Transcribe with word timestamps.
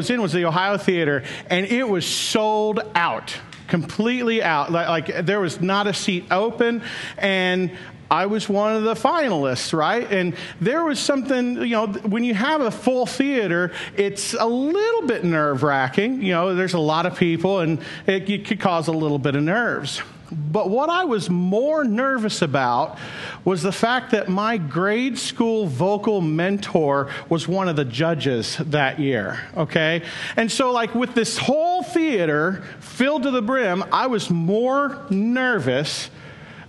was 0.00 0.08
in 0.08 0.22
was 0.22 0.32
the 0.32 0.46
Ohio 0.46 0.78
Theater, 0.78 1.22
and 1.50 1.66
it 1.66 1.86
was 1.86 2.06
sold 2.06 2.80
out, 2.94 3.36
completely 3.68 4.42
out. 4.42 4.72
Like, 4.72 4.88
like 4.88 5.26
there 5.26 5.40
was 5.40 5.60
not 5.60 5.86
a 5.86 5.92
seat 5.92 6.24
open, 6.30 6.82
and 7.18 7.70
I 8.10 8.24
was 8.24 8.48
one 8.48 8.74
of 8.74 8.84
the 8.84 8.94
finalists, 8.94 9.76
right? 9.76 10.10
And 10.10 10.34
there 10.58 10.84
was 10.84 10.98
something, 10.98 11.56
you 11.56 11.68
know, 11.68 11.86
when 11.86 12.24
you 12.24 12.32
have 12.32 12.62
a 12.62 12.70
full 12.70 13.04
theater, 13.04 13.72
it's 13.94 14.32
a 14.32 14.46
little 14.46 15.06
bit 15.06 15.22
nerve 15.22 15.62
wracking. 15.62 16.22
You 16.22 16.32
know, 16.32 16.54
there's 16.54 16.72
a 16.72 16.78
lot 16.78 17.04
of 17.04 17.18
people, 17.18 17.60
and 17.60 17.78
it, 18.06 18.28
it 18.30 18.46
could 18.46 18.58
cause 18.58 18.88
a 18.88 18.92
little 18.92 19.18
bit 19.18 19.36
of 19.36 19.42
nerves. 19.42 20.00
But 20.32 20.70
what 20.70 20.90
I 20.90 21.04
was 21.04 21.28
more 21.28 21.84
nervous 21.84 22.42
about 22.42 22.98
was 23.44 23.62
the 23.62 23.72
fact 23.72 24.12
that 24.12 24.28
my 24.28 24.58
grade 24.58 25.18
school 25.18 25.66
vocal 25.66 26.20
mentor 26.20 27.10
was 27.28 27.48
one 27.48 27.68
of 27.68 27.76
the 27.76 27.84
judges 27.84 28.56
that 28.58 29.00
year, 29.00 29.40
okay? 29.56 30.02
And 30.36 30.50
so, 30.50 30.70
like, 30.72 30.94
with 30.94 31.14
this 31.14 31.36
whole 31.38 31.82
theater 31.82 32.62
filled 32.80 33.24
to 33.24 33.30
the 33.30 33.42
brim, 33.42 33.84
I 33.92 34.06
was 34.06 34.30
more 34.30 35.04
nervous 35.10 36.10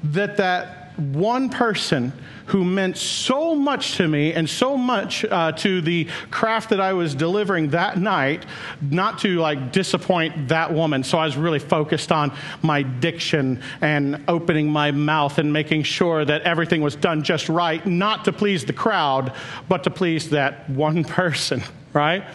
that 0.04 0.38
that 0.38 0.98
one 0.98 1.50
person 1.50 2.14
who 2.52 2.66
meant 2.66 2.98
so 2.98 3.56
much 3.56 3.96
to 3.96 4.06
me 4.06 4.34
and 4.34 4.50
so 4.50 4.76
much 4.76 5.24
uh, 5.24 5.54
to 5.54 5.80
the 5.80 6.06
craft 6.32 6.70
that 6.70 6.82
I 6.82 6.92
was 6.92 7.16
delivering 7.16 7.70
that 7.70 7.98
night, 7.98 8.46
not 8.82 9.20
to 9.20 9.40
like 9.40 9.72
disappoint 9.72 10.50
that 10.50 10.74
woman. 10.74 11.02
So 11.06 11.18
I 11.18 11.24
was 11.24 11.38
really 11.38 11.60
focused 11.60 12.12
on 12.12 12.34
my 12.62 12.82
diction 12.82 13.64
and 13.80 14.26
opening 14.28 14.70
my 14.70 14.92
mouth 14.92 15.38
and 15.38 15.54
making 15.54 15.84
sure 15.84 16.26
that 16.26 16.42
everything 16.42 16.82
was 16.82 16.98
done 16.98 17.24
just 17.24 17.48
right, 17.48 17.86
not 17.88 18.26
to 18.26 18.34
please 18.34 18.66
the 18.66 18.74
crowd, 18.74 19.32
but 19.70 19.86
to 19.86 19.90
please 19.90 20.32
that 20.32 20.70
one 20.70 21.04
person, 21.06 21.64
right? 21.94 22.26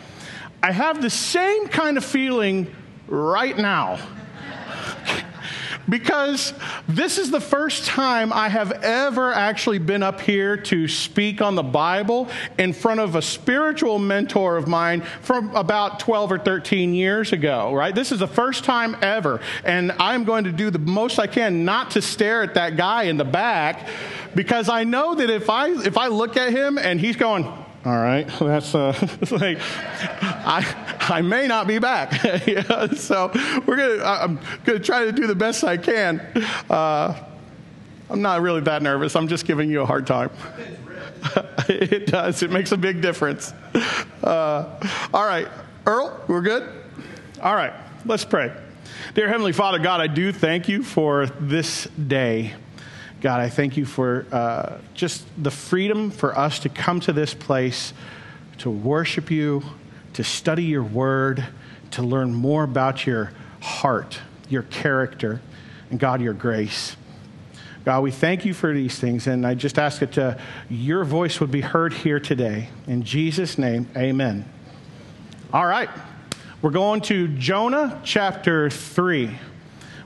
I 0.62 0.72
have 0.72 1.02
the 1.02 1.10
same 1.10 1.68
kind 1.68 1.98
of 1.98 2.04
feeling 2.06 2.74
right 3.06 3.56
now 3.58 3.98
because 5.88 6.52
this 6.88 7.18
is 7.18 7.30
the 7.30 7.40
first 7.40 7.84
time 7.86 8.32
I 8.32 8.48
have 8.48 8.72
ever 8.72 9.32
actually 9.32 9.78
been 9.78 10.02
up 10.02 10.20
here 10.20 10.56
to 10.56 10.88
speak 10.88 11.40
on 11.40 11.54
the 11.54 11.62
Bible 11.62 12.28
in 12.58 12.72
front 12.72 13.00
of 13.00 13.14
a 13.14 13.22
spiritual 13.22 13.98
mentor 13.98 14.56
of 14.56 14.68
mine 14.68 15.02
from 15.22 15.54
about 15.54 16.00
12 16.00 16.32
or 16.32 16.38
13 16.38 16.94
years 16.94 17.32
ago, 17.32 17.74
right? 17.74 17.94
This 17.94 18.12
is 18.12 18.18
the 18.18 18.28
first 18.28 18.64
time 18.64 18.96
ever. 19.02 19.40
And 19.64 19.92
I'm 19.92 20.24
going 20.24 20.44
to 20.44 20.52
do 20.52 20.70
the 20.70 20.78
most 20.78 21.18
I 21.18 21.26
can 21.26 21.64
not 21.64 21.92
to 21.92 22.02
stare 22.02 22.42
at 22.42 22.54
that 22.54 22.76
guy 22.76 23.04
in 23.04 23.16
the 23.16 23.24
back 23.24 23.88
because 24.34 24.68
I 24.68 24.84
know 24.84 25.14
that 25.14 25.30
if 25.30 25.48
I, 25.48 25.68
if 25.68 25.96
I 25.96 26.08
look 26.08 26.36
at 26.36 26.52
him 26.52 26.78
and 26.78 27.00
he's 27.00 27.16
going, 27.16 27.65
all 27.86 27.96
right, 27.96 28.26
that's 28.40 28.74
uh, 28.74 28.92
like 29.30 29.58
I, 30.20 30.98
I 31.08 31.22
may 31.22 31.46
not 31.46 31.68
be 31.68 31.78
back. 31.78 32.20
yeah, 32.46 32.88
so 32.88 33.30
we're 33.64 33.76
gonna. 33.76 34.02
I'm 34.02 34.40
gonna 34.64 34.80
try 34.80 35.04
to 35.04 35.12
do 35.12 35.28
the 35.28 35.36
best 35.36 35.62
I 35.62 35.76
can. 35.76 36.18
Uh, 36.68 37.16
I'm 38.10 38.22
not 38.22 38.42
really 38.42 38.60
that 38.62 38.82
nervous. 38.82 39.14
I'm 39.14 39.28
just 39.28 39.46
giving 39.46 39.70
you 39.70 39.82
a 39.82 39.86
hard 39.86 40.04
time. 40.04 40.30
it 41.68 42.06
does. 42.06 42.42
It 42.42 42.50
makes 42.50 42.72
a 42.72 42.76
big 42.76 43.00
difference. 43.00 43.52
Uh, 44.20 44.80
all 45.14 45.24
right, 45.24 45.46
Earl, 45.86 46.24
we're 46.26 46.42
good. 46.42 46.68
All 47.40 47.54
right, 47.54 47.72
let's 48.04 48.24
pray. 48.24 48.52
Dear 49.14 49.28
Heavenly 49.28 49.52
Father, 49.52 49.78
God, 49.78 50.00
I 50.00 50.08
do 50.08 50.32
thank 50.32 50.68
you 50.68 50.82
for 50.82 51.26
this 51.26 51.84
day. 51.84 52.54
God, 53.26 53.40
I 53.40 53.48
thank 53.48 53.76
you 53.76 53.86
for 53.86 54.24
uh, 54.30 54.78
just 54.94 55.26
the 55.36 55.50
freedom 55.50 56.12
for 56.12 56.38
us 56.38 56.60
to 56.60 56.68
come 56.68 57.00
to 57.00 57.12
this 57.12 57.34
place 57.34 57.92
to 58.58 58.70
worship 58.70 59.32
you, 59.32 59.64
to 60.12 60.22
study 60.22 60.62
your 60.62 60.84
word, 60.84 61.44
to 61.90 62.02
learn 62.02 62.32
more 62.32 62.62
about 62.62 63.04
your 63.04 63.32
heart, 63.60 64.20
your 64.48 64.62
character, 64.62 65.40
and 65.90 65.98
God, 65.98 66.22
your 66.22 66.34
grace. 66.34 66.94
God, 67.84 68.04
we 68.04 68.12
thank 68.12 68.44
you 68.44 68.54
for 68.54 68.72
these 68.72 68.96
things, 68.96 69.26
and 69.26 69.44
I 69.44 69.54
just 69.54 69.76
ask 69.76 69.98
that 69.98 70.16
uh, 70.16 70.38
your 70.70 71.02
voice 71.04 71.40
would 71.40 71.50
be 71.50 71.62
heard 71.62 71.94
here 71.94 72.20
today. 72.20 72.68
In 72.86 73.02
Jesus' 73.02 73.58
name, 73.58 73.88
amen. 73.96 74.48
All 75.52 75.66
right, 75.66 75.90
we're 76.62 76.70
going 76.70 77.00
to 77.00 77.26
Jonah 77.26 78.00
chapter 78.04 78.70
3. 78.70 79.36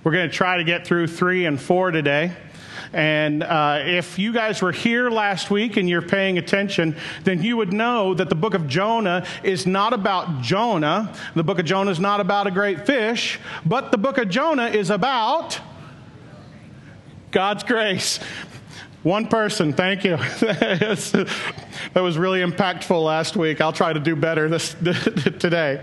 We're 0.05 0.13
going 0.13 0.31
to 0.31 0.35
try 0.35 0.57
to 0.57 0.65
get 0.65 0.87
through 0.87 1.09
3 1.09 1.45
and 1.45 1.61
4 1.61 1.91
today. 1.91 2.33
And 2.93 3.45
uh, 3.45 3.83
if 3.85 4.19
you 4.19 4.33
guys 4.33 4.61
were 4.61 4.73
here 4.73 5.11
last 5.11 5.51
week 5.51 5.77
and 5.77 5.89
you're 5.89 6.03
paying 6.03 6.39
attention, 6.39 6.97
then 7.23 7.43
you 7.43 7.57
would 7.57 7.73
know 7.73 8.15
that 8.15 8.29
the 8.29 8.35
book 8.35 8.55
of 8.55 8.67
Jonah 8.67 9.25
is 9.45 9.65
not 9.67 9.93
about 9.93 10.43
Jonah. 10.43 11.15
The 11.37 11.45
book 11.45 11.61
of 11.61 11.67
Jonah 11.67 11.93
is 11.93 12.01
not 12.01 12.21
about 12.21 12.49
a 12.49 12.51
great 12.51 12.87
fish, 12.87 13.39
but 13.65 13.93
the 13.93 13.99
book 13.99 14.19
of 14.19 14.29
Jonah 14.29 14.67
is 14.67 14.91
about 14.91 15.61
God's 17.31 17.63
grace. 17.63 18.19
One 19.03 19.29
person, 19.29 19.73
thank 19.73 20.05
you. 20.05 20.17
that 20.45 21.27
was 21.95 22.19
really 22.19 22.41
impactful 22.41 23.03
last 23.03 23.35
week. 23.35 23.63
I'll 23.63 23.73
try 23.73 23.95
to 23.95 24.01
do 24.01 24.15
better 24.15 24.47
this 24.51 24.75
today. 25.39 25.83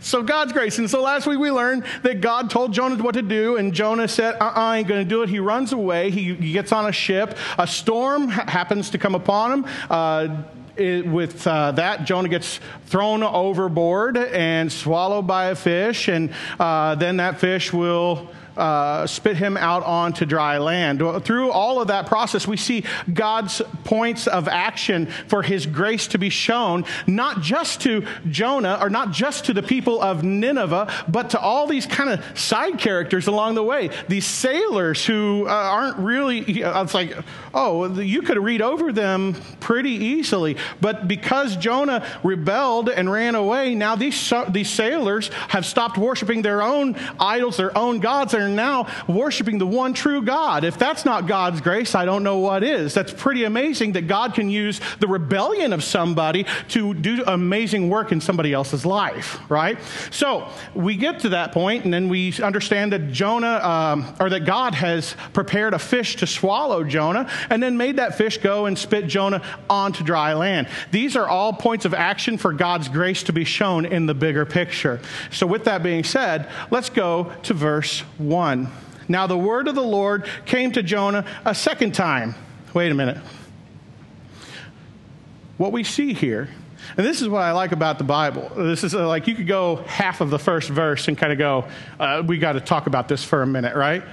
So 0.00 0.22
God's 0.22 0.54
grace. 0.54 0.78
And 0.78 0.88
so 0.88 1.02
last 1.02 1.26
week 1.26 1.38
we 1.38 1.50
learned 1.50 1.84
that 2.02 2.22
God 2.22 2.48
told 2.48 2.72
Jonah 2.72 3.02
what 3.02 3.12
to 3.12 3.20
do, 3.20 3.56
and 3.56 3.74
Jonah 3.74 4.08
said, 4.08 4.36
uh-uh, 4.40 4.52
I 4.54 4.78
ain't 4.78 4.88
going 4.88 5.04
to 5.04 5.08
do 5.08 5.22
it. 5.22 5.28
He 5.28 5.38
runs 5.38 5.74
away. 5.74 6.10
He, 6.10 6.34
he, 6.34 6.52
gets 6.52 6.72
on 6.72 6.86
a 6.86 6.92
ship. 6.92 7.36
A 7.58 7.66
storm 7.66 8.28
happens 8.28 8.88
to 8.90 8.98
come 8.98 9.14
upon 9.14 9.52
him. 9.52 9.66
Uh, 9.90 10.42
it, 10.76 11.06
with 11.06 11.46
uh, 11.46 11.72
that, 11.72 12.04
Jonah 12.04 12.28
gets 12.28 12.60
thrown 12.86 13.22
overboard 13.22 14.16
and 14.16 14.72
swallowed 14.72 15.26
by 15.26 15.46
a 15.46 15.54
fish, 15.54 16.08
and 16.08 16.32
uh, 16.58 16.94
then 16.94 17.18
that 17.18 17.38
fish 17.38 17.70
will 17.70 18.28
uh, 18.56 19.06
spit 19.06 19.36
him 19.36 19.56
out 19.56 19.82
onto 19.84 20.24
dry 20.24 20.58
land. 20.58 21.02
Through 21.24 21.50
all 21.50 21.80
of 21.80 21.88
that 21.88 22.06
process, 22.06 22.46
we 22.46 22.56
see 22.56 22.84
God's 23.12 23.62
points 23.84 24.26
of 24.26 24.48
action 24.48 25.06
for 25.28 25.42
his 25.42 25.66
grace 25.66 26.06
to 26.08 26.18
be 26.18 26.30
shown, 26.30 26.84
not 27.06 27.42
just 27.42 27.80
to 27.82 28.06
Jonah 28.30 28.78
or 28.80 28.90
not 28.90 29.12
just 29.12 29.46
to 29.46 29.54
the 29.54 29.62
people 29.62 30.00
of 30.00 30.22
Nineveh, 30.22 30.92
but 31.08 31.30
to 31.30 31.40
all 31.40 31.66
these 31.66 31.86
kind 31.86 32.10
of 32.10 32.38
side 32.38 32.78
characters 32.78 33.26
along 33.26 33.54
the 33.54 33.62
way. 33.62 33.90
These 34.08 34.26
sailors 34.26 35.04
who 35.04 35.46
uh, 35.46 35.50
aren't 35.50 35.98
really, 35.98 36.40
it's 36.40 36.94
like, 36.94 37.16
oh, 37.54 38.00
you 38.00 38.22
could 38.22 38.38
read 38.38 38.62
over 38.62 38.92
them 38.92 39.34
pretty 39.60 39.90
easily. 39.90 40.56
But 40.80 41.08
because 41.08 41.56
Jonah 41.56 42.06
rebelled 42.22 42.88
and 42.88 43.10
ran 43.10 43.34
away, 43.34 43.74
now 43.74 43.96
these, 43.96 44.32
these 44.50 44.70
sailors 44.70 45.28
have 45.48 45.66
stopped 45.66 45.98
worshiping 45.98 46.42
their 46.42 46.62
own 46.62 46.96
idols, 47.18 47.56
their 47.56 47.76
own 47.76 48.00
gods, 48.00 48.34
are 48.46 48.54
now 48.54 48.86
worshiping 49.08 49.58
the 49.58 49.66
one 49.66 49.92
true 49.92 50.22
God. 50.22 50.64
If 50.64 50.78
that's 50.78 51.04
not 51.04 51.26
God's 51.26 51.60
grace, 51.60 51.94
I 51.94 52.04
don't 52.04 52.22
know 52.22 52.38
what 52.38 52.62
is. 52.62 52.94
That's 52.94 53.12
pretty 53.12 53.44
amazing 53.44 53.92
that 53.92 54.06
God 54.06 54.34
can 54.34 54.48
use 54.48 54.80
the 55.00 55.08
rebellion 55.08 55.72
of 55.72 55.82
somebody 55.82 56.46
to 56.68 56.94
do 56.94 57.22
amazing 57.26 57.88
work 57.88 58.12
in 58.12 58.20
somebody 58.20 58.52
else's 58.52 58.86
life, 58.86 59.38
right? 59.48 59.78
So 60.10 60.48
we 60.74 60.96
get 60.96 61.20
to 61.20 61.30
that 61.30 61.52
point, 61.52 61.84
and 61.84 61.92
then 61.92 62.08
we 62.08 62.32
understand 62.42 62.92
that 62.92 63.12
Jonah, 63.12 63.58
um, 63.62 64.14
or 64.20 64.30
that 64.30 64.44
God 64.44 64.74
has 64.74 65.16
prepared 65.32 65.74
a 65.74 65.78
fish 65.78 66.16
to 66.16 66.26
swallow 66.26 66.84
Jonah, 66.84 67.28
and 67.50 67.62
then 67.62 67.76
made 67.76 67.96
that 67.96 68.16
fish 68.16 68.38
go 68.38 68.66
and 68.66 68.78
spit 68.78 69.06
Jonah 69.06 69.42
onto 69.68 70.04
dry 70.04 70.34
land. 70.34 70.68
These 70.90 71.16
are 71.16 71.28
all 71.28 71.52
points 71.52 71.84
of 71.84 71.94
action 71.94 72.38
for 72.38 72.52
God's 72.52 72.88
grace 72.88 73.22
to 73.24 73.32
be 73.32 73.44
shown 73.44 73.86
in 73.86 74.06
the 74.06 74.14
bigger 74.14 74.46
picture. 74.46 75.00
So, 75.30 75.46
with 75.46 75.64
that 75.64 75.82
being 75.82 76.04
said, 76.04 76.48
let's 76.70 76.90
go 76.90 77.32
to 77.44 77.54
verse 77.54 78.00
1. 78.18 78.35
1. 78.36 78.68
Now 79.08 79.26
the 79.26 79.38
word 79.38 79.66
of 79.66 79.74
the 79.74 79.80
Lord 79.80 80.28
came 80.44 80.70
to 80.72 80.82
Jonah 80.82 81.24
a 81.46 81.54
second 81.54 81.94
time. 81.94 82.34
Wait 82.74 82.92
a 82.92 82.94
minute. 82.94 83.16
What 85.56 85.72
we 85.72 85.84
see 85.84 86.12
here, 86.12 86.50
and 86.98 87.06
this 87.06 87.22
is 87.22 87.30
what 87.30 87.42
I 87.42 87.52
like 87.52 87.72
about 87.72 87.96
the 87.96 88.04
Bible. 88.04 88.52
This 88.54 88.84
is 88.84 88.94
uh, 88.94 89.08
like 89.08 89.26
you 89.26 89.34
could 89.34 89.46
go 89.46 89.76
half 89.86 90.20
of 90.20 90.28
the 90.28 90.38
first 90.38 90.68
verse 90.68 91.08
and 91.08 91.16
kind 91.16 91.32
of 91.32 91.38
go, 91.38 91.64
uh, 91.98 92.22
we 92.26 92.36
got 92.36 92.52
to 92.52 92.60
talk 92.60 92.86
about 92.86 93.08
this 93.08 93.24
for 93.24 93.40
a 93.40 93.46
minute, 93.46 93.74
right? 93.74 94.04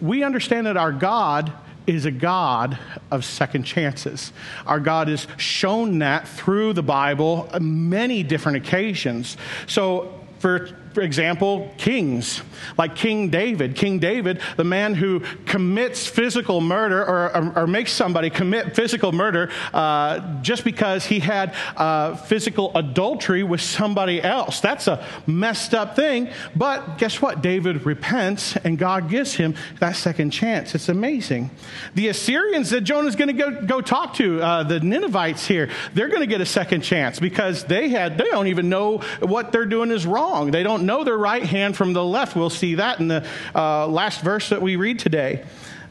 We 0.00 0.24
understand 0.24 0.66
that 0.66 0.78
our 0.78 0.90
God 0.92 1.52
is 1.86 2.06
a 2.06 2.10
God 2.10 2.78
of 3.10 3.26
second 3.26 3.64
chances. 3.64 4.32
Our 4.66 4.80
God 4.80 5.08
has 5.08 5.26
shown 5.36 5.98
that 5.98 6.26
through 6.26 6.72
the 6.72 6.82
Bible 6.82 7.50
many 7.60 8.22
different 8.22 8.56
occasions. 8.56 9.36
So 9.66 10.18
for 10.38 10.70
example, 11.00 11.72
kings, 11.76 12.42
like 12.76 12.96
King 12.96 13.30
David. 13.30 13.74
King 13.76 13.98
David, 13.98 14.40
the 14.56 14.64
man 14.64 14.94
who 14.94 15.20
commits 15.46 16.06
physical 16.06 16.60
murder 16.60 17.00
or, 17.02 17.36
or, 17.36 17.58
or 17.60 17.66
makes 17.66 17.92
somebody 17.92 18.30
commit 18.30 18.74
physical 18.74 19.12
murder 19.12 19.50
uh, 19.72 20.40
just 20.42 20.64
because 20.64 21.06
he 21.06 21.20
had 21.20 21.54
uh, 21.76 22.16
physical 22.16 22.72
adultery 22.74 23.42
with 23.42 23.60
somebody 23.60 24.22
else. 24.22 24.60
That's 24.60 24.86
a 24.88 25.04
messed 25.26 25.74
up 25.74 25.96
thing. 25.96 26.28
But 26.54 26.98
guess 26.98 27.20
what? 27.22 27.42
David 27.42 27.86
repents 27.86 28.56
and 28.56 28.78
God 28.78 29.08
gives 29.08 29.34
him 29.34 29.54
that 29.80 29.96
second 29.96 30.30
chance. 30.30 30.74
It's 30.74 30.88
amazing. 30.88 31.50
The 31.94 32.08
Assyrians 32.08 32.70
that 32.70 32.82
Jonah's 32.82 33.16
going 33.16 33.28
to 33.28 33.34
go, 33.34 33.62
go 33.62 33.80
talk 33.80 34.14
to, 34.14 34.40
uh, 34.40 34.62
the 34.62 34.80
Ninevites 34.80 35.46
here, 35.46 35.70
they're 35.94 36.08
going 36.08 36.20
to 36.20 36.26
get 36.26 36.40
a 36.40 36.46
second 36.46 36.82
chance 36.82 37.18
because 37.20 37.64
they 37.64 37.88
had, 37.88 38.18
they 38.18 38.24
don't 38.24 38.48
even 38.48 38.68
know 38.68 38.98
what 39.20 39.52
they're 39.52 39.66
doing 39.66 39.90
is 39.90 40.06
wrong. 40.06 40.50
They 40.50 40.62
don't 40.62 40.84
know 40.88 41.04
their 41.04 41.16
right 41.16 41.44
hand 41.44 41.76
from 41.76 41.92
the 41.92 42.02
left. 42.02 42.34
We'll 42.34 42.50
see 42.50 42.74
that 42.74 42.98
in 42.98 43.06
the 43.06 43.24
uh, 43.54 43.86
last 43.86 44.22
verse 44.22 44.48
that 44.48 44.60
we 44.60 44.74
read 44.74 44.98
today. 44.98 45.44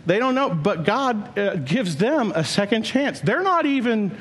They 0.05 0.19
don't 0.19 0.35
know, 0.35 0.49
but 0.49 0.83
God 0.83 1.38
uh, 1.38 1.55
gives 1.55 1.95
them 1.95 2.33
a 2.35 2.44
second 2.44 2.83
chance. 2.83 3.21
They're 3.21 3.44
not 3.44 3.65
even 3.65 4.17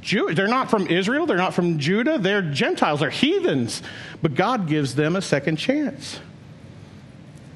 Jewish. 0.00 0.36
They're 0.36 0.48
not 0.48 0.70
from 0.70 0.86
Israel. 0.86 1.26
They're 1.26 1.36
not 1.36 1.54
from 1.54 1.78
Judah. 1.78 2.18
They're 2.18 2.42
Gentiles. 2.42 3.00
They're 3.00 3.10
heathens. 3.10 3.82
But 4.22 4.34
God 4.34 4.66
gives 4.66 4.94
them 4.94 5.16
a 5.16 5.22
second 5.22 5.56
chance. 5.56 6.20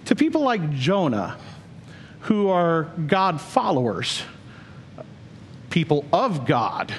To 0.07 0.15
people 0.15 0.43
like 0.43 0.73
Jonah, 0.73 1.39
who 2.21 2.49
are 2.49 2.85
God 3.07 3.41
followers, 3.41 4.23
people 5.71 6.05
of 6.13 6.47
God, 6.47 6.93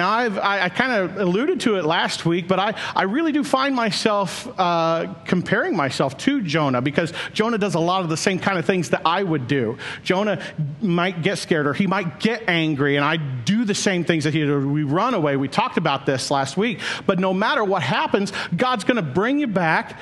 now, 0.00 0.08
I've, 0.10 0.38
i 0.38 0.64
I, 0.64 0.68
kind 0.70 0.92
of 0.92 1.18
alluded 1.18 1.60
to 1.60 1.76
it 1.76 1.84
last 1.84 2.24
week, 2.24 2.48
but 2.48 2.58
I, 2.58 2.74
I 2.96 3.02
really 3.02 3.32
do 3.32 3.44
find 3.44 3.76
myself 3.76 4.48
uh, 4.58 5.12
comparing 5.26 5.76
myself 5.76 6.16
to 6.18 6.40
Jonah 6.40 6.80
because 6.80 7.12
Jonah 7.34 7.58
does 7.58 7.74
a 7.74 7.80
lot 7.80 8.02
of 8.02 8.08
the 8.08 8.16
same 8.16 8.38
kind 8.38 8.58
of 8.58 8.64
things 8.64 8.90
that 8.90 9.02
I 9.04 9.22
would 9.22 9.46
do. 9.46 9.76
Jonah 10.02 10.42
might 10.80 11.20
get 11.20 11.36
scared 11.36 11.66
or 11.66 11.74
he 11.74 11.86
might 11.86 12.18
get 12.18 12.48
angry, 12.48 12.96
and 12.96 13.04
I 13.04 13.18
do 13.18 13.66
the 13.66 13.74
same 13.74 14.04
things 14.04 14.24
that 14.24 14.32
he 14.32 14.40
did. 14.40 14.64
We 14.64 14.84
run 14.84 15.12
away. 15.12 15.36
We 15.36 15.48
talked 15.48 15.76
about 15.76 16.06
this 16.06 16.30
last 16.30 16.56
week. 16.56 16.80
But 17.04 17.18
no 17.18 17.34
matter 17.34 17.62
what 17.62 17.82
happens, 17.82 18.32
God's 18.56 18.84
going 18.84 18.96
to 18.96 19.02
bring 19.02 19.38
you 19.38 19.48
back 19.48 20.00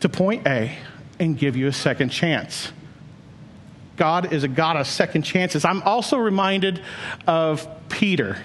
to 0.00 0.08
point 0.08 0.48
A 0.48 0.76
and 1.20 1.38
give 1.38 1.56
you 1.56 1.68
a 1.68 1.72
second 1.72 2.08
chance. 2.08 2.72
God 3.96 4.32
is 4.32 4.42
a 4.42 4.48
God 4.48 4.76
of 4.76 4.88
second 4.88 5.22
chances. 5.22 5.64
I'm 5.64 5.82
also 5.82 6.16
reminded 6.16 6.82
of 7.28 7.68
Peter 7.88 8.38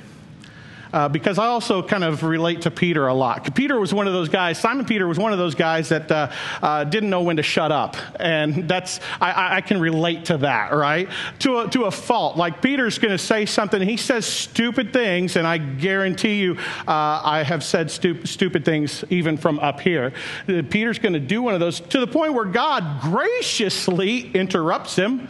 uh, 0.98 1.08
because 1.08 1.38
I 1.38 1.46
also 1.46 1.84
kind 1.84 2.04
of 2.04 2.24
relate 2.24 2.64
to 2.64 2.72
Peter 2.72 3.06
a 3.06 3.14
lot. 3.14 3.54
Peter 3.54 3.80
was 3.80 3.94
one 3.94 4.08
of 4.08 4.14
those 4.14 4.30
guys, 4.30 4.60
Simon 4.60 4.84
Peter 4.84 5.08
was 5.08 5.20
one 5.20 5.32
of 5.32 5.38
those 5.38 5.54
guys 5.54 5.90
that 5.90 6.12
uh, 6.12 6.32
uh, 6.60 6.86
didn't 6.86 7.12
know 7.12 7.22
when 7.22 7.38
to 7.38 7.44
shut 7.44 7.72
up. 7.72 7.96
And 8.20 8.68
that's, 8.68 9.00
I, 9.22 9.58
I 9.58 9.62
can 9.62 9.80
relate 9.80 10.26
to 10.26 10.38
that, 10.38 10.74
right? 10.74 11.08
To 11.40 11.60
a, 11.60 11.68
to 11.70 11.84
a 11.84 11.92
fault. 11.92 12.36
Like 12.36 12.64
Peter's 12.64 12.98
going 12.98 13.12
to 13.12 13.20
say 13.20 13.46
something, 13.46 13.80
he 13.80 13.96
says 13.96 14.26
stupid 14.26 14.92
things, 14.92 15.36
and 15.36 15.46
I 15.46 15.60
guarantee 15.60 16.42
you 16.42 16.58
uh, 16.88 17.22
I 17.24 17.44
have 17.44 17.64
said 17.64 17.92
stu- 17.92 18.26
stupid 18.26 18.66
things 18.66 19.04
even 19.12 19.38
from 19.38 19.60
up 19.60 19.80
here. 19.80 20.14
Uh, 20.50 20.64
Peter's 20.68 20.98
going 20.98 21.14
to 21.14 21.20
do 21.20 21.44
one 21.44 21.54
of 21.54 21.60
those 21.60 21.80
to 21.80 22.00
the 22.00 22.08
point 22.08 22.34
where 22.34 22.46
God 22.46 23.02
graciously 23.02 24.32
interrupts 24.32 24.96
him, 24.96 25.30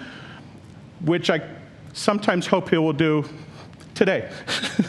which 1.03 1.29
I 1.29 1.41
sometimes 1.91 2.47
hope 2.47 2.69
he 2.69 2.77
will 2.77 2.93
do 2.93 3.27
today. 3.97 4.29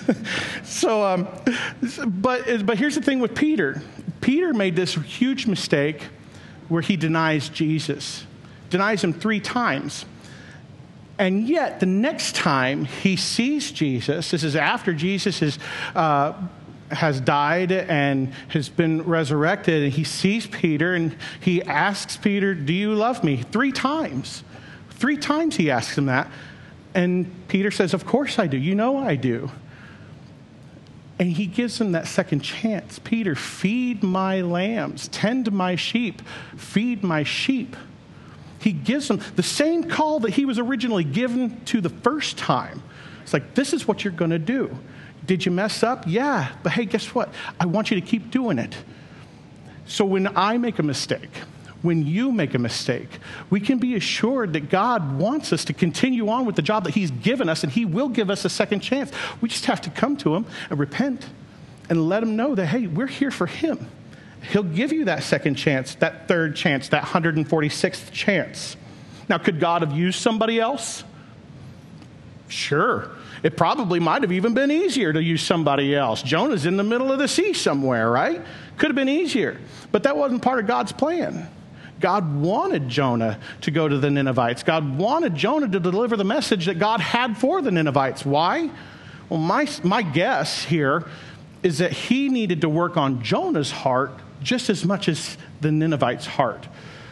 so, 0.62 1.04
um, 1.04 1.28
but, 2.06 2.64
but 2.64 2.78
here's 2.78 2.94
the 2.94 3.02
thing 3.02 3.18
with 3.18 3.34
Peter 3.34 3.82
Peter 4.20 4.52
made 4.52 4.76
this 4.76 4.94
huge 4.94 5.46
mistake 5.46 6.02
where 6.68 6.82
he 6.82 6.96
denies 6.96 7.48
Jesus, 7.48 8.26
denies 8.68 9.02
him 9.02 9.12
three 9.12 9.40
times. 9.40 10.04
And 11.18 11.48
yet, 11.48 11.80
the 11.80 11.86
next 11.86 12.36
time 12.36 12.84
he 12.84 13.16
sees 13.16 13.72
Jesus, 13.72 14.30
this 14.30 14.44
is 14.44 14.54
after 14.54 14.92
Jesus 14.92 15.42
is, 15.42 15.58
uh, 15.94 16.34
has 16.90 17.20
died 17.20 17.72
and 17.72 18.32
has 18.48 18.68
been 18.68 19.02
resurrected, 19.02 19.82
and 19.82 19.92
he 19.92 20.04
sees 20.04 20.46
Peter 20.46 20.94
and 20.94 21.16
he 21.40 21.62
asks 21.62 22.16
Peter, 22.16 22.54
Do 22.54 22.72
you 22.72 22.94
love 22.94 23.24
me? 23.24 23.42
Three 23.50 23.72
times. 23.72 24.44
Three 24.90 25.16
times 25.16 25.56
he 25.56 25.70
asks 25.70 25.96
him 25.98 26.06
that. 26.06 26.30
And 26.94 27.48
Peter 27.48 27.70
says, 27.70 27.94
Of 27.94 28.06
course 28.06 28.38
I 28.38 28.46
do. 28.46 28.56
You 28.56 28.74
know 28.74 28.96
I 28.96 29.16
do. 29.16 29.50
And 31.18 31.30
he 31.30 31.46
gives 31.46 31.80
him 31.80 31.92
that 31.92 32.06
second 32.06 32.40
chance. 32.40 32.98
Peter, 33.00 33.34
feed 33.34 34.02
my 34.02 34.40
lambs, 34.40 35.08
tend 35.08 35.50
my 35.50 35.74
sheep, 35.74 36.22
feed 36.56 37.02
my 37.02 37.24
sheep. 37.24 37.76
He 38.60 38.72
gives 38.72 39.10
him 39.10 39.20
the 39.36 39.42
same 39.42 39.84
call 39.84 40.20
that 40.20 40.30
he 40.30 40.44
was 40.44 40.58
originally 40.58 41.04
given 41.04 41.64
to 41.66 41.80
the 41.80 41.88
first 41.90 42.38
time. 42.38 42.82
It's 43.22 43.32
like, 43.32 43.54
this 43.54 43.72
is 43.72 43.86
what 43.86 44.04
you're 44.04 44.12
going 44.12 44.30
to 44.30 44.38
do. 44.38 44.76
Did 45.26 45.44
you 45.44 45.52
mess 45.52 45.82
up? 45.82 46.04
Yeah. 46.06 46.50
But 46.62 46.72
hey, 46.72 46.86
guess 46.86 47.14
what? 47.14 47.32
I 47.60 47.66
want 47.66 47.90
you 47.90 48.00
to 48.00 48.06
keep 48.06 48.30
doing 48.30 48.58
it. 48.58 48.76
So 49.86 50.04
when 50.04 50.36
I 50.36 50.58
make 50.58 50.78
a 50.78 50.82
mistake, 50.82 51.30
when 51.82 52.06
you 52.06 52.32
make 52.32 52.54
a 52.54 52.58
mistake, 52.58 53.08
we 53.50 53.60
can 53.60 53.78
be 53.78 53.94
assured 53.94 54.52
that 54.54 54.68
God 54.68 55.18
wants 55.18 55.52
us 55.52 55.64
to 55.66 55.72
continue 55.72 56.28
on 56.28 56.44
with 56.44 56.56
the 56.56 56.62
job 56.62 56.84
that 56.84 56.94
He's 56.94 57.10
given 57.10 57.48
us, 57.48 57.62
and 57.62 57.72
He 57.72 57.84
will 57.84 58.08
give 58.08 58.30
us 58.30 58.44
a 58.44 58.48
second 58.48 58.80
chance. 58.80 59.12
We 59.40 59.48
just 59.48 59.66
have 59.66 59.80
to 59.82 59.90
come 59.90 60.16
to 60.18 60.34
Him 60.34 60.46
and 60.70 60.78
repent 60.78 61.26
and 61.88 62.08
let 62.08 62.22
Him 62.22 62.36
know 62.36 62.54
that, 62.54 62.66
hey, 62.66 62.86
we're 62.86 63.06
here 63.06 63.30
for 63.30 63.46
Him. 63.46 63.88
He'll 64.50 64.62
give 64.62 64.92
you 64.92 65.06
that 65.06 65.22
second 65.22 65.54
chance, 65.54 65.94
that 65.96 66.28
third 66.28 66.56
chance, 66.56 66.88
that 66.88 67.04
146th 67.04 68.12
chance. 68.12 68.76
Now, 69.28 69.38
could 69.38 69.60
God 69.60 69.82
have 69.82 69.92
used 69.92 70.20
somebody 70.20 70.58
else? 70.58 71.04
Sure. 72.48 73.10
It 73.42 73.56
probably 73.56 74.00
might 74.00 74.22
have 74.22 74.32
even 74.32 74.54
been 74.54 74.70
easier 74.70 75.12
to 75.12 75.22
use 75.22 75.42
somebody 75.42 75.94
else. 75.94 76.22
Jonah's 76.22 76.66
in 76.66 76.76
the 76.76 76.82
middle 76.82 77.12
of 77.12 77.18
the 77.18 77.28
sea 77.28 77.52
somewhere, 77.52 78.10
right? 78.10 78.40
Could 78.78 78.88
have 78.88 78.96
been 78.96 79.08
easier. 79.08 79.60
But 79.92 80.04
that 80.04 80.16
wasn't 80.16 80.42
part 80.42 80.58
of 80.58 80.66
God's 80.66 80.92
plan. 80.92 81.48
God 82.00 82.40
wanted 82.40 82.88
Jonah 82.88 83.38
to 83.62 83.70
go 83.70 83.88
to 83.88 83.98
the 83.98 84.10
Ninevites. 84.10 84.62
God 84.62 84.98
wanted 84.98 85.34
Jonah 85.34 85.68
to 85.68 85.80
deliver 85.80 86.16
the 86.16 86.24
message 86.24 86.66
that 86.66 86.78
God 86.78 87.00
had 87.00 87.36
for 87.36 87.60
the 87.60 87.70
Ninevites. 87.70 88.24
Why? 88.24 88.70
Well, 89.28 89.40
my, 89.40 89.68
my 89.82 90.02
guess 90.02 90.64
here 90.64 91.06
is 91.62 91.78
that 91.78 91.92
he 91.92 92.28
needed 92.28 92.60
to 92.60 92.68
work 92.68 92.96
on 92.96 93.22
Jonah's 93.22 93.70
heart 93.70 94.12
just 94.42 94.70
as 94.70 94.84
much 94.84 95.08
as 95.08 95.36
the 95.60 95.72
Ninevites' 95.72 96.26
heart. 96.26 96.68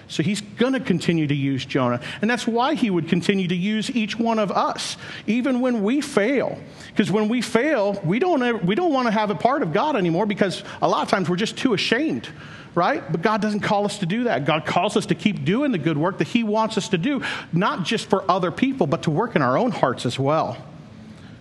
So 0.08 0.22
he's 0.22 0.40
going 0.56 0.72
to 0.72 0.80
continue 0.80 1.26
to 1.26 1.34
use 1.34 1.64
Jonah. 1.64 2.00
And 2.20 2.30
that's 2.30 2.46
why 2.46 2.74
he 2.74 2.90
would 2.90 3.08
continue 3.08 3.48
to 3.48 3.54
use 3.54 3.90
each 3.90 4.18
one 4.18 4.38
of 4.38 4.50
us, 4.50 4.96
even 5.26 5.60
when 5.60 5.82
we 5.82 6.00
fail. 6.00 6.58
Because 6.88 7.10
when 7.10 7.28
we 7.28 7.42
fail, 7.42 8.00
we 8.04 8.18
don't, 8.18 8.64
we 8.64 8.74
don't 8.74 8.92
want 8.92 9.06
to 9.06 9.12
have 9.12 9.30
a 9.30 9.34
part 9.34 9.62
of 9.62 9.72
God 9.72 9.96
anymore 9.96 10.26
because 10.26 10.62
a 10.82 10.88
lot 10.88 11.02
of 11.02 11.08
times 11.08 11.28
we're 11.28 11.36
just 11.36 11.56
too 11.56 11.74
ashamed 11.74 12.28
right? 12.76 13.10
But 13.10 13.22
God 13.22 13.40
doesn't 13.40 13.60
call 13.60 13.86
us 13.86 14.00
to 14.00 14.06
do 14.06 14.24
that. 14.24 14.44
God 14.44 14.66
calls 14.66 14.98
us 14.98 15.06
to 15.06 15.14
keep 15.14 15.46
doing 15.46 15.72
the 15.72 15.78
good 15.78 15.96
work 15.96 16.18
that 16.18 16.28
He 16.28 16.44
wants 16.44 16.76
us 16.76 16.90
to 16.90 16.98
do, 16.98 17.22
not 17.50 17.84
just 17.84 18.10
for 18.10 18.30
other 18.30 18.52
people, 18.52 18.86
but 18.86 19.04
to 19.04 19.10
work 19.10 19.34
in 19.34 19.40
our 19.40 19.56
own 19.56 19.70
hearts 19.70 20.04
as 20.04 20.18
well. 20.18 20.58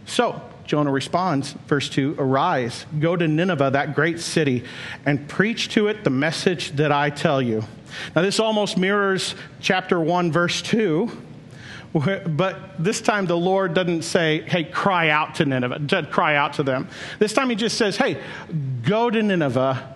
So, 0.05 0.41
Jonah 0.65 0.91
responds, 0.91 1.53
verse 1.67 1.89
2 1.89 2.15
Arise, 2.17 2.85
go 2.99 3.15
to 3.15 3.27
Nineveh, 3.27 3.71
that 3.71 3.95
great 3.95 4.19
city, 4.19 4.63
and 5.05 5.27
preach 5.27 5.69
to 5.69 5.87
it 5.87 6.03
the 6.03 6.09
message 6.09 6.71
that 6.71 6.91
I 6.91 7.09
tell 7.09 7.41
you. 7.41 7.63
Now, 8.15 8.21
this 8.21 8.39
almost 8.39 8.77
mirrors 8.77 9.35
chapter 9.61 9.99
1, 9.99 10.31
verse 10.31 10.61
2. 10.61 11.11
But 12.27 12.83
this 12.83 12.99
time 12.99 13.25
the 13.25 13.37
Lord 13.37 13.73
doesn't 13.73 14.01
say, 14.01 14.41
hey, 14.41 14.65
cry 14.65 15.07
out 15.07 15.35
to 15.35 15.45
Nineveh, 15.45 16.07
cry 16.11 16.35
out 16.35 16.51
to 16.55 16.63
them. 16.63 16.89
This 17.19 17.31
time 17.31 17.49
he 17.49 17.55
just 17.55 17.77
says, 17.77 17.95
hey, 17.95 18.21
go 18.83 19.09
to 19.09 19.23
Nineveh 19.23 19.95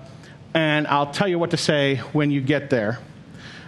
and 0.54 0.88
I'll 0.88 1.12
tell 1.12 1.28
you 1.28 1.38
what 1.38 1.52
to 1.52 1.58
say 1.58 1.98
when 2.14 2.32
you 2.32 2.40
get 2.40 2.70
there. 2.70 3.00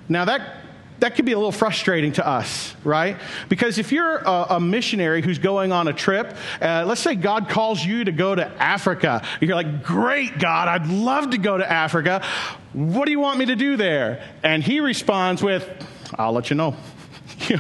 Now, 0.07 0.23
that 0.25 0.61
that 1.01 1.15
could 1.15 1.25
be 1.25 1.31
a 1.31 1.35
little 1.35 1.51
frustrating 1.51 2.11
to 2.13 2.25
us, 2.25 2.75
right? 2.83 3.17
Because 3.49 3.79
if 3.79 3.91
you're 3.91 4.17
a, 4.17 4.45
a 4.51 4.59
missionary 4.59 5.23
who's 5.23 5.39
going 5.39 5.71
on 5.71 5.87
a 5.87 5.93
trip, 5.93 6.37
uh, 6.61 6.85
let's 6.87 7.01
say 7.01 7.15
God 7.15 7.49
calls 7.49 7.83
you 7.83 8.03
to 8.03 8.11
go 8.11 8.35
to 8.35 8.45
Africa. 8.61 9.23
You're 9.41 9.55
like, 9.55 9.83
great, 9.83 10.37
God, 10.37 10.67
I'd 10.67 10.87
love 10.87 11.31
to 11.31 11.39
go 11.39 11.57
to 11.57 11.69
Africa. 11.69 12.23
What 12.73 13.05
do 13.05 13.11
you 13.11 13.19
want 13.19 13.39
me 13.39 13.47
to 13.47 13.55
do 13.55 13.77
there? 13.77 14.23
And 14.43 14.63
he 14.63 14.79
responds 14.79 15.41
with, 15.41 15.67
I'll 16.15 16.33
let 16.33 16.51
you 16.51 16.55
know. 16.55 16.75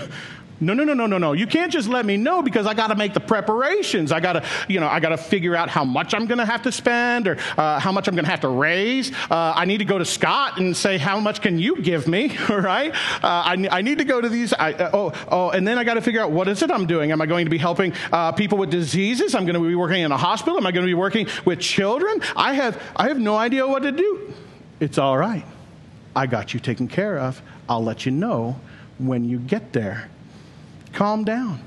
No, 0.61 0.75
no, 0.75 0.83
no, 0.83 0.93
no, 0.93 1.07
no, 1.07 1.17
no. 1.17 1.33
You 1.33 1.47
can't 1.47 1.71
just 1.71 1.89
let 1.89 2.05
me 2.05 2.17
know 2.17 2.43
because 2.43 2.67
I 2.67 2.75
got 2.75 2.87
to 2.87 2.95
make 2.95 3.15
the 3.15 3.19
preparations. 3.19 4.11
I 4.11 4.19
got 4.19 4.33
to, 4.33 4.43
you 4.67 4.79
know, 4.79 4.87
I 4.87 4.99
got 4.99 5.09
to 5.09 5.17
figure 5.17 5.55
out 5.55 5.69
how 5.69 5.83
much 5.83 6.13
I'm 6.13 6.27
going 6.27 6.37
to 6.37 6.45
have 6.45 6.61
to 6.61 6.71
spend 6.71 7.27
or 7.27 7.37
uh, 7.57 7.79
how 7.79 7.91
much 7.91 8.07
I'm 8.07 8.13
going 8.13 8.25
to 8.25 8.31
have 8.31 8.41
to 8.41 8.47
raise. 8.47 9.11
Uh, 9.11 9.53
I 9.55 9.65
need 9.65 9.79
to 9.79 9.85
go 9.85 9.97
to 9.97 10.05
Scott 10.05 10.59
and 10.59 10.77
say, 10.77 10.99
how 10.99 11.19
much 11.19 11.41
can 11.41 11.57
you 11.57 11.81
give 11.81 12.07
me? 12.07 12.37
All 12.49 12.59
right. 12.59 12.93
Uh, 12.93 12.97
I, 13.23 13.67
I, 13.71 13.81
need 13.81 13.97
to 13.97 14.03
go 14.03 14.21
to 14.21 14.29
these. 14.29 14.53
I, 14.53 14.73
uh, 14.73 14.91
oh, 14.93 15.13
oh, 15.29 15.49
and 15.49 15.67
then 15.67 15.79
I 15.79 15.83
got 15.83 15.95
to 15.95 16.01
figure 16.01 16.21
out 16.21 16.31
what 16.31 16.47
is 16.47 16.61
it 16.61 16.69
I'm 16.69 16.85
doing. 16.85 17.11
Am 17.11 17.19
I 17.23 17.25
going 17.25 17.47
to 17.47 17.51
be 17.51 17.57
helping 17.57 17.93
uh, 18.11 18.31
people 18.31 18.59
with 18.59 18.69
diseases? 18.69 19.33
I'm 19.33 19.45
going 19.45 19.55
to 19.55 19.67
be 19.67 19.73
working 19.73 20.01
in 20.01 20.11
a 20.11 20.17
hospital. 20.17 20.59
Am 20.59 20.67
I 20.67 20.71
going 20.71 20.85
to 20.85 20.89
be 20.89 20.93
working 20.93 21.27
with 21.43 21.59
children? 21.59 22.21
I 22.35 22.53
have, 22.53 22.79
I 22.95 23.07
have 23.07 23.17
no 23.17 23.35
idea 23.35 23.67
what 23.67 23.81
to 23.81 23.91
do. 23.91 24.31
It's 24.79 24.99
all 24.99 25.17
right. 25.17 25.45
I 26.15 26.27
got 26.27 26.53
you 26.53 26.59
taken 26.59 26.87
care 26.87 27.17
of. 27.17 27.41
I'll 27.67 27.83
let 27.83 28.05
you 28.05 28.11
know 28.11 28.59
when 28.99 29.25
you 29.25 29.39
get 29.39 29.73
there. 29.73 30.09
Calm 30.93 31.23
down. 31.23 31.61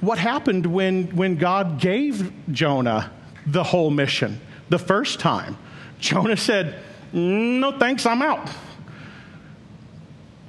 What 0.00 0.18
happened 0.18 0.66
when, 0.66 1.14
when 1.16 1.36
God 1.36 1.80
gave 1.80 2.32
Jonah 2.52 3.10
the 3.46 3.64
whole 3.64 3.90
mission 3.90 4.40
the 4.68 4.78
first 4.78 5.18
time? 5.18 5.58
Jonah 5.98 6.36
said, 6.36 6.80
No 7.12 7.76
thanks, 7.78 8.06
I'm 8.06 8.22
out. 8.22 8.48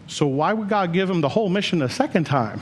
So 0.07 0.27
why 0.27 0.53
would 0.53 0.69
God 0.69 0.93
give 0.93 1.09
him 1.09 1.21
the 1.21 1.29
whole 1.29 1.49
mission 1.49 1.79
the 1.79 1.89
second 1.89 2.25
time? 2.25 2.61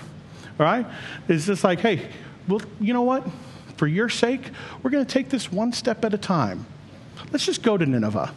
Right? 0.57 0.85
It's 1.27 1.47
just 1.47 1.63
like, 1.63 1.79
hey, 1.79 2.09
well, 2.47 2.61
you 2.79 2.93
know 2.93 3.01
what? 3.01 3.27
For 3.75 3.87
your 3.87 4.09
sake, 4.09 4.41
we're 4.81 4.91
going 4.91 5.05
to 5.05 5.11
take 5.11 5.29
this 5.29 5.51
one 5.51 5.73
step 5.73 6.05
at 6.05 6.13
a 6.13 6.17
time. 6.17 6.65
Let's 7.31 7.45
just 7.45 7.61
go 7.61 7.77
to 7.77 7.85
Nineveh. 7.85 8.33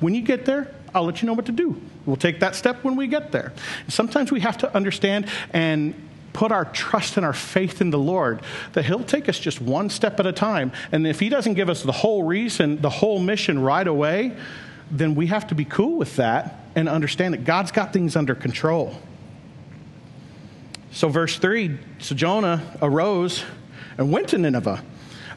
When 0.00 0.14
you 0.14 0.22
get 0.22 0.46
there, 0.46 0.74
I'll 0.94 1.04
let 1.04 1.22
you 1.22 1.26
know 1.26 1.34
what 1.34 1.46
to 1.46 1.52
do. 1.52 1.80
We'll 2.06 2.16
take 2.16 2.40
that 2.40 2.54
step 2.54 2.82
when 2.82 2.96
we 2.96 3.06
get 3.06 3.30
there. 3.30 3.52
Sometimes 3.88 4.32
we 4.32 4.40
have 4.40 4.58
to 4.58 4.74
understand 4.74 5.28
and 5.52 5.94
put 6.36 6.52
our 6.52 6.66
trust 6.66 7.16
and 7.16 7.24
our 7.24 7.32
faith 7.32 7.80
in 7.80 7.88
the 7.88 7.98
Lord 7.98 8.42
that 8.74 8.84
He'll 8.84 9.02
take 9.02 9.26
us 9.26 9.38
just 9.38 9.58
one 9.58 9.88
step 9.88 10.20
at 10.20 10.26
a 10.26 10.32
time. 10.32 10.70
And 10.92 11.06
if 11.06 11.18
He 11.18 11.30
doesn't 11.30 11.54
give 11.54 11.70
us 11.70 11.82
the 11.82 11.92
whole 11.92 12.24
reason, 12.24 12.80
the 12.82 12.90
whole 12.90 13.18
mission 13.18 13.58
right 13.58 13.86
away, 13.86 14.36
then 14.90 15.14
we 15.14 15.28
have 15.28 15.46
to 15.46 15.54
be 15.54 15.64
cool 15.64 15.96
with 15.96 16.16
that 16.16 16.60
and 16.74 16.90
understand 16.90 17.32
that 17.32 17.44
God's 17.44 17.72
got 17.72 17.94
things 17.94 18.16
under 18.16 18.34
control. 18.34 19.00
So, 20.92 21.08
verse 21.08 21.38
3 21.38 21.78
So 22.00 22.14
Jonah 22.14 22.62
arose 22.82 23.42
and 23.96 24.12
went 24.12 24.28
to 24.28 24.38
Nineveh 24.38 24.84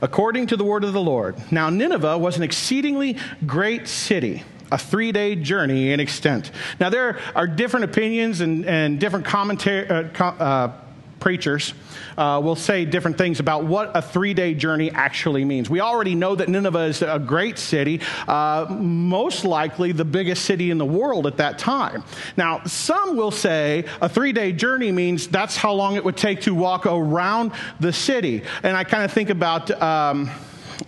according 0.02 0.48
to 0.48 0.58
the 0.58 0.66
word 0.66 0.84
of 0.84 0.92
the 0.92 1.02
Lord. 1.02 1.38
Now, 1.50 1.70
Nineveh 1.70 2.18
was 2.18 2.36
an 2.36 2.44
exceedingly 2.44 3.18
great 3.46 3.88
city 3.88 4.44
a 4.72 4.78
three 4.78 5.12
day 5.12 5.36
journey 5.36 5.92
in 5.92 6.00
extent. 6.00 6.52
Now, 6.80 6.90
there 6.90 7.20
are 7.36 7.48
different 7.48 7.86
opinions 7.86 8.42
and, 8.42 8.66
and 8.66 9.00
different 9.00 9.26
commentary, 9.26 9.88
uh, 9.90 10.04
uh, 10.24 10.72
preachers 11.20 11.74
uh, 12.18 12.40
will 12.44 12.56
say 12.56 12.86
different 12.86 13.18
things 13.18 13.40
about 13.40 13.66
what 13.66 13.92
a 13.96 14.02
three 14.02 14.34
day 14.34 14.54
journey 14.54 14.92
actually 14.92 15.46
means. 15.46 15.70
We 15.70 15.80
already 15.80 16.16
know 16.16 16.36
that 16.36 16.50
Nineveh 16.50 16.86
is 16.86 17.02
a 17.02 17.20
great 17.20 17.58
city, 17.58 18.02
uh, 18.28 18.66
most 18.70 19.46
likely 19.46 19.92
the 19.92 20.06
biggest 20.06 20.46
city 20.46 20.72
in 20.72 20.78
the 20.78 20.86
world 20.86 21.28
at 21.28 21.38
that 21.38 21.58
time. 21.58 22.04
Now, 22.38 22.64
some 22.66 23.16
will 23.16 23.32
say 23.32 23.86
a 24.02 24.10
three 24.10 24.34
day 24.34 24.52
journey 24.52 24.92
means 24.92 25.28
that's 25.28 25.56
how 25.56 25.74
long 25.74 25.96
it 25.96 26.04
would 26.04 26.18
take 26.18 26.42
to 26.42 26.54
walk 26.54 26.86
around 26.86 27.52
the 27.80 27.94
city. 27.94 28.44
And 28.64 28.76
I 28.76 28.84
kind 28.84 29.04
of 29.04 29.12
think 29.12 29.30
about. 29.30 29.70
Um, 29.82 30.30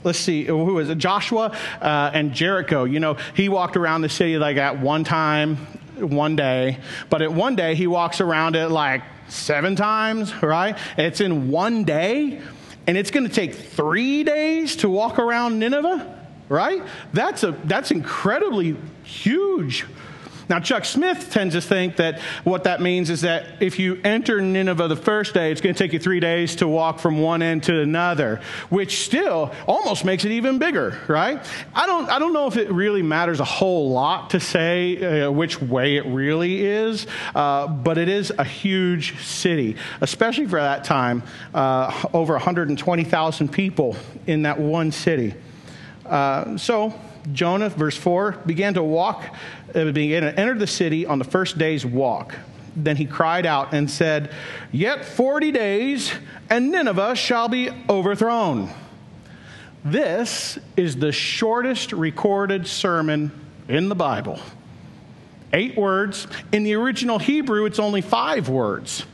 let's 0.03 0.19
see, 0.19 0.45
who 0.45 0.73
was 0.73 0.89
it? 0.89 0.97
Joshua 0.97 1.55
uh, 1.81 2.11
and 2.13 2.33
Jericho. 2.33 2.85
You 2.85 2.99
know, 2.99 3.17
he 3.35 3.49
walked 3.49 3.75
around 3.75 4.01
the 4.01 4.09
city 4.09 4.37
like 4.37 4.57
at 4.57 4.79
one 4.79 5.03
time, 5.03 5.57
one 5.97 6.35
day, 6.35 6.77
but 7.09 7.21
at 7.21 7.31
one 7.31 7.55
day 7.55 7.75
he 7.75 7.87
walks 7.87 8.21
around 8.21 8.55
it 8.55 8.69
like 8.69 9.03
seven 9.31 9.75
times, 9.75 10.43
right? 10.43 10.77
It's 10.97 11.21
in 11.21 11.49
one 11.49 11.83
day, 11.83 12.41
and 12.87 12.97
it's 12.97 13.11
going 13.11 13.27
to 13.27 13.33
take 13.33 13.55
three 13.55 14.23
days 14.23 14.75
to 14.77 14.89
walk 14.89 15.19
around 15.19 15.59
Nineveh, 15.59 16.17
right? 16.49 16.83
That's, 17.13 17.43
a, 17.43 17.51
that's 17.63 17.91
incredibly 17.91 18.75
huge 19.03 19.85
now, 20.51 20.59
Chuck 20.59 20.83
Smith 20.83 21.31
tends 21.31 21.55
to 21.55 21.61
think 21.61 21.95
that 21.95 22.19
what 22.43 22.65
that 22.65 22.81
means 22.81 23.09
is 23.09 23.21
that 23.21 23.61
if 23.61 23.79
you 23.79 24.01
enter 24.03 24.41
Nineveh 24.41 24.89
the 24.89 24.97
first 24.97 25.33
day, 25.33 25.49
it's 25.49 25.61
going 25.61 25.73
to 25.73 25.79
take 25.81 25.93
you 25.93 25.99
three 25.99 26.19
days 26.19 26.57
to 26.57 26.67
walk 26.67 26.99
from 26.99 27.21
one 27.21 27.41
end 27.41 27.63
to 27.63 27.79
another, 27.79 28.41
which 28.69 29.05
still 29.05 29.55
almost 29.65 30.03
makes 30.03 30.25
it 30.25 30.31
even 30.31 30.59
bigger, 30.59 30.99
right? 31.07 31.41
I 31.73 31.85
don't, 31.85 32.09
I 32.09 32.19
don't 32.19 32.33
know 32.33 32.47
if 32.47 32.57
it 32.57 32.69
really 32.69 33.01
matters 33.01 33.39
a 33.39 33.45
whole 33.45 33.91
lot 33.91 34.31
to 34.31 34.41
say 34.41 35.23
uh, 35.23 35.31
which 35.31 35.61
way 35.61 35.95
it 35.95 36.05
really 36.07 36.65
is, 36.65 37.07
uh, 37.33 37.67
but 37.67 37.97
it 37.97 38.09
is 38.09 38.33
a 38.37 38.43
huge 38.43 39.23
city, 39.23 39.77
especially 40.01 40.47
for 40.47 40.59
that 40.59 40.83
time, 40.83 41.23
uh, 41.53 42.09
over 42.11 42.33
120,000 42.33 43.47
people 43.53 43.95
in 44.27 44.41
that 44.41 44.59
one 44.59 44.91
city. 44.91 45.33
Uh, 46.05 46.57
so, 46.57 46.93
Jonah, 47.33 47.69
verse 47.69 47.97
4, 47.97 48.33
began 48.45 48.73
to 48.75 48.83
walk, 48.83 49.23
uh, 49.75 49.91
began 49.91 50.23
to 50.23 50.39
enter 50.39 50.55
the 50.55 50.67
city 50.67 51.05
on 51.05 51.19
the 51.19 51.25
first 51.25 51.57
day's 51.57 51.85
walk. 51.85 52.35
Then 52.75 52.95
he 52.95 53.05
cried 53.05 53.45
out 53.45 53.73
and 53.73 53.89
said, 53.89 54.31
Yet 54.71 55.05
40 55.05 55.51
days, 55.51 56.11
and 56.49 56.71
Nineveh 56.71 57.15
shall 57.15 57.49
be 57.49 57.69
overthrown. 57.89 58.69
This 59.83 60.59
is 60.77 60.95
the 60.97 61.11
shortest 61.11 61.91
recorded 61.91 62.67
sermon 62.67 63.31
in 63.67 63.89
the 63.89 63.95
Bible. 63.95 64.39
Eight 65.53 65.75
words. 65.75 66.27
In 66.51 66.63
the 66.63 66.75
original 66.75 67.19
Hebrew, 67.19 67.65
it's 67.65 67.79
only 67.79 68.01
five 68.01 68.47
words. 68.47 69.05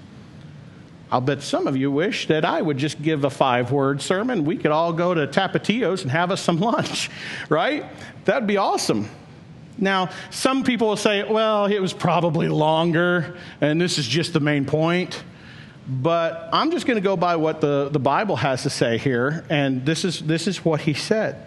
I'll 1.10 1.22
bet 1.22 1.42
some 1.42 1.68
of 1.68 1.78
you 1.78 1.90
wish 1.90 2.28
that 2.28 2.44
I 2.44 2.62
would 2.62 2.78
just 2.78 3.02
give 3.02 3.24
a 3.24 3.30
five 3.30 3.72
word 3.72 4.02
sermon. 4.02 4.44
We 4.44 4.58
could 4.58 4.72
all 4.72 4.92
go 4.92 5.14
to 5.14 5.26
Tapatio's 5.26 6.02
and 6.02 6.12
have 6.12 6.32
us 6.32 6.42
some 6.42 6.60
lunch, 6.60 7.10
right? 7.50 7.86
That'd 8.26 8.48
be 8.48 8.58
awesome. 8.58 9.10
Now, 9.78 10.10
some 10.32 10.64
people 10.64 10.90
will 10.90 10.98
say, 10.98 11.24
well, 11.24 11.66
it 11.66 11.80
was 11.80 11.94
probably 11.94 12.50
longer, 12.50 13.38
and 13.62 13.80
this 13.80 13.98
is 13.98 14.08
just 14.08 14.34
the 14.34 14.40
main 14.40 14.66
point. 14.66 15.24
But 15.88 16.50
I'm 16.52 16.72
just 16.72 16.86
going 16.86 16.98
to 16.98 17.02
go 17.02 17.16
by 17.16 17.38
what 17.38 17.62
the, 17.62 17.88
the 17.90 18.00
Bible 18.00 18.36
has 18.36 18.64
to 18.64 18.70
say 18.70 18.98
here, 18.98 19.46
and 19.50 19.86
this 19.86 20.04
is, 20.04 20.20
this 20.20 20.48
is 20.48 20.66
what 20.66 20.82
he 20.82 20.94
said. 20.94 21.47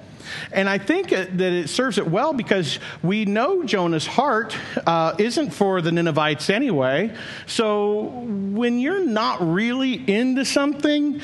And 0.52 0.68
I 0.68 0.78
think 0.78 1.10
that 1.10 1.40
it 1.40 1.68
serves 1.68 1.98
it 1.98 2.06
well 2.06 2.32
because 2.32 2.78
we 3.02 3.24
know 3.24 3.64
Jonah's 3.64 4.06
heart 4.06 4.56
uh, 4.86 5.14
isn't 5.18 5.50
for 5.50 5.80
the 5.80 5.92
Ninevites 5.92 6.50
anyway. 6.50 7.14
So 7.46 8.02
when 8.02 8.78
you're 8.78 9.04
not 9.04 9.40
really 9.40 9.94
into 9.94 10.44
something, 10.44 11.20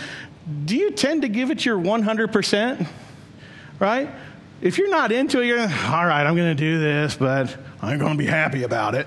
do 0.65 0.76
you 0.76 0.91
tend 0.91 1.23
to 1.23 1.29
give 1.29 1.50
it 1.50 1.65
your 1.65 1.79
100%? 1.79 2.87
Right? 3.79 4.11
If 4.61 4.79
you're 4.79 4.91
not 4.91 5.12
into 5.12 5.41
it, 5.41 5.47
you're, 5.47 5.61
all 5.61 6.07
right, 6.07 6.26
I'm 6.26 6.35
going 6.35 6.55
to 6.57 6.61
do 6.61 6.79
this, 6.79 7.15
but 7.15 7.57
I'm 7.83 7.99
going 7.99 8.12
to 8.12 8.19
be 8.19 8.26
happy 8.26 8.62
about 8.62 8.95
it. 8.95 9.07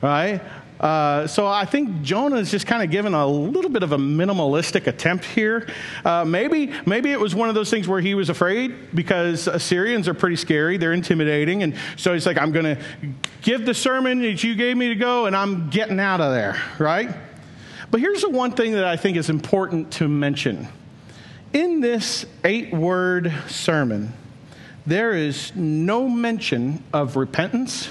Right? 0.00 0.40
Uh, 0.80 1.26
so 1.26 1.46
I 1.46 1.66
think 1.66 2.00
Jonah 2.00 2.36
is 2.36 2.50
just 2.50 2.66
kind 2.66 2.82
of 2.82 2.90
given 2.90 3.12
a 3.12 3.26
little 3.26 3.70
bit 3.70 3.82
of 3.82 3.92
a 3.92 3.98
minimalistic 3.98 4.86
attempt 4.86 5.26
here. 5.26 5.68
Uh, 6.06 6.24
maybe, 6.24 6.72
maybe 6.86 7.12
it 7.12 7.20
was 7.20 7.34
one 7.34 7.50
of 7.50 7.54
those 7.54 7.68
things 7.68 7.86
where 7.86 8.00
he 8.00 8.14
was 8.14 8.30
afraid 8.30 8.94
because 8.94 9.46
Assyrians 9.46 10.08
are 10.08 10.14
pretty 10.14 10.36
scary, 10.36 10.78
they're 10.78 10.94
intimidating, 10.94 11.62
and 11.62 11.74
so 11.96 12.14
he's 12.14 12.24
like, 12.24 12.38
"I'm 12.38 12.50
going 12.50 12.76
to 12.76 12.82
give 13.42 13.66
the 13.66 13.74
sermon 13.74 14.22
that 14.22 14.42
you 14.42 14.54
gave 14.54 14.76
me 14.76 14.88
to 14.88 14.94
go, 14.94 15.26
and 15.26 15.36
I'm 15.36 15.68
getting 15.68 16.00
out 16.00 16.22
of 16.22 16.32
there." 16.32 16.60
Right? 16.78 17.14
But 17.90 18.00
here's 18.00 18.22
the 18.22 18.30
one 18.30 18.52
thing 18.52 18.72
that 18.72 18.84
I 18.84 18.96
think 18.96 19.18
is 19.18 19.28
important 19.28 19.92
to 19.94 20.08
mention. 20.08 20.66
In 21.52 21.80
this 21.80 22.24
eight 22.44 22.72
word 22.72 23.32
sermon, 23.48 24.14
there 24.86 25.12
is 25.12 25.54
no 25.54 26.08
mention 26.08 26.82
of 26.92 27.16
repentance 27.16 27.90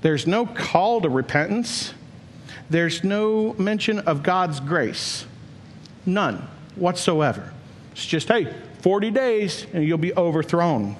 there's 0.00 0.26
no 0.26 0.46
call 0.46 1.00
to 1.02 1.08
repentance. 1.08 1.94
There's 2.68 3.04
no 3.04 3.54
mention 3.54 3.98
of 4.00 4.22
God's 4.22 4.60
grace. 4.60 5.26
None 6.06 6.48
whatsoever. 6.76 7.52
It's 7.92 8.06
just, 8.06 8.28
hey, 8.28 8.54
40 8.80 9.10
days 9.10 9.66
and 9.72 9.84
you'll 9.84 9.98
be 9.98 10.14
overthrown. 10.14 10.96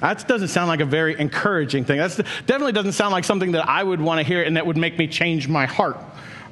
That 0.00 0.26
doesn't 0.28 0.48
sound 0.48 0.68
like 0.68 0.80
a 0.80 0.84
very 0.84 1.18
encouraging 1.18 1.84
thing. 1.84 1.98
That 1.98 2.16
definitely 2.46 2.72
doesn't 2.72 2.92
sound 2.92 3.12
like 3.12 3.24
something 3.24 3.52
that 3.52 3.68
I 3.68 3.82
would 3.82 4.00
want 4.00 4.20
to 4.20 4.26
hear 4.26 4.42
and 4.42 4.56
that 4.56 4.66
would 4.66 4.76
make 4.76 4.96
me 4.96 5.08
change 5.08 5.48
my 5.48 5.66
heart, 5.66 5.98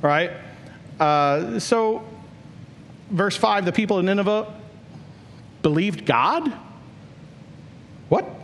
right? 0.03 0.33
Uh, 0.99 1.61
so, 1.61 2.05
verse 3.11 3.37
5 3.37 3.65
the 3.65 3.73
people 3.73 3.99
of 3.99 4.05
Nineveh 4.05 4.53
believed 5.63 6.07
God? 6.07 6.53
What? 8.09 8.36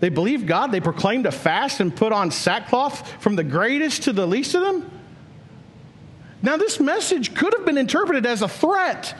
They 0.00 0.08
believed 0.08 0.46
God. 0.46 0.72
They 0.72 0.80
proclaimed 0.80 1.26
a 1.26 1.32
fast 1.32 1.80
and 1.80 1.94
put 1.94 2.12
on 2.12 2.30
sackcloth 2.30 3.22
from 3.22 3.36
the 3.36 3.44
greatest 3.44 4.02
to 4.04 4.12
the 4.12 4.26
least 4.26 4.54
of 4.54 4.62
them. 4.62 4.90
Now, 6.42 6.56
this 6.56 6.78
message 6.78 7.34
could 7.34 7.54
have 7.54 7.64
been 7.64 7.78
interpreted 7.78 8.26
as 8.26 8.42
a 8.42 8.48
threat. 8.48 9.14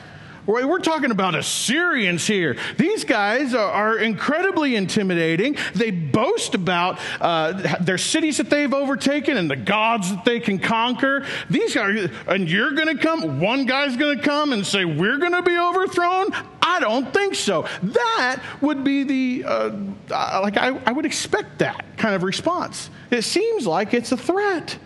We're 0.47 0.79
talking 0.79 1.11
about 1.11 1.35
Assyrians 1.35 2.27
here. 2.27 2.57
These 2.77 3.05
guys 3.05 3.53
are, 3.53 3.71
are 3.71 3.99
incredibly 3.99 4.77
intimidating. 4.77 5.57
They 5.75 5.91
boast 5.91 6.55
about 6.55 7.01
uh, 7.21 7.77
their 7.83 7.99
cities 7.99 8.37
that 8.37 8.49
they've 8.49 8.73
overtaken 8.73 9.37
and 9.37 9.51
the 9.51 9.57
gods 9.57 10.11
that 10.11 10.25
they 10.25 10.39
can 10.39 10.59
conquer. 10.59 11.27
These 11.51 11.75
guys, 11.75 12.11
and 12.29 12.49
you're 12.49 12.73
going 12.73 12.97
to 12.97 13.03
come, 13.03 13.41
one 13.41 13.67
guy's 13.67 13.97
going 13.97 14.19
to 14.19 14.23
come 14.23 14.53
and 14.53 14.65
say, 14.65 14.85
We're 14.85 15.19
going 15.19 15.33
to 15.33 15.43
be 15.43 15.59
overthrown? 15.59 16.29
I 16.63 16.79
don't 16.81 17.13
think 17.13 17.35
so. 17.35 17.67
That 17.83 18.43
would 18.61 18.85
be 18.85 19.03
the, 19.05 19.45
uh, 19.49 19.71
uh, 20.11 20.41
like, 20.43 20.57
I, 20.57 20.79
I 20.87 20.93
would 20.93 21.07
expect 21.07 21.59
that 21.59 21.97
kind 21.97 22.15
of 22.15 22.23
response. 22.23 22.91
It 23.11 23.23
seems 23.23 23.67
like 23.67 23.95
it's 23.95 24.13
a 24.13 24.17
threat. 24.17 24.79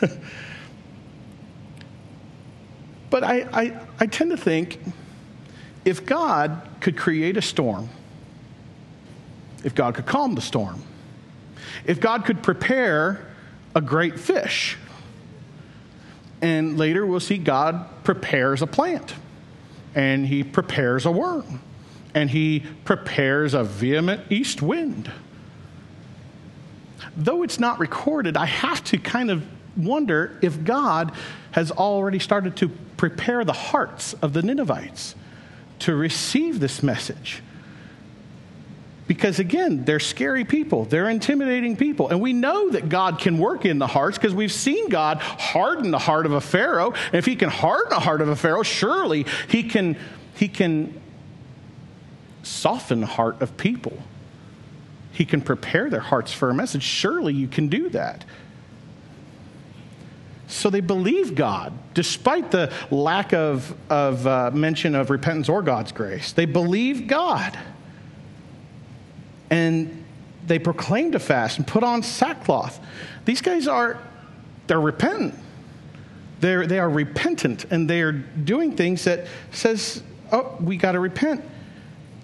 But 3.10 3.24
I, 3.24 3.40
I, 3.52 3.80
I 3.98 4.06
tend 4.06 4.30
to 4.30 4.36
think 4.36 4.80
if 5.84 6.06
God 6.06 6.68
could 6.80 6.96
create 6.96 7.36
a 7.36 7.42
storm 7.42 7.88
if 9.64 9.74
God 9.74 9.94
could 9.94 10.06
calm 10.06 10.34
the 10.34 10.40
storm, 10.40 10.82
if 11.84 12.00
God 12.00 12.24
could 12.24 12.42
prepare 12.42 13.26
a 13.74 13.80
great 13.80 14.18
fish. 14.18 14.76
And 16.42 16.78
later 16.78 17.04
we'll 17.04 17.20
see 17.20 17.38
God 17.38 17.86
prepares 18.04 18.62
a 18.62 18.66
plant 18.66 19.14
and 19.94 20.26
he 20.26 20.42
prepares 20.42 21.04
a 21.04 21.10
worm 21.10 21.60
and 22.14 22.30
he 22.30 22.64
prepares 22.84 23.54
a 23.54 23.62
vehement 23.62 24.22
east 24.30 24.62
wind. 24.62 25.10
Though 27.16 27.42
it's 27.42 27.60
not 27.60 27.78
recorded, 27.78 28.36
I 28.36 28.46
have 28.46 28.82
to 28.84 28.98
kind 28.98 29.30
of 29.30 29.44
wonder 29.76 30.38
if 30.42 30.64
God 30.64 31.12
has 31.52 31.70
already 31.70 32.18
started 32.18 32.56
to 32.56 32.70
prepare 33.00 33.46
the 33.46 33.54
hearts 33.54 34.12
of 34.20 34.34
the 34.34 34.42
Ninevites 34.42 35.14
to 35.78 35.94
receive 35.94 36.60
this 36.60 36.82
message. 36.82 37.42
Because 39.06 39.38
again, 39.38 39.86
they're 39.86 39.98
scary 39.98 40.44
people, 40.44 40.84
they're 40.84 41.08
intimidating 41.08 41.78
people. 41.78 42.10
And 42.10 42.20
we 42.20 42.34
know 42.34 42.68
that 42.72 42.90
God 42.90 43.18
can 43.18 43.38
work 43.38 43.64
in 43.64 43.78
the 43.78 43.86
hearts 43.86 44.18
because 44.18 44.34
we've 44.34 44.52
seen 44.52 44.90
God 44.90 45.16
harden 45.16 45.92
the 45.92 45.98
heart 45.98 46.26
of 46.26 46.32
a 46.32 46.42
Pharaoh. 46.42 46.92
And 47.06 47.14
if 47.14 47.24
he 47.24 47.36
can 47.36 47.48
harden 47.48 47.88
the 47.88 48.00
heart 48.00 48.20
of 48.20 48.28
a 48.28 48.36
Pharaoh, 48.36 48.62
surely 48.62 49.24
he 49.48 49.62
can, 49.62 49.96
he 50.34 50.48
can 50.48 51.00
soften 52.42 53.00
the 53.00 53.06
heart 53.06 53.40
of 53.40 53.56
people. 53.56 53.96
He 55.12 55.24
can 55.24 55.40
prepare 55.40 55.88
their 55.88 56.00
hearts 56.00 56.34
for 56.34 56.50
a 56.50 56.54
message. 56.54 56.82
Surely 56.82 57.32
you 57.32 57.48
can 57.48 57.68
do 57.68 57.88
that. 57.88 58.26
So 60.50 60.68
they 60.68 60.80
believe 60.80 61.34
God, 61.34 61.72
despite 61.94 62.50
the 62.50 62.72
lack 62.90 63.32
of, 63.32 63.74
of 63.88 64.26
uh, 64.26 64.50
mention 64.52 64.94
of 64.94 65.10
repentance 65.10 65.48
or 65.48 65.62
God's 65.62 65.92
grace. 65.92 66.32
They 66.32 66.44
believe 66.44 67.06
God. 67.06 67.58
And 69.48 70.04
they 70.46 70.58
proclaim 70.58 71.12
to 71.12 71.18
fast 71.18 71.58
and 71.58 71.66
put 71.66 71.84
on 71.84 72.02
sackcloth. 72.02 72.80
These 73.24 73.42
guys 73.42 73.68
are, 73.68 73.98
they're 74.66 74.80
repentant. 74.80 75.34
They're, 76.40 76.66
they 76.66 76.78
are 76.78 76.90
repentant 76.90 77.66
and 77.70 77.88
they 77.88 78.00
are 78.02 78.12
doing 78.12 78.76
things 78.76 79.04
that 79.04 79.28
says, 79.52 80.02
oh, 80.32 80.56
we 80.60 80.76
got 80.76 80.92
to 80.92 81.00
repent. 81.00 81.44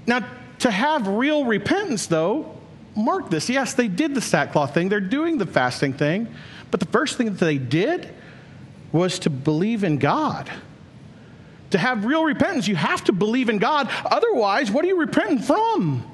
Now, 0.06 0.26
to 0.60 0.70
have 0.70 1.06
real 1.06 1.44
repentance, 1.44 2.06
though, 2.06 2.56
mark 2.96 3.30
this. 3.30 3.48
Yes, 3.48 3.74
they 3.74 3.88
did 3.88 4.14
the 4.14 4.20
sackcloth 4.20 4.74
thing, 4.74 4.88
they're 4.88 5.00
doing 5.00 5.38
the 5.38 5.46
fasting 5.46 5.92
thing, 5.92 6.32
but 6.76 6.80
the 6.86 6.92
first 6.92 7.16
thing 7.16 7.28
that 7.28 7.38
they 7.38 7.56
did 7.56 8.06
was 8.92 9.20
to 9.20 9.30
believe 9.30 9.82
in 9.82 9.96
God. 9.96 10.50
To 11.70 11.78
have 11.78 12.04
real 12.04 12.22
repentance, 12.22 12.68
you 12.68 12.76
have 12.76 13.02
to 13.04 13.14
believe 13.14 13.48
in 13.48 13.56
God. 13.56 13.88
Otherwise, 14.04 14.70
what 14.70 14.84
are 14.84 14.88
you 14.88 15.00
repenting 15.00 15.38
from? 15.38 16.04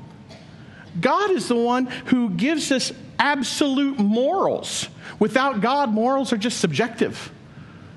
God 1.01 1.33
is 1.33 1.49
the 1.49 1.57
one 1.57 1.87
who 1.87 2.31
gives 2.31 2.71
us 2.71 2.93
absolute 3.19 3.99
morals. 3.99 4.89
Without 5.19 5.61
God, 5.61 5.91
morals 5.91 6.33
are 6.33 6.37
just 6.37 6.61
subjective. 6.61 7.33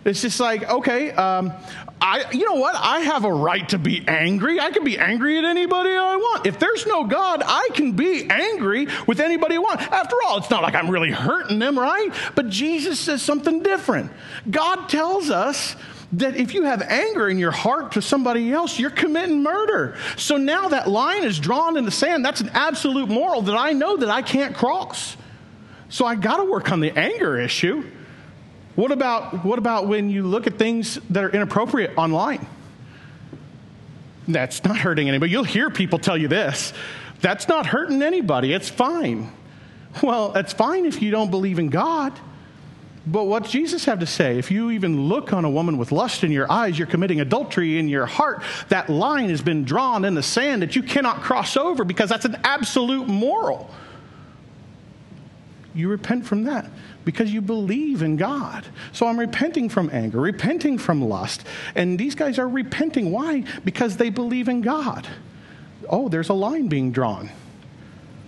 It's 0.03 0.23
just 0.23 0.39
like, 0.39 0.67
okay, 0.67 1.11
um, 1.11 1.53
I, 2.01 2.29
you 2.31 2.45
know 2.45 2.59
what? 2.59 2.75
I 2.75 2.99
have 2.99 3.23
a 3.23 3.31
right 3.31 3.67
to 3.69 3.77
be 3.77 4.05
angry. 4.07 4.59
I 4.59 4.69
can 4.71 4.83
be 4.83 4.97
angry 4.97 5.37
at 5.37 5.45
anybody 5.45 5.91
I 5.91 6.17
want. 6.17 6.45
If 6.45 6.59
there's 6.59 6.85
no 6.85 7.05
God, 7.05 7.41
I 7.45 7.69
can 7.73 7.93
be 7.93 8.29
angry 8.29 8.87
with 9.07 9.19
anybody 9.19 9.55
I 9.55 9.59
want. 9.59 9.81
After 9.81 10.15
all, 10.25 10.37
it's 10.37 10.49
not 10.49 10.61
like 10.61 10.75
I'm 10.75 10.89
really 10.89 11.11
hurting 11.11 11.59
them, 11.59 11.79
right? 11.79 12.09
But 12.35 12.49
Jesus 12.49 12.99
says 12.99 13.21
something 13.21 13.63
different. 13.63 14.11
God 14.49 14.87
tells 14.87 15.29
us 15.29 15.75
that 16.13 16.35
if 16.35 16.53
you 16.53 16.63
have 16.63 16.81
anger 16.81 17.29
in 17.29 17.39
your 17.39 17.51
heart 17.51 17.93
to 17.93 18.01
somebody 18.01 18.51
else, 18.51 18.77
you're 18.77 18.89
committing 18.89 19.41
murder. 19.41 19.97
So 20.17 20.37
now 20.37 20.69
that 20.69 20.87
line 20.87 21.23
is 21.23 21.39
drawn 21.39 21.77
in 21.77 21.85
the 21.85 21.91
sand. 21.91 22.23
That's 22.23 22.41
an 22.41 22.49
absolute 22.53 23.09
moral 23.09 23.41
that 23.43 23.57
I 23.57 23.71
know 23.71 23.97
that 23.97 24.09
I 24.09 24.21
can't 24.21 24.55
cross. 24.55 25.17
So 25.89 26.05
I 26.05 26.15
got 26.15 26.37
to 26.37 26.43
work 26.43 26.71
on 26.71 26.81
the 26.81 26.97
anger 26.97 27.39
issue. 27.39 27.89
What 28.75 28.91
about, 28.91 29.45
what 29.45 29.57
about 29.57 29.87
when 29.87 30.09
you 30.09 30.23
look 30.23 30.47
at 30.47 30.57
things 30.57 30.99
that 31.09 31.23
are 31.23 31.29
inappropriate 31.29 31.97
online? 31.97 32.45
That's 34.27 34.63
not 34.63 34.77
hurting 34.77 35.07
anybody. 35.07 35.31
You'll 35.31 35.43
hear 35.43 35.69
people 35.69 35.99
tell 35.99 36.17
you 36.17 36.27
this. 36.27 36.73
That's 37.21 37.47
not 37.47 37.65
hurting 37.65 38.01
anybody. 38.01 38.53
It's 38.53 38.69
fine. 38.69 39.31
Well, 40.03 40.33
it's 40.35 40.51
fine 40.51 40.85
if 40.85 41.01
you 41.01 41.11
don't 41.11 41.31
believe 41.31 41.57
in 41.57 41.69
God. 41.69 42.13
But 43.07 43.25
what 43.25 43.45
Jesus 43.45 43.85
have 43.85 43.99
to 43.99 44.07
say? 44.07 44.39
If 44.39 44.49
you 44.49 44.71
even 44.71 45.07
look 45.07 45.31
on 45.31 45.45
a 45.45 45.49
woman 45.49 45.77
with 45.77 45.91
lust 45.91 46.23
in 46.23 46.31
your 46.31 46.51
eyes, 46.51 46.77
you're 46.77 46.87
committing 46.87 47.21
adultery 47.21 47.77
in 47.77 47.87
your 47.87 48.07
heart. 48.07 48.41
That 48.69 48.89
line 48.89 49.29
has 49.29 49.41
been 49.41 49.63
drawn 49.63 50.03
in 50.05 50.15
the 50.15 50.23
sand 50.23 50.63
that 50.63 50.75
you 50.75 50.81
cannot 50.81 51.21
cross 51.21 51.55
over 51.55 51.83
because 51.83 52.09
that's 52.09 52.25
an 52.25 52.37
absolute 52.43 53.07
moral. 53.07 53.69
You 55.75 55.87
repent 55.87 56.25
from 56.25 56.45
that 56.45 56.67
because 57.05 57.31
you 57.31 57.41
believe 57.41 58.01
in 58.01 58.17
God. 58.17 58.65
So 58.91 59.07
I'm 59.07 59.19
repenting 59.19 59.69
from 59.69 59.89
anger, 59.93 60.19
repenting 60.19 60.77
from 60.77 61.01
lust. 61.01 61.45
And 61.75 61.97
these 61.97 62.15
guys 62.15 62.37
are 62.39 62.49
repenting. 62.49 63.11
Why? 63.11 63.43
Because 63.63 63.97
they 63.97 64.09
believe 64.09 64.49
in 64.49 64.61
God. 64.61 65.07
Oh, 65.87 66.09
there's 66.09 66.29
a 66.29 66.33
line 66.33 66.67
being 66.67 66.91
drawn. 66.91 67.29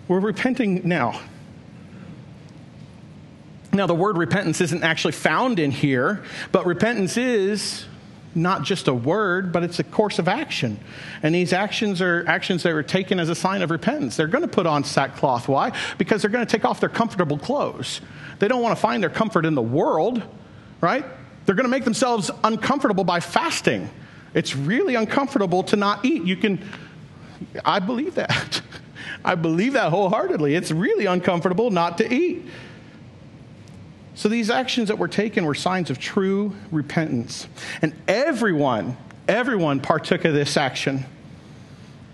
We're 0.07 0.19
repenting 0.19 0.87
now. 0.87 1.19
Now, 3.73 3.85
the 3.85 3.95
word 3.95 4.17
repentance 4.17 4.61
isn't 4.61 4.83
actually 4.83 5.11
found 5.11 5.59
in 5.59 5.71
here, 5.71 6.23
but 6.51 6.65
repentance 6.65 7.17
is 7.17 7.85
not 8.37 8.63
just 8.63 8.87
a 8.87 8.93
word, 8.93 9.51
but 9.51 9.63
it's 9.63 9.79
a 9.79 9.83
course 9.83 10.19
of 10.19 10.27
action. 10.27 10.79
And 11.23 11.33
these 11.33 11.51
actions 11.51 12.01
are 12.01 12.23
actions 12.27 12.63
that 12.63 12.71
are 12.71 12.83
taken 12.83 13.19
as 13.19 13.29
a 13.29 13.35
sign 13.35 13.61
of 13.61 13.71
repentance. 13.71 14.15
They're 14.15 14.27
going 14.27 14.43
to 14.43 14.47
put 14.47 14.65
on 14.65 14.83
sackcloth. 14.83 15.47
Why? 15.47 15.75
Because 15.97 16.21
they're 16.21 16.31
going 16.31 16.45
to 16.45 16.49
take 16.51 16.63
off 16.63 16.79
their 16.79 16.89
comfortable 16.89 17.37
clothes. 17.37 18.01
They 18.39 18.47
don't 18.47 18.61
want 18.61 18.75
to 18.77 18.81
find 18.81 19.01
their 19.01 19.09
comfort 19.09 19.45
in 19.45 19.55
the 19.55 19.61
world, 19.61 20.21
right? 20.79 21.03
They're 21.45 21.55
going 21.55 21.65
to 21.65 21.71
make 21.71 21.83
themselves 21.83 22.29
uncomfortable 22.43 23.03
by 23.03 23.19
fasting. 23.19 23.89
It's 24.33 24.55
really 24.55 24.95
uncomfortable 24.95 25.63
to 25.63 25.75
not 25.75 26.05
eat. 26.05 26.23
You 26.23 26.37
can, 26.37 26.63
I 27.65 27.79
believe 27.79 28.15
that. 28.15 28.61
I 29.25 29.35
believe 29.35 29.73
that 29.73 29.89
wholeheartedly. 29.89 30.55
It's 30.55 30.71
really 30.71 31.05
uncomfortable 31.05 31.71
not 31.71 31.97
to 31.97 32.13
eat. 32.13 32.45
So 34.17 34.29
these 34.29 34.49
actions 34.49 34.87
that 34.87 34.97
were 34.97 35.07
taken 35.07 35.45
were 35.45 35.53
signs 35.53 35.91
of 35.91 35.99
true 35.99 36.55
repentance. 36.71 37.47
And 37.83 37.93
everyone, 38.07 38.97
everyone 39.27 39.79
partook 39.79 40.25
of 40.25 40.33
this 40.33 40.57
action. 40.57 41.05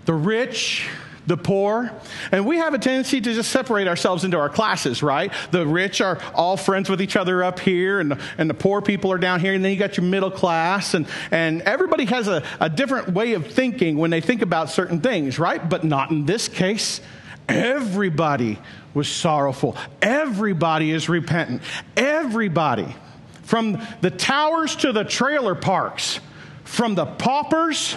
The 0.04 0.12
rich, 0.12 0.86
the 1.26 1.38
poor. 1.38 1.90
And 2.30 2.44
we 2.44 2.58
have 2.58 2.74
a 2.74 2.78
tendency 2.78 3.22
to 3.22 3.32
just 3.32 3.50
separate 3.50 3.88
ourselves 3.88 4.22
into 4.22 4.38
our 4.38 4.50
classes, 4.50 5.02
right? 5.02 5.32
The 5.50 5.66
rich 5.66 6.02
are 6.02 6.20
all 6.34 6.58
friends 6.58 6.90
with 6.90 7.00
each 7.00 7.16
other 7.16 7.42
up 7.42 7.58
here, 7.58 8.00
and 8.00 8.10
the, 8.10 8.20
and 8.36 8.50
the 8.50 8.54
poor 8.54 8.82
people 8.82 9.10
are 9.10 9.16
down 9.16 9.40
here, 9.40 9.54
and 9.54 9.64
then 9.64 9.72
you 9.72 9.78
got 9.78 9.96
your 9.96 10.04
middle 10.04 10.30
class, 10.30 10.92
and, 10.92 11.06
and 11.30 11.62
everybody 11.62 12.04
has 12.04 12.28
a, 12.28 12.42
a 12.60 12.68
different 12.68 13.14
way 13.14 13.32
of 13.32 13.46
thinking 13.46 13.96
when 13.96 14.10
they 14.10 14.20
think 14.20 14.42
about 14.42 14.68
certain 14.68 15.00
things, 15.00 15.38
right? 15.38 15.66
But 15.70 15.84
not 15.84 16.10
in 16.10 16.26
this 16.26 16.48
case. 16.48 17.00
Everybody 17.48 18.58
was 18.94 19.08
sorrowful. 19.08 19.76
Everybody 20.00 20.90
is 20.90 21.08
repentant. 21.08 21.62
Everybody, 21.96 22.94
from 23.42 23.84
the 24.00 24.10
towers 24.10 24.76
to 24.76 24.92
the 24.92 25.04
trailer 25.04 25.54
parks, 25.54 26.20
from 26.64 26.94
the 26.94 27.06
paupers 27.06 27.96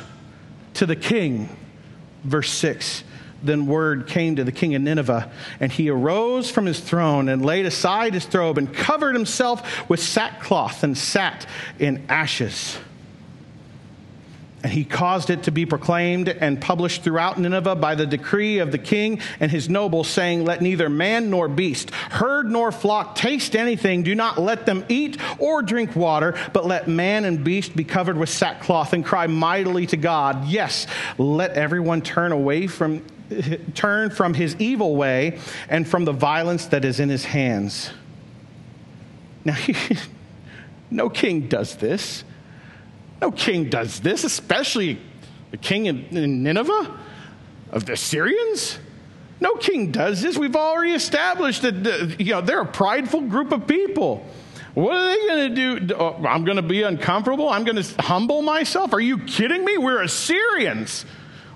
to 0.75 0.85
the 0.85 0.95
king. 0.95 1.49
Verse 2.23 2.51
6 2.51 3.03
then 3.43 3.67
word 3.67 4.07
came 4.07 4.35
to 4.35 4.43
the 4.43 4.51
king 4.51 4.75
of 4.75 4.81
Nineveh, 4.81 5.31
and 5.59 5.71
he 5.71 5.89
arose 5.89 6.49
from 6.49 6.65
his 6.65 6.79
throne 6.79 7.29
and 7.29 7.45
laid 7.45 7.65
aside 7.65 8.13
his 8.13 8.27
robe 8.33 8.57
and 8.57 8.73
covered 8.73 9.13
himself 9.13 9.87
with 9.89 9.99
sackcloth 9.99 10.83
and 10.83 10.97
sat 10.97 11.45
in 11.79 12.03
ashes. 12.09 12.77
And 14.67 14.73
he 14.73 14.83
caused 14.83 15.29
it 15.29 15.43
to 15.43 15.51
be 15.51 15.65
proclaimed 15.65 16.27
and 16.27 16.59
published 16.59 17.01
throughout 17.01 17.39
Nineveh 17.39 17.75
by 17.77 17.95
the 17.95 18.05
decree 18.05 18.59
of 18.59 18.73
the 18.73 18.77
king 18.77 19.21
and 19.39 19.49
his 19.49 19.69
nobles, 19.69 20.09
saying, 20.09 20.43
Let 20.43 20.61
neither 20.61 20.89
man 20.89 21.29
nor 21.29 21.47
beast, 21.47 21.91
herd 21.91 22.51
nor 22.51 22.73
flock 22.73 23.15
taste 23.15 23.55
anything. 23.55 24.03
Do 24.03 24.13
not 24.13 24.37
let 24.37 24.65
them 24.65 24.83
eat 24.89 25.21
or 25.39 25.61
drink 25.61 25.95
water, 25.95 26.35
but 26.51 26.65
let 26.65 26.89
man 26.89 27.23
and 27.23 27.45
beast 27.45 27.77
be 27.77 27.85
covered 27.85 28.17
with 28.17 28.27
sackcloth 28.27 28.91
and 28.91 29.05
cry 29.05 29.25
mightily 29.25 29.85
to 29.85 29.95
God. 29.95 30.49
Yes, 30.49 30.85
let 31.17 31.51
everyone 31.51 32.01
turn 32.01 32.33
away 32.33 32.67
from 32.67 33.05
turn 33.73 34.09
from 34.09 34.33
his 34.33 34.57
evil 34.59 34.97
way 34.97 35.39
and 35.69 35.87
from 35.87 36.03
the 36.03 36.11
violence 36.11 36.65
that 36.65 36.83
is 36.83 36.99
in 36.99 37.07
his 37.07 37.23
hands. 37.23 37.89
Now, 39.45 39.55
no 40.91 41.09
king 41.09 41.47
does 41.47 41.77
this. 41.77 42.25
No 43.21 43.31
king 43.31 43.69
does 43.69 43.99
this, 43.99 44.23
especially 44.23 44.99
the 45.51 45.57
king 45.57 45.85
in, 45.87 46.43
Nineveh 46.43 46.99
of 47.71 47.85
the 47.85 47.97
Syrians. 47.97 48.79
No 49.39 49.55
king 49.55 49.91
does 49.91 50.21
this. 50.21 50.37
We've 50.37 50.55
already 50.55 50.93
established 50.93 51.61
that 51.61 52.15
you 52.19 52.33
know 52.33 52.41
they're 52.41 52.61
a 52.61 52.65
prideful 52.65 53.21
group 53.21 53.51
of 53.51 53.67
people. 53.67 54.25
What 54.73 54.93
are 54.95 55.07
they 55.07 55.27
going 55.27 55.55
to 55.55 55.77
do? 55.79 55.95
Oh, 55.95 56.23
I'm 56.27 56.43
going 56.45 56.57
to 56.57 56.61
be 56.61 56.83
uncomfortable. 56.83 57.49
I'm 57.49 57.63
going 57.63 57.81
to 57.81 58.01
humble 58.01 58.43
myself. 58.43 58.93
Are 58.93 58.99
you 58.99 59.17
kidding 59.19 59.65
me? 59.65 59.77
We're 59.79 60.03
Assyrians. 60.03 61.03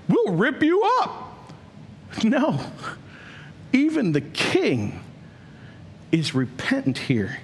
We'll 0.08 0.34
rip 0.34 0.62
you 0.62 0.82
up. 1.00 1.20
No. 2.24 2.60
even 3.72 4.12
the 4.12 4.20
king 4.20 5.00
is 6.10 6.34
repentant 6.34 6.98
here. 6.98 7.38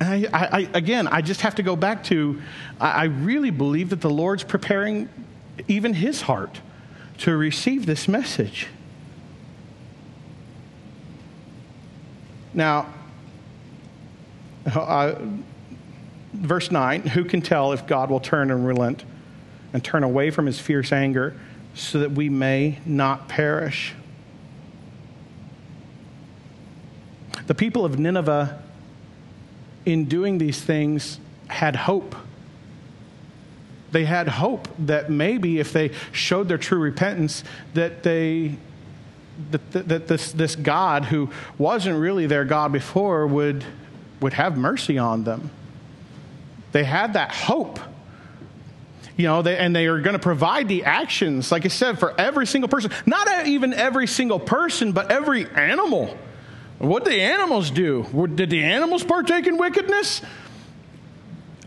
I, 0.00 0.26
I, 0.32 0.68
again, 0.74 1.08
I 1.08 1.22
just 1.22 1.40
have 1.40 1.56
to 1.56 1.62
go 1.62 1.74
back 1.74 2.04
to 2.04 2.40
I, 2.80 2.90
I 2.90 3.04
really 3.04 3.50
believe 3.50 3.90
that 3.90 4.00
the 4.00 4.10
Lord's 4.10 4.44
preparing 4.44 5.08
even 5.66 5.94
his 5.94 6.22
heart 6.22 6.60
to 7.18 7.36
receive 7.36 7.86
this 7.86 8.06
message. 8.06 8.68
Now, 12.54 12.92
uh, 14.66 15.14
verse 16.32 16.70
9 16.70 17.02
Who 17.02 17.24
can 17.24 17.40
tell 17.40 17.72
if 17.72 17.86
God 17.86 18.10
will 18.10 18.20
turn 18.20 18.50
and 18.50 18.66
relent 18.66 19.04
and 19.72 19.84
turn 19.84 20.02
away 20.04 20.30
from 20.30 20.46
his 20.46 20.60
fierce 20.60 20.92
anger 20.92 21.38
so 21.74 21.98
that 22.00 22.12
we 22.12 22.28
may 22.28 22.78
not 22.86 23.28
perish? 23.28 23.94
The 27.46 27.54
people 27.54 27.84
of 27.84 27.98
Nineveh, 27.98 28.62
in 29.84 30.04
doing 30.06 30.38
these 30.38 30.60
things, 30.60 31.18
had 31.48 31.76
hope. 31.76 32.14
They 33.90 34.04
had 34.04 34.28
hope 34.28 34.68
that 34.80 35.10
maybe 35.10 35.58
if 35.58 35.72
they 35.72 35.92
showed 36.12 36.48
their 36.48 36.58
true 36.58 36.78
repentance, 36.78 37.42
that 37.74 38.02
they 38.02 38.56
that, 39.50 39.88
that 39.88 40.08
this, 40.08 40.32
this 40.32 40.56
God 40.56 41.04
who 41.04 41.30
wasn't 41.56 41.98
really 41.98 42.26
their 42.26 42.44
God 42.44 42.72
before 42.72 43.26
would, 43.26 43.64
would 44.20 44.32
have 44.32 44.58
mercy 44.58 44.98
on 44.98 45.24
them. 45.24 45.50
They 46.72 46.84
had 46.84 47.12
that 47.14 47.32
hope. 47.32 47.78
You 49.16 49.24
know, 49.24 49.42
they, 49.42 49.56
and 49.56 49.74
they 49.74 49.86
are 49.86 50.00
going 50.00 50.14
to 50.14 50.22
provide 50.22 50.68
the 50.68 50.84
actions, 50.84 51.50
like 51.50 51.64
I 51.64 51.68
said, 51.68 51.98
for 51.98 52.18
every 52.20 52.46
single 52.46 52.68
person. 52.68 52.92
Not 53.06 53.46
even 53.46 53.72
every 53.72 54.06
single 54.06 54.38
person, 54.38 54.92
but 54.92 55.10
every 55.10 55.48
animal. 55.50 56.16
What 56.78 57.04
the 57.04 57.20
animals 57.20 57.70
do? 57.70 58.28
Did 58.34 58.50
the 58.50 58.62
animals 58.62 59.02
partake 59.02 59.46
in 59.46 59.58
wickedness? 59.58 60.22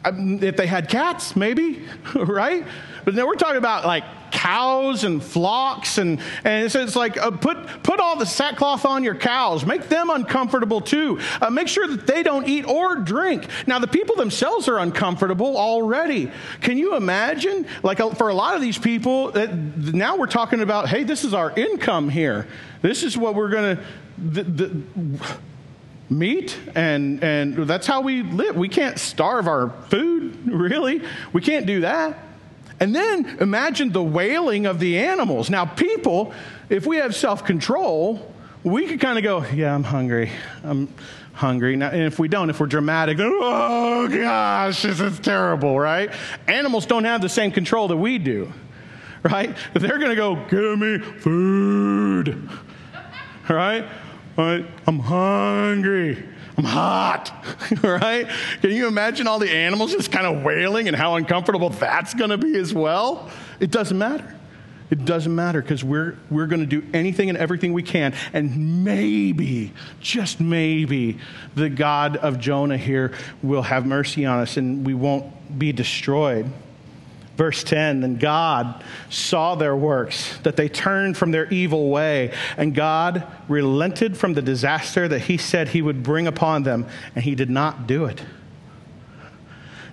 If 0.04 0.58
they 0.58 0.67
had 0.67 0.89
cats, 0.89 1.36
maybe, 1.36 1.84
right? 2.15 2.65
But 3.04 3.15
then 3.15 3.28
we're 3.28 3.36
talking 3.36 3.58
about 3.58 3.86
like 3.86 4.04
cows 4.32 5.04
and 5.04 5.21
flocks, 5.21 5.97
and, 5.97 6.19
and 6.43 6.65
it's, 6.65 6.76
it's 6.76 6.95
like 6.95 7.17
uh, 7.17 7.32
put, 7.32 7.84
put 7.84 8.00
all 8.00 8.15
the 8.15 8.26
sackcloth 8.26 8.86
on 8.86 9.04
your 9.04 9.13
cows, 9.13 9.65
make 9.65 9.89
them 9.89 10.10
uncomfortable 10.10 10.82
too. 10.82 11.19
Uh, 11.41 11.50
make 11.50 11.67
sure 11.67 11.88
that 11.88 12.08
they 12.08 12.24
don't 12.24 12.47
eat 12.47 12.65
or 12.65 12.95
drink. 12.95 13.45
Now, 13.67 13.80
the 13.80 13.88
people 13.88 14.15
themselves 14.15 14.67
are 14.67 14.80
uncomfortable 14.80 15.58
already. 15.58 16.32
Can 16.62 16.78
you 16.78 16.95
imagine? 16.95 17.67
Like 17.84 18.00
uh, 18.00 18.12
for 18.12 18.30
a 18.30 18.34
lot 18.34 18.56
of 18.56 18.62
these 18.62 18.78
people, 18.78 19.32
uh, 19.36 19.47
now 19.76 20.15
we're 20.15 20.28
talking 20.28 20.62
about, 20.62 20.88
hey, 20.88 21.04
this 21.04 21.24
is 21.24 21.34
our 21.34 21.52
income 21.52 22.10
here. 22.10 22.47
This 22.82 23.04
is 23.04 23.17
what 23.17 23.36
we're 23.36 23.50
going 23.50 23.78
to. 23.78 23.84
The, 24.21 24.43
the, 24.43 24.81
meat 26.10 26.60
and 26.75 27.23
and 27.23 27.55
that's 27.55 27.88
how 27.88 28.01
we 28.01 28.21
live 28.21 28.57
we 28.57 28.67
can't 28.67 28.99
starve 28.99 29.47
our 29.47 29.69
food 29.88 30.38
really 30.45 31.01
we 31.31 31.39
can't 31.39 31.65
do 31.65 31.79
that 31.79 32.19
and 32.81 32.95
then 32.95 33.38
imagine 33.39 33.91
the 33.91 34.01
wailing 34.01 34.65
of 34.65 34.79
the 34.79 34.97
animals. 34.97 35.51
Now, 35.51 35.65
people, 35.65 36.34
if 36.67 36.88
we 36.88 36.97
have 36.97 37.15
self 37.15 37.45
control, 37.45 38.34
we 38.63 38.88
could 38.88 38.99
kind 38.99 39.19
of 39.19 39.23
go, 39.23 39.45
Yeah, 39.53 39.73
I'm 39.73 39.84
hungry. 39.84 40.31
I'm 40.63 40.91
hungry. 41.34 41.75
Now, 41.75 41.89
and 41.89 42.01
if 42.01 42.17
we 42.17 42.27
don't, 42.27 42.49
if 42.49 42.60
we're 42.60 42.65
dramatic, 42.65 43.19
oh 43.21 44.07
gosh, 44.07 44.81
this 44.81 44.99
is 44.99 45.19
terrible, 45.19 45.79
right? 45.79 46.12
Animals 46.47 46.88
don't 46.88 47.03
have 47.03 47.21
the 47.21 47.29
same 47.29 47.51
control 47.51 47.88
that 47.89 47.97
we 47.97 48.17
do, 48.17 48.51
right? 49.21 49.55
They're 49.75 49.99
going 49.99 50.10
to 50.10 50.15
go, 50.15 50.43
Give 50.49 50.79
me 50.79 50.97
food, 50.97 52.49
right? 53.47 53.86
I'm 54.88 54.99
hungry. 54.99 56.23
I'm 56.58 56.63
hot, 56.63 57.32
right? 57.84 58.27
Can 58.62 58.71
you 58.71 58.88
imagine 58.88 59.27
all 59.27 59.39
the 59.39 59.49
animals 59.49 59.93
just 59.93 60.12
kind 60.12 60.27
of 60.27 60.43
wailing 60.43 60.88
and 60.88 60.95
how 60.95 61.15
uncomfortable 61.15 61.69
that's 61.69 62.13
going 62.13 62.30
to 62.30 62.38
be 62.38 62.58
as 62.58 62.73
well? 62.73 63.30
It 63.60 63.71
doesn't 63.71 63.97
matter. 63.97 64.36
It 64.91 65.06
doesn't 65.06 65.34
matter 65.34 65.62
because 65.62 65.86
we're, 65.86 66.17
we're 66.30 66.47
going 66.47 66.60
to 66.60 66.65
do 66.65 66.86
anything 66.93 67.30
and 67.30 67.38
everything 67.38 67.71
we 67.71 67.82
can. 67.82 68.13
And 68.34 68.84
maybe, 68.84 69.71
just 70.01 70.41
maybe, 70.41 71.17
the 71.56 71.69
God 71.69 72.17
of 72.17 72.39
Jonah 72.39 72.77
here 72.77 73.13
will 73.41 73.62
have 73.62 73.86
mercy 73.86 74.25
on 74.25 74.39
us 74.39 74.58
and 74.58 74.86
we 74.86 74.93
won't 74.93 75.58
be 75.58 75.71
destroyed. 75.71 76.51
Verse 77.41 77.63
10 77.63 78.01
Then 78.01 78.17
God 78.17 78.84
saw 79.10 79.56
their 79.56 79.75
works, 79.75 80.38
that 80.43 80.58
they 80.58 80.69
turned 80.69 81.17
from 81.17 81.32
their 81.32 81.51
evil 81.51 81.89
way, 81.89 82.36
and 82.56 82.75
God 82.75 83.25
relented 83.47 84.15
from 84.15 84.36
the 84.36 84.43
disaster 84.43 85.08
that 85.08 85.21
he 85.21 85.38
said 85.38 85.69
he 85.69 85.82
would 85.82 86.04
bring 86.04 86.27
upon 86.27 86.62
them, 86.62 86.86
and 87.15 87.23
he 87.23 87.34
did 87.34 87.49
not 87.49 87.88
do 87.88 88.06
it. 88.06 88.23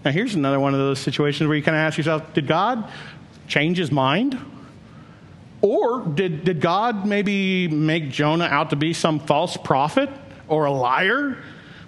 Now, 0.04 0.10
here's 0.10 0.34
another 0.34 0.60
one 0.60 0.74
of 0.74 0.78
those 0.78 0.98
situations 0.98 1.48
where 1.48 1.56
you 1.56 1.62
kind 1.62 1.74
of 1.74 1.80
ask 1.80 1.96
yourself 1.96 2.34
Did 2.34 2.46
God 2.46 2.92
change 3.46 3.78
his 3.78 3.90
mind? 3.90 4.38
Or 5.62 6.02
did, 6.02 6.44
did 6.44 6.60
God 6.60 7.06
maybe 7.06 7.66
make 7.66 8.10
Jonah 8.10 8.44
out 8.44 8.68
to 8.70 8.76
be 8.76 8.92
some 8.92 9.20
false 9.20 9.56
prophet 9.56 10.10
or 10.48 10.66
a 10.66 10.70
liar? 10.70 11.38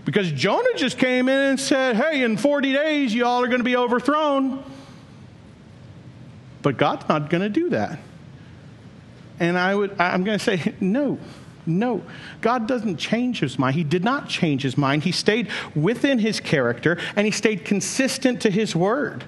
Because 0.07 0.33
Jonah 0.33 0.75
just 0.77 0.97
came 0.97 1.29
in 1.29 1.39
and 1.39 1.61
said, 1.61 1.97
Hey, 1.97 2.23
in 2.23 2.39
40 2.39 2.73
days, 2.73 3.13
you 3.13 3.27
all 3.27 3.45
are 3.45 3.49
going 3.49 3.61
to 3.61 3.63
be 3.63 3.77
overthrown. 3.77 4.65
But 6.63 6.77
God's 6.77 7.09
not 7.09 7.31
going 7.31 7.43
to 7.43 7.49
do 7.49 7.71
that. 7.71 7.99
And 9.39 9.57
I 9.57 9.75
would, 9.75 9.99
I'm 9.99 10.25
going 10.25 10.39
to 10.39 10.45
say, 10.45 10.75
no, 10.81 11.19
no. 11.67 12.03
God 12.41 12.69
doesn't 12.69 12.99
change 12.99 13.41
his 13.41 13.59
mind. 13.59 13.75
He 13.75 13.85
did 13.85 14.05
not 14.05 14.29
change 14.29 14.63
his 14.63 14.77
mind. 14.77 15.03
He 15.03 15.13
stayed 15.13 15.49
within 15.75 16.19
his 16.19 16.41
character 16.41 16.99
and 17.17 17.27
he 17.27 17.31
stayed 17.31 17.65
consistent 17.65 18.43
to 18.43 18.51
his 18.51 18.77
word. 18.77 19.25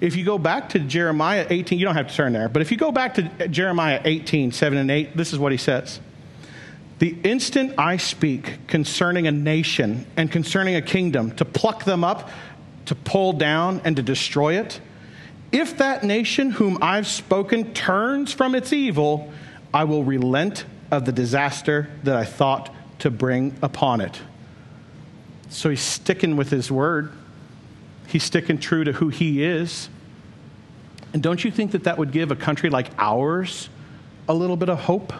If 0.00 0.16
you 0.16 0.24
go 0.24 0.38
back 0.38 0.70
to 0.70 0.78
Jeremiah 0.78 1.46
18, 1.50 1.78
you 1.78 1.84
don't 1.84 1.94
have 1.94 2.08
to 2.08 2.14
turn 2.14 2.32
there, 2.32 2.48
but 2.48 2.62
if 2.62 2.70
you 2.70 2.78
go 2.78 2.90
back 2.90 3.14
to 3.14 3.48
Jeremiah 3.48 4.00
18, 4.02 4.52
7 4.52 4.78
and 4.78 4.90
8, 4.90 5.14
this 5.14 5.34
is 5.34 5.38
what 5.38 5.52
he 5.52 5.58
says. 5.58 6.00
The 7.00 7.16
instant 7.22 7.74
I 7.78 7.98
speak 7.98 8.66
concerning 8.66 9.26
a 9.26 9.32
nation 9.32 10.06
and 10.16 10.32
concerning 10.32 10.76
a 10.76 10.82
kingdom, 10.82 11.34
to 11.36 11.44
pluck 11.44 11.84
them 11.84 12.02
up, 12.02 12.30
to 12.86 12.94
pull 12.94 13.34
down, 13.34 13.82
and 13.84 13.96
to 13.96 14.02
destroy 14.02 14.58
it, 14.58 14.80
if 15.52 15.78
that 15.78 16.04
nation 16.04 16.50
whom 16.50 16.78
I've 16.80 17.06
spoken 17.06 17.72
turns 17.74 18.32
from 18.32 18.54
its 18.54 18.72
evil, 18.72 19.32
I 19.72 19.84
will 19.84 20.04
relent 20.04 20.64
of 20.90 21.04
the 21.04 21.12
disaster 21.12 21.88
that 22.04 22.16
I 22.16 22.24
thought 22.24 22.74
to 23.00 23.10
bring 23.10 23.56
upon 23.62 24.00
it. 24.00 24.20
So 25.48 25.70
he's 25.70 25.80
sticking 25.80 26.36
with 26.36 26.50
his 26.50 26.70
word. 26.70 27.12
He's 28.06 28.24
sticking 28.24 28.58
true 28.58 28.84
to 28.84 28.92
who 28.92 29.08
he 29.08 29.44
is. 29.44 29.88
And 31.12 31.22
don't 31.22 31.42
you 31.42 31.50
think 31.50 31.72
that 31.72 31.84
that 31.84 31.98
would 31.98 32.12
give 32.12 32.30
a 32.30 32.36
country 32.36 32.70
like 32.70 32.88
ours 32.98 33.68
a 34.28 34.34
little 34.34 34.56
bit 34.56 34.68
of 34.68 34.78
hope? 34.78 35.12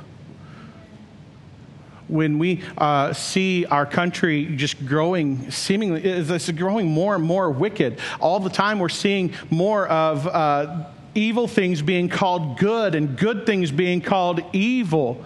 When 2.10 2.38
we 2.38 2.62
uh, 2.76 3.12
see 3.12 3.64
our 3.66 3.86
country 3.86 4.56
just 4.56 4.84
growing, 4.84 5.50
seemingly, 5.50 6.02
it's 6.02 6.50
growing 6.50 6.88
more 6.88 7.14
and 7.14 7.24
more 7.24 7.50
wicked. 7.50 7.98
All 8.18 8.40
the 8.40 8.50
time 8.50 8.80
we're 8.80 8.88
seeing 8.88 9.32
more 9.48 9.86
of 9.86 10.26
uh, 10.26 10.86
evil 11.14 11.46
things 11.46 11.82
being 11.82 12.08
called 12.08 12.58
good 12.58 12.94
and 12.94 13.16
good 13.16 13.46
things 13.46 13.70
being 13.70 14.00
called 14.00 14.42
evil. 14.52 15.24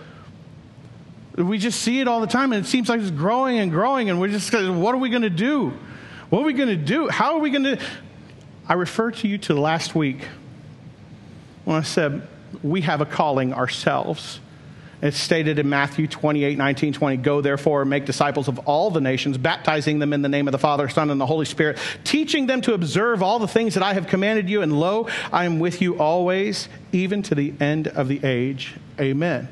We 1.36 1.58
just 1.58 1.80
see 1.80 2.00
it 2.00 2.06
all 2.06 2.20
the 2.20 2.26
time, 2.26 2.52
and 2.52 2.64
it 2.64 2.68
seems 2.68 2.88
like 2.88 3.00
it's 3.00 3.10
growing 3.10 3.58
and 3.58 3.70
growing, 3.70 4.10
and 4.10 4.20
we're 4.20 4.28
just, 4.28 4.52
what 4.52 4.94
are 4.94 4.98
we 4.98 5.08
going 5.08 5.22
to 5.22 5.30
do? 5.30 5.72
What 6.30 6.42
are 6.42 6.44
we 6.44 6.52
going 6.52 6.68
to 6.68 6.76
do? 6.76 7.08
How 7.08 7.34
are 7.34 7.40
we 7.40 7.50
going 7.50 7.64
to? 7.64 7.78
I 8.68 8.74
refer 8.74 9.10
to 9.10 9.28
you 9.28 9.38
to 9.38 9.54
last 9.54 9.94
week 9.94 10.26
when 11.64 11.76
I 11.76 11.82
said 11.82 12.28
we 12.62 12.82
have 12.82 13.00
a 13.00 13.06
calling 13.06 13.52
ourselves. 13.52 14.40
It's 15.04 15.18
stated 15.18 15.58
in 15.58 15.68
Matthew 15.68 16.08
28 16.08 16.56
19, 16.56 16.94
20. 16.94 17.16
Go 17.18 17.42
therefore 17.42 17.82
and 17.82 17.90
make 17.90 18.06
disciples 18.06 18.48
of 18.48 18.58
all 18.60 18.90
the 18.90 19.02
nations, 19.02 19.36
baptizing 19.36 19.98
them 19.98 20.14
in 20.14 20.22
the 20.22 20.30
name 20.30 20.48
of 20.48 20.52
the 20.52 20.58
Father, 20.58 20.88
Son, 20.88 21.10
and 21.10 21.20
the 21.20 21.26
Holy 21.26 21.44
Spirit, 21.44 21.76
teaching 22.04 22.46
them 22.46 22.62
to 22.62 22.72
observe 22.72 23.22
all 23.22 23.38
the 23.38 23.46
things 23.46 23.74
that 23.74 23.82
I 23.82 23.92
have 23.92 24.06
commanded 24.06 24.48
you. 24.48 24.62
And 24.62 24.80
lo, 24.80 25.08
I 25.30 25.44
am 25.44 25.58
with 25.58 25.82
you 25.82 25.98
always, 25.98 26.70
even 26.90 27.22
to 27.24 27.34
the 27.34 27.52
end 27.60 27.86
of 27.86 28.08
the 28.08 28.24
age. 28.24 28.76
Amen. 28.98 29.48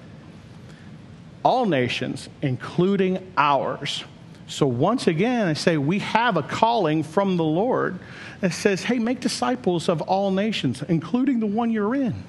All 1.42 1.66
nations, 1.66 2.30
including 2.40 3.30
ours. 3.36 4.04
So 4.46 4.66
once 4.66 5.06
again, 5.06 5.48
I 5.48 5.52
say 5.52 5.76
we 5.76 5.98
have 5.98 6.38
a 6.38 6.42
calling 6.42 7.02
from 7.02 7.36
the 7.36 7.44
Lord 7.44 7.98
that 8.40 8.54
says, 8.54 8.84
hey, 8.84 8.98
make 8.98 9.20
disciples 9.20 9.90
of 9.90 10.00
all 10.00 10.30
nations, 10.30 10.82
including 10.88 11.40
the 11.40 11.46
one 11.46 11.70
you're 11.70 11.94
in, 11.94 12.24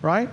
right? 0.00 0.30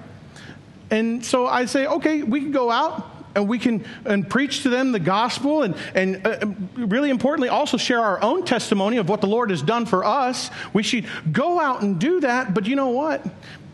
And 0.92 1.26
so 1.26 1.48
I 1.48 1.66
say, 1.66 1.88
okay, 1.88 2.24
we 2.24 2.42
can 2.42 2.52
go 2.52 2.70
out 2.70 3.10
and 3.36 3.50
we 3.50 3.60
can 3.60 3.86
and 4.06 4.30
preach 4.30 4.64
to 4.64 4.70
them 4.70 4.92
the 4.92 5.00
gospel 5.00 5.64
and, 5.64 5.76
and 5.94 6.26
uh, 6.26 6.46
really 6.78 7.10
importantly 7.10 7.50
also 7.50 7.76
share 7.76 8.00
our 8.00 8.22
own 8.22 8.46
testimony 8.46 8.98
of 8.98 9.10
what 9.10 9.20
the 9.20 9.28
lord 9.28 9.50
has 9.50 9.62
done 9.62 9.86
for 9.86 10.06
us. 10.06 10.50
We 10.74 10.84
should 10.84 11.06
go 11.32 11.60
out 11.60 11.82
and 11.82 12.00
do 12.00 12.22
that. 12.22 12.54
But 12.54 12.66
you 12.66 12.76
know 12.78 12.90
what? 12.90 13.26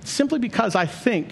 Simply 0.03 0.39
because 0.39 0.73
i 0.73 0.87
think 0.87 1.31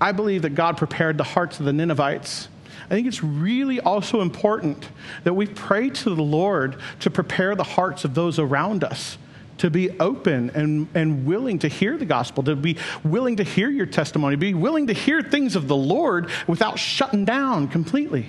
I 0.00 0.12
believe 0.12 0.42
that 0.42 0.54
God 0.54 0.76
prepared 0.76 1.16
the 1.16 1.24
hearts 1.24 1.58
of 1.58 1.66
the 1.66 1.72
Ninevites. 1.72 2.48
I 2.84 2.94
think 2.94 3.06
it's 3.06 3.22
really 3.22 3.80
also 3.80 4.20
important 4.20 4.88
that 5.24 5.32
we 5.32 5.46
pray 5.46 5.90
to 5.90 6.14
the 6.14 6.22
Lord 6.22 6.76
to 7.00 7.10
prepare 7.10 7.54
the 7.56 7.64
hearts 7.64 8.04
of 8.04 8.14
those 8.14 8.38
around 8.38 8.84
us 8.84 9.18
to 9.58 9.70
be 9.70 9.90
open 10.00 10.50
and, 10.50 10.88
and 10.94 11.26
willing 11.26 11.58
to 11.60 11.68
hear 11.68 11.96
the 11.96 12.04
gospel, 12.04 12.42
to 12.44 12.56
be 12.56 12.76
willing 13.04 13.36
to 13.36 13.42
hear 13.42 13.70
your 13.70 13.86
testimony, 13.86 14.36
be 14.36 14.54
willing 14.54 14.88
to 14.88 14.92
hear 14.92 15.22
things 15.22 15.56
of 15.56 15.68
the 15.68 15.76
Lord 15.76 16.30
without 16.46 16.78
shutting 16.78 17.24
down 17.24 17.68
completely. 17.68 18.26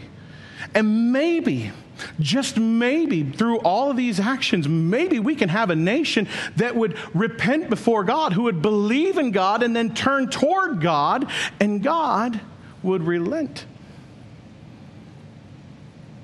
And 0.74 1.12
maybe, 1.12 1.72
just 2.20 2.58
maybe, 2.58 3.24
through 3.24 3.60
all 3.60 3.92
of 3.92 3.98
these 3.98 4.20
actions, 4.20 4.68
maybe 4.68 5.20
we 5.20 5.36
can 5.36 5.50
have 5.50 5.70
a 5.70 5.76
nation 5.76 6.28
that 6.56 6.76
would 6.76 6.98
repent 7.16 7.70
before 7.70 8.04
God, 8.04 8.34
who 8.34 8.44
would 8.44 8.62
believe 8.62 9.18
in 9.18 9.32
God 9.32 9.64
and 9.64 9.76
then 9.76 9.94
turn 9.94 10.30
toward 10.30 10.82
God, 10.82 11.30
and 11.60 11.84
God 11.84 12.40
would 12.84 13.04
relent 13.04 13.66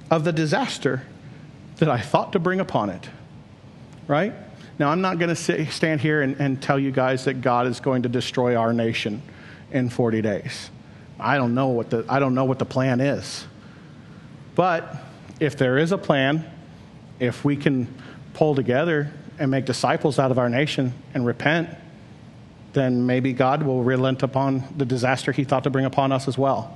of 0.09 0.23
the 0.23 0.31
disaster 0.31 1.03
that 1.77 1.89
I 1.89 1.99
thought 1.99 2.33
to 2.33 2.39
bring 2.39 2.59
upon 2.59 2.89
it. 2.89 3.09
Right? 4.07 4.33
Now, 4.79 4.89
I'm 4.89 5.01
not 5.01 5.19
going 5.19 5.33
to 5.33 5.71
stand 5.71 6.01
here 6.01 6.21
and, 6.21 6.35
and 6.39 6.61
tell 6.61 6.79
you 6.79 6.91
guys 6.91 7.25
that 7.25 7.41
God 7.41 7.67
is 7.67 7.79
going 7.79 8.03
to 8.03 8.09
destroy 8.09 8.55
our 8.55 8.73
nation 8.73 9.21
in 9.71 9.89
40 9.89 10.21
days. 10.21 10.69
I 11.19 11.37
don't 11.37 11.53
know 11.53 11.67
what 11.67 11.89
the, 11.89 12.05
I 12.09 12.19
don't 12.19 12.33
know 12.33 12.45
what 12.45 12.59
the 12.59 12.65
plan 12.65 12.99
is. 12.99 13.45
But 14.55 14.95
if 15.39 15.57
there 15.57 15.77
is 15.77 15.91
a 15.91 15.97
plan, 15.97 16.49
if 17.19 17.45
we 17.45 17.55
can 17.55 17.93
pull 18.33 18.55
together 18.55 19.11
and 19.39 19.49
make 19.51 19.65
disciples 19.65 20.19
out 20.19 20.31
of 20.31 20.39
our 20.39 20.49
nation 20.49 20.93
and 21.13 21.25
repent, 21.25 21.69
then 22.73 23.05
maybe 23.05 23.33
God 23.33 23.63
will 23.63 23.83
relent 23.83 24.23
upon 24.23 24.63
the 24.77 24.85
disaster 24.85 25.31
he 25.31 25.43
thought 25.43 25.63
to 25.63 25.69
bring 25.69 25.85
upon 25.85 26.11
us 26.11 26.27
as 26.27 26.37
well. 26.37 26.75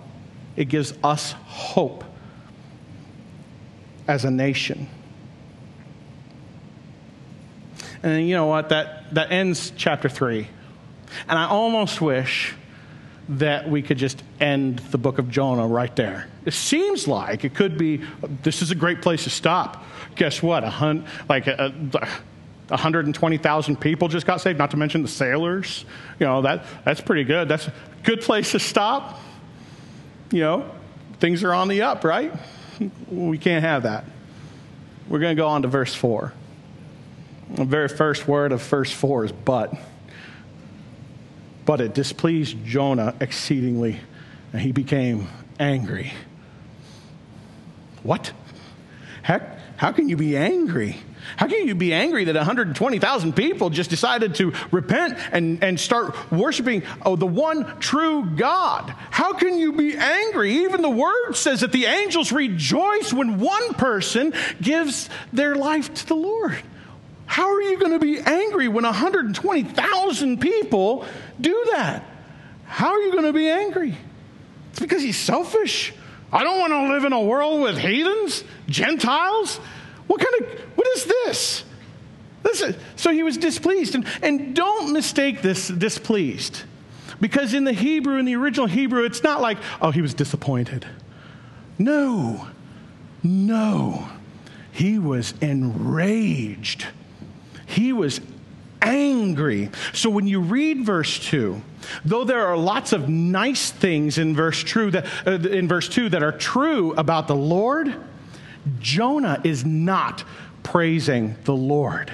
It 0.55 0.65
gives 0.65 0.93
us 1.03 1.31
hope 1.31 2.03
as 4.07 4.25
a 4.25 4.31
nation. 4.31 4.87
And 8.03 8.11
then 8.11 8.25
you 8.25 8.35
know 8.35 8.45
what? 8.45 8.69
That, 8.69 9.13
that 9.13 9.31
ends 9.31 9.71
chapter 9.75 10.09
3. 10.09 10.47
And 11.27 11.39
I 11.39 11.47
almost 11.47 12.01
wish 12.01 12.53
that 13.29 13.69
we 13.69 13.81
could 13.81 13.97
just 13.97 14.23
end 14.39 14.79
the 14.79 14.97
book 14.97 15.19
of 15.19 15.29
Jonah 15.29 15.67
right 15.67 15.93
there. 15.95 16.27
It 16.45 16.53
seems 16.53 17.07
like 17.07 17.43
it 17.43 17.53
could 17.53 17.77
be 17.77 18.01
this 18.43 18.61
is 18.61 18.71
a 18.71 18.75
great 18.75 19.01
place 19.01 19.25
to 19.25 19.29
stop. 19.29 19.83
Guess 20.15 20.41
what? 20.41 20.63
A 20.63 20.69
hun- 20.69 21.05
like 21.27 21.47
a, 21.47 21.73
a 21.93 22.07
120,000 22.69 23.79
people 23.79 24.07
just 24.07 24.25
got 24.25 24.41
saved, 24.41 24.57
not 24.57 24.71
to 24.71 24.77
mention 24.77 25.01
the 25.01 25.07
sailors. 25.07 25.85
You 26.19 26.25
know, 26.25 26.41
that, 26.41 26.65
that's 26.85 27.01
pretty 27.01 27.23
good. 27.23 27.49
That's 27.49 27.67
a 27.67 27.73
good 28.03 28.21
place 28.21 28.51
to 28.51 28.59
stop. 28.59 29.19
You 30.31 30.41
know, 30.41 30.71
things 31.19 31.43
are 31.43 31.53
on 31.53 31.67
the 31.67 31.81
up, 31.83 32.03
right? 32.03 32.33
We 33.09 33.37
can't 33.37 33.63
have 33.63 33.83
that. 33.83 34.05
We're 35.07 35.19
going 35.19 35.35
to 35.35 35.41
go 35.41 35.47
on 35.47 35.61
to 35.63 35.67
verse 35.67 35.93
4. 35.93 36.33
The 37.51 37.65
very 37.65 37.87
first 37.87 38.27
word 38.27 38.51
of 38.51 38.61
verse 38.61 38.91
4 38.91 39.25
is 39.25 39.31
but. 39.31 39.73
But 41.65 41.81
it 41.81 41.93
displeased 41.93 42.63
Jonah 42.65 43.15
exceedingly, 43.19 43.99
and 44.53 44.61
he 44.61 44.71
became 44.71 45.27
angry. 45.59 46.13
What? 48.03 48.31
Heck, 49.21 49.57
how 49.77 49.91
can 49.91 50.09
you 50.09 50.17
be 50.17 50.37
angry? 50.37 50.97
How 51.35 51.47
can 51.47 51.67
you 51.67 51.75
be 51.75 51.93
angry 51.93 52.25
that 52.25 52.35
120,000 52.35 53.35
people 53.35 53.69
just 53.69 53.89
decided 53.89 54.35
to 54.35 54.53
repent 54.71 55.17
and, 55.31 55.61
and 55.63 55.79
start 55.79 56.31
worshiping 56.31 56.83
oh, 57.05 57.15
the 57.15 57.27
one 57.27 57.79
true 57.79 58.25
God? 58.25 58.93
How 59.11 59.33
can 59.33 59.57
you 59.57 59.73
be 59.73 59.95
angry? 59.97 60.63
Even 60.63 60.81
the 60.81 60.89
word 60.89 61.33
says 61.33 61.61
that 61.61 61.73
the 61.73 61.85
angels 61.85 62.31
rejoice 62.31 63.11
when 63.11 63.39
one 63.39 63.73
person 63.73 64.33
gives 64.61 65.09
their 65.33 65.55
life 65.55 65.93
to 65.93 66.07
the 66.07 66.15
Lord. 66.15 66.57
How 67.27 67.53
are 67.53 67.61
you 67.61 67.77
going 67.77 67.91
to 67.91 67.99
be 67.99 68.19
angry 68.19 68.67
when 68.67 68.83
120,000 68.83 70.41
people 70.41 71.05
do 71.39 71.67
that? 71.73 72.03
How 72.65 72.89
are 72.89 72.99
you 72.99 73.11
going 73.11 73.25
to 73.25 73.33
be 73.33 73.47
angry? 73.47 73.95
It's 74.71 74.79
because 74.79 75.03
he's 75.03 75.17
selfish. 75.17 75.93
I 76.31 76.43
don't 76.43 76.59
want 76.59 76.73
to 76.73 76.93
live 76.93 77.03
in 77.03 77.13
a 77.13 77.21
world 77.21 77.61
with 77.61 77.77
heathens, 77.77 78.43
Gentiles. 78.67 79.57
What 80.07 80.19
kind 80.19 80.41
of, 80.41 80.59
what 80.75 80.87
is 80.95 81.05
this? 81.05 81.63
Listen, 82.43 82.75
so 82.95 83.11
he 83.11 83.23
was 83.23 83.37
displeased. 83.37 83.95
And, 83.95 84.07
and 84.21 84.55
don't 84.55 84.93
mistake 84.93 85.41
this 85.41 85.67
displeased. 85.67 86.63
Because 87.19 87.53
in 87.53 87.65
the 87.65 87.73
Hebrew, 87.73 88.17
in 88.17 88.25
the 88.25 88.35
original 88.35 88.67
Hebrew, 88.67 89.03
it's 89.03 89.23
not 89.23 89.41
like, 89.41 89.57
oh, 89.81 89.91
he 89.91 90.01
was 90.01 90.13
disappointed. 90.13 90.87
No, 91.77 92.47
no. 93.23 94.07
He 94.71 94.99
was 94.99 95.33
enraged. 95.41 96.87
He 97.67 97.93
was 97.93 98.19
angry. 98.81 99.69
So 99.93 100.09
when 100.09 100.25
you 100.27 100.39
read 100.39 100.85
verse 100.85 101.19
2, 101.19 101.61
though 102.03 102.23
there 102.23 102.47
are 102.47 102.57
lots 102.57 102.93
of 102.93 103.07
nice 103.09 103.69
things 103.71 104.17
in 104.17 104.35
verse, 104.35 104.59
true 104.63 104.91
that, 104.91 105.05
uh, 105.25 105.31
in 105.31 105.67
verse 105.67 105.87
2 105.89 106.09
that 106.09 106.23
are 106.23 106.31
true 106.31 106.93
about 106.93 107.27
the 107.27 107.35
Lord, 107.35 107.93
Jonah 108.79 109.39
is 109.43 109.63
not 109.65 110.23
praising 110.63 111.35
the 111.43 111.55
Lord. 111.55 112.11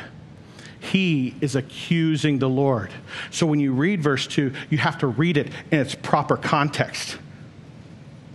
He 0.79 1.35
is 1.39 1.55
accusing 1.55 2.39
the 2.39 2.49
Lord. 2.49 2.91
So 3.31 3.45
when 3.45 3.59
you 3.59 3.73
read 3.73 4.03
verse 4.03 4.27
2, 4.27 4.51
you 4.69 4.77
have 4.79 4.97
to 4.99 5.07
read 5.07 5.37
it 5.37 5.47
in 5.71 5.79
its 5.79 5.95
proper 5.95 6.35
context. 6.35 7.17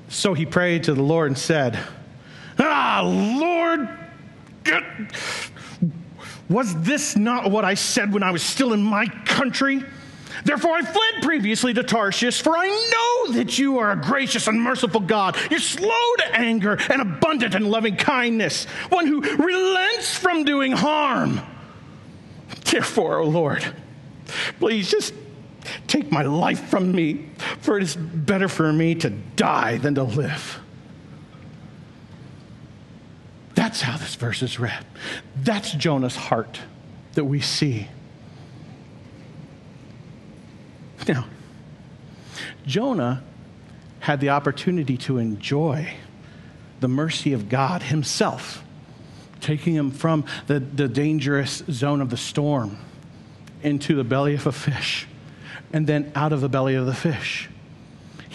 So 0.08 0.34
he 0.34 0.46
prayed 0.46 0.84
to 0.84 0.94
the 0.94 1.02
Lord 1.02 1.28
and 1.28 1.38
said, 1.38 1.78
Ah, 2.58 3.02
Lord, 3.04 3.88
get, 4.64 4.82
was 6.48 6.80
this 6.82 7.16
not 7.16 7.50
what 7.50 7.64
I 7.64 7.74
said 7.74 8.12
when 8.12 8.22
I 8.22 8.30
was 8.30 8.42
still 8.42 8.72
in 8.72 8.82
my 8.82 9.06
country? 9.24 9.84
Therefore, 10.44 10.72
I 10.72 10.82
fled 10.82 11.22
previously 11.22 11.74
to 11.74 11.82
Tarshish, 11.82 12.42
for 12.42 12.56
I 12.56 12.68
know 12.68 13.32
that 13.34 13.58
you 13.58 13.78
are 13.78 13.92
a 13.92 13.96
gracious 13.96 14.46
and 14.46 14.60
merciful 14.60 15.00
God. 15.00 15.36
You're 15.50 15.60
slow 15.60 16.14
to 16.18 16.34
anger 16.34 16.78
and 16.90 17.02
abundant 17.02 17.54
in 17.54 17.68
loving 17.68 17.96
kindness, 17.96 18.64
one 18.88 19.06
who 19.06 19.20
relents 19.20 20.16
from 20.16 20.44
doing 20.44 20.72
harm. 20.72 21.40
Therefore, 22.64 23.18
O 23.18 23.24
oh 23.24 23.28
Lord, 23.28 23.64
please 24.58 24.90
just 24.90 25.14
take 25.86 26.10
my 26.12 26.22
life 26.22 26.68
from 26.68 26.92
me, 26.92 27.26
for 27.60 27.76
it 27.76 27.82
is 27.82 27.96
better 27.96 28.48
for 28.48 28.72
me 28.72 28.94
to 28.96 29.10
die 29.10 29.78
than 29.78 29.94
to 29.96 30.04
live. 30.04 30.60
That's 33.68 33.82
how 33.82 33.98
this 33.98 34.14
verse 34.14 34.42
is 34.42 34.58
read. 34.58 34.82
That's 35.36 35.72
Jonah's 35.72 36.16
heart 36.16 36.58
that 37.12 37.26
we 37.26 37.42
see. 37.42 37.86
Now, 41.06 41.26
Jonah 42.64 43.22
had 44.00 44.20
the 44.20 44.30
opportunity 44.30 44.96
to 44.96 45.18
enjoy 45.18 45.92
the 46.80 46.88
mercy 46.88 47.34
of 47.34 47.50
God 47.50 47.82
himself, 47.82 48.64
taking 49.42 49.74
him 49.74 49.90
from 49.90 50.24
the, 50.46 50.60
the 50.60 50.88
dangerous 50.88 51.62
zone 51.70 52.00
of 52.00 52.08
the 52.08 52.16
storm 52.16 52.78
into 53.62 53.94
the 53.94 54.04
belly 54.04 54.32
of 54.32 54.46
a 54.46 54.52
fish 54.52 55.06
and 55.74 55.86
then 55.86 56.10
out 56.14 56.32
of 56.32 56.40
the 56.40 56.48
belly 56.48 56.74
of 56.74 56.86
the 56.86 56.94
fish. 56.94 57.50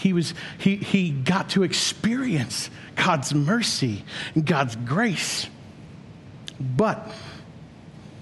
He, 0.04 0.12
was, 0.12 0.34
he, 0.58 0.76
he 0.76 1.08
got 1.08 1.48
to 1.50 1.62
experience 1.62 2.68
God's 2.94 3.32
mercy 3.34 4.04
and 4.34 4.44
God's 4.44 4.76
grace. 4.76 5.46
But 6.60 7.10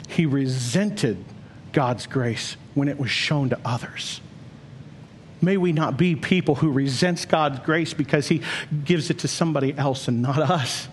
he 0.06 0.24
resented 0.24 1.24
God's 1.72 2.06
grace 2.06 2.56
when 2.74 2.86
it 2.86 3.00
was 3.00 3.10
shown 3.10 3.50
to 3.50 3.58
others. 3.64 4.20
May 5.40 5.56
we 5.56 5.72
not 5.72 5.96
be 5.96 6.14
people 6.14 6.54
who 6.54 6.70
resents 6.70 7.24
God's 7.24 7.58
grace 7.58 7.94
because 7.94 8.28
he 8.28 8.42
gives 8.84 9.10
it 9.10 9.18
to 9.18 9.28
somebody 9.28 9.76
else 9.76 10.06
and 10.06 10.22
not 10.22 10.38
us. 10.38 10.86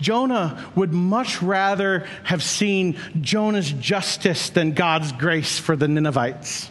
Jonah 0.00 0.70
would 0.76 0.92
much 0.92 1.42
rather 1.42 2.06
have 2.22 2.44
seen 2.44 2.96
Jonah's 3.20 3.72
justice 3.72 4.50
than 4.50 4.70
God's 4.70 5.10
grace 5.10 5.58
for 5.58 5.74
the 5.74 5.88
Ninevites. 5.88 6.70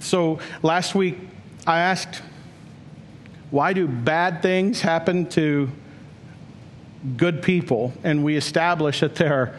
So 0.00 0.38
last 0.62 0.94
week, 0.94 1.18
I 1.66 1.80
asked, 1.80 2.22
why 3.50 3.72
do 3.72 3.86
bad 3.86 4.42
things 4.42 4.80
happen 4.80 5.26
to 5.30 5.70
good 7.16 7.42
people? 7.42 7.92
And 8.02 8.24
we 8.24 8.36
established 8.36 9.02
that 9.02 9.14
there 9.16 9.32
are 9.34 9.54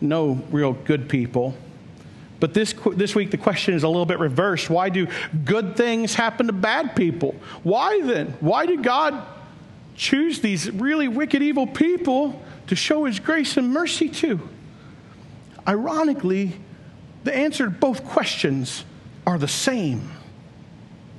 no 0.00 0.40
real 0.50 0.72
good 0.72 1.08
people. 1.08 1.56
But 2.40 2.54
this, 2.54 2.74
this 2.92 3.14
week, 3.14 3.30
the 3.30 3.38
question 3.38 3.74
is 3.74 3.82
a 3.82 3.88
little 3.88 4.06
bit 4.06 4.18
reversed. 4.18 4.70
Why 4.70 4.90
do 4.90 5.08
good 5.44 5.76
things 5.76 6.14
happen 6.14 6.46
to 6.46 6.52
bad 6.52 6.94
people? 6.94 7.34
Why 7.62 8.00
then? 8.02 8.36
Why 8.40 8.66
did 8.66 8.82
God 8.82 9.26
choose 9.96 10.40
these 10.40 10.70
really 10.70 11.08
wicked, 11.08 11.42
evil 11.42 11.66
people 11.66 12.40
to 12.68 12.76
show 12.76 13.06
his 13.06 13.18
grace 13.18 13.56
and 13.56 13.70
mercy 13.70 14.08
to? 14.08 14.48
Ironically, 15.66 16.52
the 17.24 17.34
answer 17.34 17.64
to 17.64 17.70
both 17.70 18.04
questions 18.04 18.84
are 19.28 19.36
the 19.36 19.46
same 19.46 20.10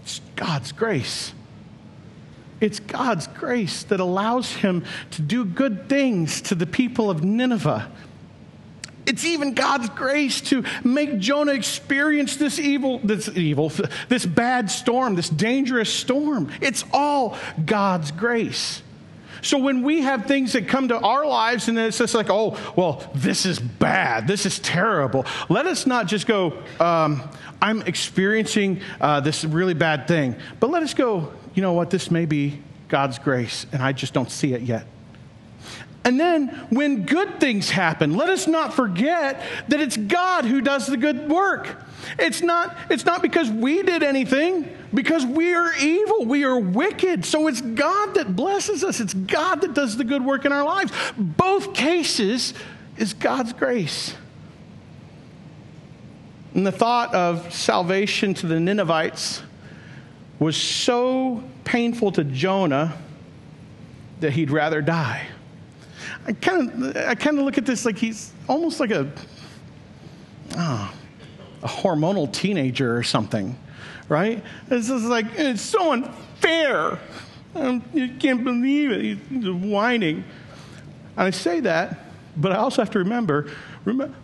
it's 0.01 0.21
God's 0.35 0.71
grace. 0.71 1.33
It's 2.59 2.79
God's 2.79 3.27
grace 3.27 3.83
that 3.83 3.99
allows 3.99 4.51
him 4.51 4.83
to 5.11 5.21
do 5.21 5.45
good 5.45 5.87
things 5.87 6.41
to 6.41 6.55
the 6.55 6.65
people 6.65 7.11
of 7.11 7.23
Nineveh. 7.23 7.91
It's 9.05 9.23
even 9.23 9.53
God's 9.53 9.89
grace 9.89 10.41
to 10.49 10.63
make 10.83 11.19
Jonah 11.19 11.53
experience 11.53 12.37
this 12.37 12.57
evil, 12.57 12.97
this 13.03 13.29
evil, 13.29 13.71
this 14.07 14.25
bad 14.25 14.71
storm, 14.71 15.13
this 15.13 15.29
dangerous 15.29 15.93
storm. 15.93 16.51
It's 16.59 16.83
all 16.91 17.37
God's 17.63 18.09
grace. 18.09 18.81
So 19.41 19.57
when 19.57 19.83
we 19.83 20.01
have 20.01 20.25
things 20.25 20.53
that 20.53 20.67
come 20.67 20.87
to 20.89 20.99
our 20.99 21.25
lives 21.25 21.67
and 21.67 21.77
it's 21.77 21.97
just 21.97 22.13
like, 22.13 22.29
oh, 22.29 22.57
well, 22.75 23.09
this 23.15 23.45
is 23.45 23.59
bad, 23.59 24.27
this 24.27 24.45
is 24.45 24.59
terrible, 24.59 25.25
let 25.49 25.65
us 25.65 25.85
not 25.85 26.07
just 26.07 26.27
go, 26.27 26.61
um, 26.79 27.23
I'm 27.61 27.81
experiencing 27.83 28.81
uh, 29.01 29.19
this 29.19 29.43
really 29.43 29.73
bad 29.73 30.07
thing, 30.07 30.35
but 30.59 30.69
let 30.69 30.83
us 30.83 30.93
go, 30.93 31.31
you 31.53 31.61
know 31.61 31.73
what, 31.73 31.89
this 31.89 32.11
may 32.11 32.25
be 32.25 32.61
God's 32.87 33.19
grace, 33.19 33.65
and 33.71 33.81
I 33.81 33.91
just 33.91 34.13
don't 34.13 34.31
see 34.31 34.53
it 34.53 34.61
yet. 34.61 34.85
And 36.09 36.19
then 36.19 36.47
when 36.71 37.05
good 37.05 37.39
things 37.39 37.69
happen, 37.69 38.15
let 38.15 38.29
us 38.29 38.47
not 38.47 38.73
forget 38.73 39.43
that 39.67 39.79
it's 39.79 39.95
God 39.95 40.43
who 40.43 40.59
does 40.59 40.87
the 40.87 40.97
good 40.97 41.29
work. 41.29 41.83
It's 42.17 42.41
not, 42.41 42.75
it's 42.89 43.05
not 43.05 43.21
because 43.21 43.51
we 43.51 43.83
did 43.83 44.01
anything, 44.01 44.75
because 44.91 45.23
we 45.23 45.53
are 45.53 45.71
evil, 45.75 46.25
we 46.25 46.45
are 46.45 46.59
wicked. 46.59 47.25
So 47.25 47.45
it's 47.45 47.61
God 47.61 48.15
that 48.15 48.35
blesses 48.35 48.83
us, 48.83 48.99
it's 48.99 49.13
God 49.13 49.61
that 49.61 49.75
does 49.75 49.97
the 49.97 50.03
good 50.03 50.25
work 50.25 50.45
in 50.45 50.51
our 50.51 50.63
lives. 50.63 50.91
Both 51.15 51.75
cases 51.75 52.55
is 52.97 53.13
God's 53.13 53.53
grace. 53.53 54.15
And 56.55 56.65
the 56.65 56.71
thought 56.71 57.13
of 57.13 57.53
salvation 57.53 58.33
to 58.33 58.47
the 58.47 58.59
Ninevites 58.59 59.43
was 60.39 60.57
so 60.57 61.43
painful 61.65 62.13
to 62.13 62.23
Jonah 62.23 62.97
that 64.21 64.33
he'd 64.33 64.49
rather 64.49 64.81
die. 64.81 65.27
I 66.29 66.33
kind 66.33 66.83
of 66.85 66.95
I 66.95 67.15
kind 67.15 67.39
of 67.39 67.45
look 67.45 67.57
at 67.57 67.65
this 67.65 67.85
like 67.85 67.97
he's 67.97 68.31
almost 68.47 68.79
like 68.79 68.91
a 68.91 69.11
oh, 70.55 70.93
a 71.63 71.67
hormonal 71.67 72.31
teenager 72.31 72.95
or 72.95 73.01
something, 73.01 73.57
right? 74.09 74.43
This 74.67 74.91
is 74.91 75.05
like 75.05 75.25
it's 75.37 75.63
so 75.63 75.91
unfair. 75.91 76.99
Um, 77.55 77.83
you 77.95 78.09
can't 78.19 78.43
believe 78.43 78.91
it. 78.91 79.01
He's 79.01 79.49
whining. 79.49 80.23
And 81.17 81.27
I 81.27 81.31
say 81.31 81.61
that, 81.61 81.97
but 82.37 82.51
I 82.51 82.57
also 82.57 82.83
have 82.83 82.91
to 82.91 82.99
remember, 82.99 83.49
remember 83.83 84.15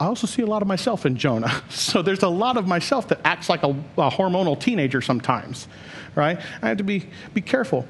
I 0.00 0.06
also 0.06 0.26
see 0.26 0.40
a 0.40 0.46
lot 0.46 0.62
of 0.62 0.68
myself 0.68 1.04
in 1.04 1.16
Jonah. 1.16 1.62
So 1.68 2.00
there's 2.00 2.22
a 2.22 2.28
lot 2.28 2.56
of 2.56 2.66
myself 2.66 3.08
that 3.08 3.20
acts 3.22 3.50
like 3.50 3.62
a, 3.64 3.70
a 3.98 4.10
hormonal 4.10 4.58
teenager 4.58 5.02
sometimes, 5.02 5.68
right? 6.14 6.40
I 6.62 6.68
have 6.68 6.78
to 6.78 6.84
be, 6.84 7.06
be 7.34 7.42
careful. 7.42 7.86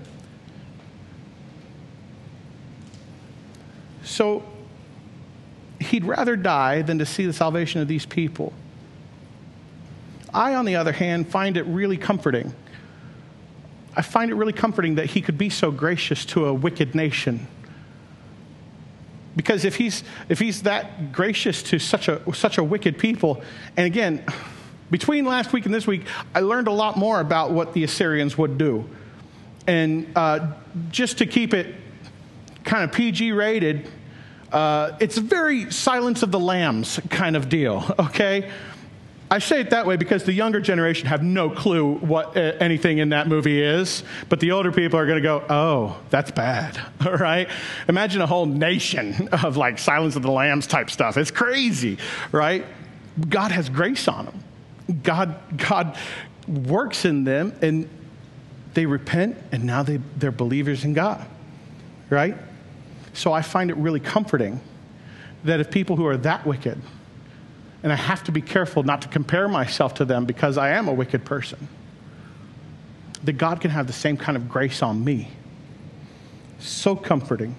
So 4.05 4.43
he'd 5.81 6.05
rather 6.05 6.37
die 6.37 6.83
than 6.83 6.99
to 6.99 7.07
see 7.07 7.27
the 7.27 7.33
salvation 7.33 7.81
of 7.81 7.88
these 7.88 8.07
people. 8.07 8.53
I, 10.33 10.55
on 10.55 10.64
the 10.64 10.77
other 10.77 10.93
hand, 10.93 11.29
find 11.29 11.57
it 11.57 11.62
really 11.62 11.97
comforting. 11.97 12.53
I 13.97 14.03
find 14.03 14.31
it 14.31 14.35
really 14.35 14.53
comforting 14.53 14.97
that 14.97 15.07
he 15.07 15.21
could 15.21 15.38
be 15.38 15.51
so 15.51 15.71
gracious 15.71 16.25
to 16.27 16.47
a 16.47 16.55
wicked 16.55 16.95
nation 16.95 17.47
because 19.37 19.64
if 19.64 19.77
he's, 19.77 20.05
if 20.29 20.38
he's 20.38 20.62
that 20.62 21.12
gracious 21.12 21.62
to 21.64 21.79
such 21.79 22.09
a, 22.09 22.21
such 22.35 22.59
a 22.59 22.64
wicked 22.64 22.99
people, 22.99 23.43
and 23.77 23.87
again, 23.87 24.25
between 24.90 25.25
last 25.25 25.53
week 25.53 25.67
and 25.67 25.75
this 25.75 25.87
week, 25.87 26.07
I 26.35 26.40
learned 26.40 26.69
a 26.69 26.73
lot 26.73 26.97
more 26.97 27.21
about 27.21 27.51
what 27.51 27.73
the 27.73 27.85
Assyrians 27.85 28.38
would 28.38 28.59
do. 28.59 28.88
And 29.67 30.07
uh, 30.14 30.53
just 30.90 31.19
to 31.19 31.27
keep 31.27 31.55
it 31.55 31.75
kind 32.64 32.83
of 32.85 32.92
PG 32.92 33.33
rated, 33.33 33.90
uh, 34.53 34.96
it's 35.00 35.16
a 35.16 35.20
very 35.20 35.70
Silence 35.70 36.22
of 36.22 36.31
the 36.31 36.40
Lambs 36.40 37.00
kind 37.11 37.37
of 37.37 37.48
deal, 37.48 37.85
okay? 37.98 38.50
I 39.31 39.38
say 39.38 39.59
it 39.61 39.70
that 39.70 39.87
way 39.87 39.96
because 39.96 40.22
the 40.22 40.33
younger 40.33 40.61
generation 40.61 41.09
have 41.09 41.22
no 41.22 41.50
clue 41.50 41.94
what 41.96 42.37
uh, 42.37 42.53
anything 42.61 42.98
in 42.98 43.09
that 43.09 43.27
movie 43.27 43.61
is, 43.61 44.05
but 44.29 44.38
the 44.38 44.53
older 44.53 44.70
people 44.70 44.98
are 44.98 45.07
going 45.07 45.20
to 45.20 45.22
go, 45.22 45.44
oh, 45.48 46.00
that's 46.11 46.31
bad, 46.31 46.79
all 47.07 47.16
right? 47.16 47.48
Imagine 47.88 48.20
a 48.22 48.27
whole 48.27 48.46
nation 48.46 49.29
of 49.29 49.57
like 49.57 49.79
Silence 49.79 50.14
of 50.14 50.22
the 50.22 50.31
Lambs 50.31 50.66
type 50.66 50.88
stuff. 50.88 51.16
It's 51.16 51.33
crazy, 51.33 51.98
right? 52.31 52.64
God 53.29 53.50
has 53.50 53.68
grace 53.68 54.07
on 54.09 54.27
them. 54.27 54.44
God, 55.03 55.35
God 55.57 55.96
works 56.46 57.05
in 57.05 57.24
them, 57.24 57.57
and 57.62 57.88
they 58.74 58.87
repent, 58.87 59.37
and 59.50 59.64
now 59.64 59.83
they, 59.83 59.96
they're 60.16 60.31
believers 60.31 60.85
in 60.85 60.92
God, 60.92 61.27
right? 62.11 62.37
So 63.14 63.33
I 63.33 63.42
find 63.42 63.70
it 63.70 63.77
really 63.77 64.00
comforting 64.00 64.61
that 65.44 65.61
if 65.61 65.70
people 65.70 65.96
who 65.96 66.07
are 66.07 66.16
that 66.18 66.46
wicked, 66.46 66.81
and 67.83 67.92
I 67.92 67.96
have 67.96 68.24
to 68.24 68.33
be 68.33 68.40
careful 68.40 68.83
not 68.83 69.03
to 69.03 69.09
compare 69.09 69.46
myself 69.46 69.94
to 69.94 70.05
them 70.05 70.24
because 70.24 70.57
I 70.57 70.70
am 70.70 70.88
a 70.88 70.92
wicked 70.92 71.24
person. 71.24 71.68
That 73.24 73.35
God 73.35 73.61
can 73.61 73.70
have 73.70 73.87
the 73.87 73.92
same 73.92 74.16
kind 74.16 74.37
of 74.37 74.48
grace 74.48 74.83
on 74.83 75.05
me. 75.05 75.29
So 76.59 76.96
comforting. 76.96 77.57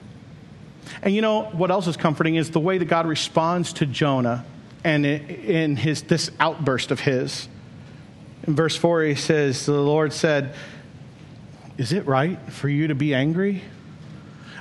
And 1.04 1.14
you 1.14 1.22
know 1.22 1.44
what 1.44 1.70
else 1.70 1.88
is 1.88 1.96
comforting 1.96 2.36
is 2.36 2.50
the 2.50 2.60
way 2.60 2.78
that 2.80 2.86
God 2.86 3.06
responds 3.06 3.74
to 3.74 3.86
Jonah 3.86 4.46
and 4.84 5.06
in 5.06 5.76
his 5.76 6.04
this 6.04 6.32
outburst 6.40 6.92
of 6.92 7.00
his. 7.00 7.48
In 8.48 8.56
verse 8.56 8.76
4 8.76 9.04
he 9.04 9.16
says 9.16 9.66
the 9.66 9.74
Lord 9.74 10.12
said, 10.12 10.56
"Is 11.78 11.94
it 11.94 12.06
right 12.08 12.40
for 12.52 12.68
you 12.68 12.88
to 12.88 12.96
be 12.96 13.14
angry?" 13.14 13.64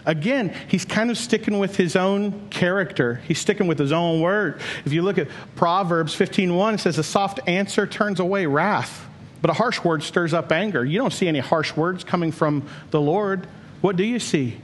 Again, 0.07 0.55
he's 0.69 0.85
kind 0.85 1.11
of 1.11 1.17
sticking 1.17 1.59
with 1.59 1.77
his 1.77 1.97
own 1.97 2.49
character. 2.51 3.23
He's 3.27 3.39
sticking 3.39 3.67
with 3.67 3.79
his 3.79 3.93
own 3.93 4.21
word. 4.21 4.61
If 4.85 4.93
you 4.93 5.03
look 5.03 5.17
at 5.17 5.29
Proverbs 5.57 6.15
15:1, 6.15 6.75
it 6.75 6.81
says, 6.81 6.99
"A 6.99 7.03
soft 7.03 7.41
answer 7.47 7.87
turns 7.87 8.21
away 8.21 8.45
wrath, 8.45 9.07
but 9.41 9.51
a 9.51 9.55
harsh 9.55 9.83
word 9.83 10.03
stirs 10.03 10.35
up 10.35 10.53
anger." 10.53 10.85
You 10.85 10.99
don't 10.99 11.13
see 11.13 11.27
any 11.27 11.39
harsh 11.39 11.75
words 11.75 12.05
coming 12.05 12.33
from 12.33 12.65
the 12.91 13.01
Lord. 13.01 13.47
What 13.81 13.97
do 13.97 14.05
you 14.05 14.19
see? 14.19 14.59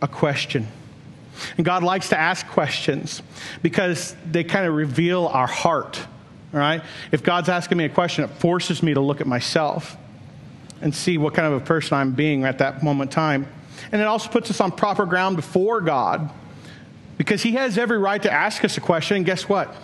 A 0.00 0.06
question. 0.06 0.68
And 1.56 1.66
God 1.66 1.82
likes 1.82 2.10
to 2.10 2.18
ask 2.18 2.46
questions 2.46 3.20
because 3.62 4.14
they 4.30 4.44
kind 4.44 4.66
of 4.66 4.74
reveal 4.74 5.26
our 5.26 5.48
heart. 5.48 6.06
All 6.52 6.60
right? 6.60 6.82
If 7.10 7.24
God's 7.24 7.48
asking 7.48 7.78
me 7.78 7.84
a 7.84 7.88
question, 7.88 8.22
it 8.22 8.30
forces 8.30 8.82
me 8.82 8.94
to 8.94 9.00
look 9.00 9.20
at 9.20 9.26
myself 9.26 9.96
and 10.80 10.94
see 10.94 11.18
what 11.18 11.34
kind 11.34 11.52
of 11.52 11.60
a 11.60 11.64
person 11.64 11.96
I'm 11.96 12.12
being 12.12 12.44
at 12.44 12.58
that 12.58 12.84
moment 12.84 13.10
in 13.10 13.14
time. 13.14 13.46
And 13.92 14.00
it 14.00 14.06
also 14.06 14.30
puts 14.30 14.50
us 14.50 14.60
on 14.60 14.72
proper 14.72 15.06
ground 15.06 15.36
before 15.36 15.80
God 15.80 16.30
because 17.18 17.42
He 17.42 17.52
has 17.52 17.78
every 17.78 17.98
right 17.98 18.22
to 18.22 18.32
ask 18.32 18.64
us 18.64 18.76
a 18.76 18.80
question. 18.80 19.18
And 19.18 19.26
guess 19.26 19.48
what? 19.48 19.74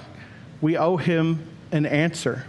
We 0.61 0.77
owe 0.77 0.97
Him 0.97 1.47
an 1.73 1.87
answer. 1.87 2.47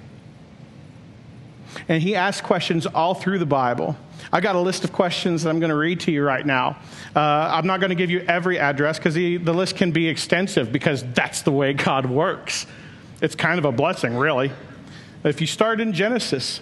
And 1.88 2.02
He 2.02 2.16
asks 2.16 2.46
questions 2.46 2.86
all 2.86 3.14
through 3.14 3.40
the 3.40 3.46
Bible. 3.46 3.96
I 4.32 4.40
got 4.40 4.56
a 4.56 4.60
list 4.60 4.84
of 4.84 4.92
questions 4.92 5.44
that 5.44 5.50
I'm 5.50 5.60
going 5.60 5.70
to 5.70 5.76
read 5.76 6.02
to 6.02 6.12
you 6.12 6.24
right 6.24 6.46
now. 6.46 6.78
Uh, 7.16 7.20
I'm 7.20 7.66
not 7.66 7.80
going 7.80 7.90
to 7.90 7.96
give 7.96 8.10
you 8.10 8.20
every 8.28 8.60
address 8.60 8.98
because 8.98 9.14
the, 9.14 9.38
the 9.38 9.54
list 9.54 9.76
can 9.76 9.92
be 9.92 10.08
extensive 10.08 10.72
because 10.72 11.04
that's 11.14 11.42
the 11.42 11.52
way 11.52 11.74
God 11.74 12.06
works. 12.06 12.66
It's 13.22 13.36
kind 13.36 13.60
of 13.60 13.66
a 13.66 13.72
blessing, 13.72 14.16
really. 14.16 14.52
If 15.24 15.42
you 15.42 15.48
start 15.48 15.80
in 15.80 15.94
Genesis, 15.94 16.62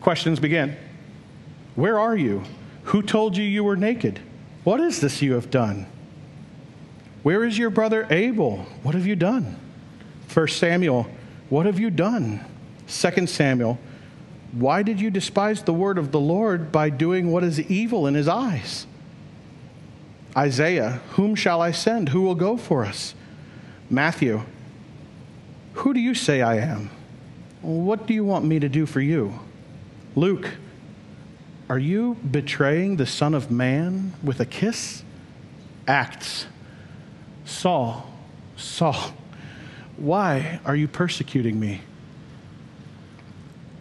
questions 0.00 0.40
begin 0.40 0.76
Where 1.74 1.98
are 1.98 2.16
you? 2.16 2.42
Who 2.84 3.02
told 3.02 3.36
you 3.36 3.44
you 3.44 3.64
were 3.64 3.76
naked? 3.76 4.20
What 4.64 4.80
is 4.80 5.00
this 5.00 5.22
you 5.22 5.34
have 5.34 5.50
done? 5.50 5.86
Where 7.22 7.44
is 7.44 7.56
your 7.56 7.70
brother 7.70 8.06
Abel? 8.10 8.66
What 8.82 8.94
have 8.94 9.06
you 9.06 9.16
done? 9.16 9.56
1 10.32 10.48
Samuel, 10.48 11.06
what 11.48 11.66
have 11.66 11.78
you 11.78 11.90
done? 11.90 12.44
2 12.88 13.26
Samuel, 13.26 13.78
why 14.52 14.82
did 14.82 15.00
you 15.00 15.10
despise 15.10 15.62
the 15.62 15.72
word 15.72 15.98
of 15.98 16.10
the 16.10 16.20
Lord 16.20 16.72
by 16.72 16.90
doing 16.90 17.30
what 17.30 17.44
is 17.44 17.60
evil 17.60 18.06
in 18.06 18.14
his 18.14 18.28
eyes? 18.28 18.86
Isaiah, 20.36 21.00
whom 21.10 21.34
shall 21.34 21.60
I 21.60 21.72
send? 21.72 22.08
Who 22.10 22.22
will 22.22 22.34
go 22.34 22.56
for 22.56 22.84
us? 22.84 23.14
Matthew, 23.90 24.42
who 25.74 25.94
do 25.94 26.00
you 26.00 26.14
say 26.14 26.42
I 26.42 26.56
am? 26.56 26.90
What 27.60 28.06
do 28.06 28.14
you 28.14 28.24
want 28.24 28.44
me 28.44 28.58
to 28.58 28.68
do 28.68 28.86
for 28.86 29.00
you? 29.00 29.38
Luke, 30.16 30.50
are 31.72 31.78
you 31.78 32.16
betraying 32.16 32.96
the 32.96 33.06
Son 33.06 33.32
of 33.32 33.50
Man 33.50 34.12
with 34.22 34.40
a 34.40 34.44
kiss? 34.44 35.02
Acts. 35.88 36.44
Saul, 37.46 38.12
Saul, 38.58 39.14
why 39.96 40.60
are 40.66 40.76
you 40.76 40.86
persecuting 40.86 41.58
me? 41.58 41.80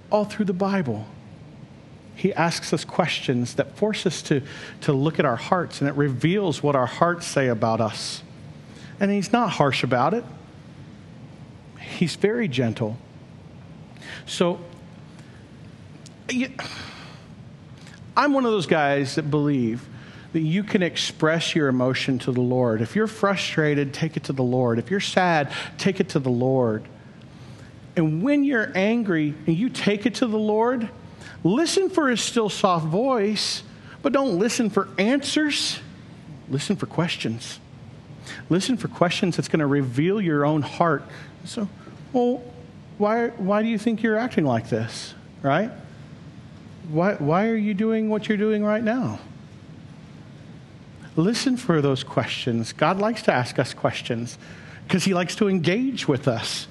All 0.10 0.24
through 0.24 0.46
the 0.46 0.54
Bible, 0.54 1.06
he 2.16 2.34
asks 2.34 2.72
us 2.72 2.86
questions 2.86 3.56
that 3.56 3.76
force 3.76 4.06
us 4.06 4.22
to, 4.22 4.42
to 4.80 4.94
look 4.94 5.20
at 5.20 5.26
our 5.26 5.36
hearts, 5.36 5.82
and 5.82 5.90
it 5.90 5.96
reveals 5.96 6.64
what 6.64 6.78
our 6.78 6.86
hearts 6.86 7.28
say 7.28 7.50
about 7.50 7.82
us. 7.82 8.24
And 9.02 9.12
he's 9.12 9.34
not 9.34 9.50
harsh 9.50 9.84
about 9.84 10.14
it. 10.14 10.24
He's 11.78 12.16
very 12.16 12.48
gentle. 12.48 12.96
So, 14.26 14.62
I'm 18.16 18.34
one 18.34 18.46
of 18.46 18.52
those 18.52 18.66
guys 18.66 19.16
that 19.16 19.32
believe 19.32 19.88
that 20.34 20.40
you 20.40 20.64
can 20.64 20.82
express 20.82 21.56
your 21.56 21.68
emotion 21.68 22.20
to 22.20 22.32
the 22.32 22.42
Lord. 22.42 22.82
If 22.82 22.96
you're 22.96 23.08
frustrated, 23.08 23.94
take 23.94 24.16
it 24.16 24.24
to 24.26 24.34
the 24.34 24.44
Lord. 24.44 24.80
If 24.80 24.90
you're 24.90 25.00
sad, 25.00 25.52
take 25.78 26.00
it 26.00 26.10
to 26.10 26.20
the 26.20 26.30
Lord. 26.30 26.84
And 27.96 28.24
when 28.24 28.44
you're 28.44 28.72
angry 28.76 29.34
and 29.46 29.58
you 29.58 29.70
take 29.70 30.06
it 30.06 30.16
to 30.16 30.28
the 30.28 30.40
Lord, 30.40 30.90
listen 31.44 31.90
for 31.90 32.10
his 32.10 32.22
still 32.22 32.50
soft 32.50 32.86
voice, 32.86 33.64
but 34.02 34.14
don't 34.14 34.40
listen 34.40 34.70
for 34.70 34.88
answers. 34.98 35.80
Listen 36.50 36.76
for 36.78 36.86
questions. 36.86 37.60
Listen 38.50 38.78
for 38.78 38.88
questions 38.88 39.36
that's 39.36 39.50
going 39.50 39.60
to 39.60 39.68
reveal 39.68 40.22
your 40.22 40.46
own 40.46 40.62
heart. 40.62 41.04
So, 41.44 41.68
well, 42.14 42.42
why, 42.98 43.30
why 43.30 43.62
do 43.62 43.68
you 43.68 43.78
think 43.78 44.02
you're 44.02 44.18
acting 44.18 44.46
like 44.46 44.70
this? 44.70 45.14
Right? 45.42 45.72
Why, 46.90 47.14
why 47.16 47.48
are 47.48 47.56
you 47.56 47.74
doing 47.74 48.10
what 48.10 48.28
you're 48.28 48.38
doing 48.38 48.64
right 48.64 48.84
now? 48.84 49.20
Listen 51.16 51.58
for 51.58 51.82
those 51.82 52.04
questions. 52.04 52.74
God 52.74 53.00
likes 53.00 53.22
to 53.24 53.34
ask 53.34 53.60
us 53.60 53.74
questions 53.74 54.38
because 54.88 55.04
he 55.04 55.14
likes 55.14 55.36
to 55.38 55.48
engage 55.48 56.08
with 56.08 56.28
us, 56.28 56.68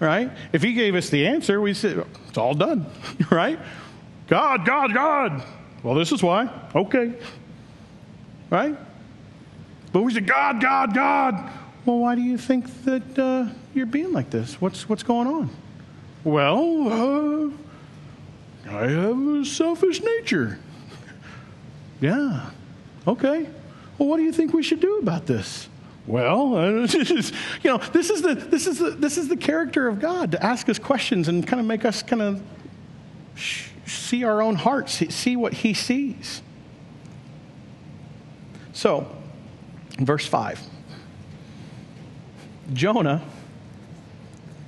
right? 0.00 0.30
If 0.52 0.62
he 0.62 0.72
gave 0.72 0.94
us 0.94 1.08
the 1.08 1.26
answer, 1.26 1.60
we 1.60 1.74
say, 1.74 1.96
it's 2.28 2.38
all 2.38 2.54
done, 2.54 2.86
right? 3.30 3.58
God, 4.28 4.66
God, 4.66 4.92
God. 4.92 5.42
Well, 5.82 5.94
this 5.94 6.10
is 6.10 6.22
why. 6.22 6.50
Okay. 6.74 7.12
Right? 8.50 8.76
But 9.92 10.02
we 10.02 10.12
say, 10.12 10.20
God, 10.20 10.60
God, 10.60 10.94
God. 10.94 11.50
Well, 11.84 11.98
why 11.98 12.16
do 12.16 12.20
you 12.20 12.36
think 12.36 12.84
that 12.84 13.18
uh, 13.18 13.46
you're 13.72 13.86
being 13.86 14.12
like 14.12 14.30
this? 14.30 14.60
What's, 14.60 14.88
what's 14.88 15.04
going 15.04 15.28
on? 15.28 15.50
Well, 16.24 16.88
uh, 16.88 17.50
I 18.68 18.88
have 18.88 19.18
a 19.18 19.44
selfish 19.44 20.02
nature. 20.02 20.58
Yeah. 22.00 22.50
Okay. 23.06 23.48
Well, 23.98 24.08
what 24.08 24.16
do 24.18 24.24
you 24.24 24.32
think 24.32 24.52
we 24.52 24.62
should 24.62 24.80
do 24.80 24.98
about 24.98 25.26
this? 25.26 25.68
Well, 26.06 26.50
you 26.86 27.22
know, 27.64 27.78
this 27.78 28.10
is 28.10 28.22
the 28.22 28.34
this 28.34 28.66
is 28.66 28.78
the 28.78 28.90
this 28.90 29.18
is 29.18 29.28
the 29.28 29.36
character 29.36 29.88
of 29.88 29.98
God 29.98 30.32
to 30.32 30.44
ask 30.44 30.68
us 30.68 30.78
questions 30.78 31.28
and 31.28 31.46
kind 31.46 31.58
of 31.60 31.66
make 31.66 31.84
us 31.84 32.02
kind 32.02 32.22
of 32.22 32.42
see 33.86 34.24
our 34.24 34.40
own 34.40 34.54
hearts, 34.54 35.02
see 35.14 35.36
what 35.36 35.52
He 35.52 35.74
sees. 35.74 36.42
So, 38.72 39.10
verse 39.98 40.26
five, 40.26 40.60
Jonah. 42.72 43.22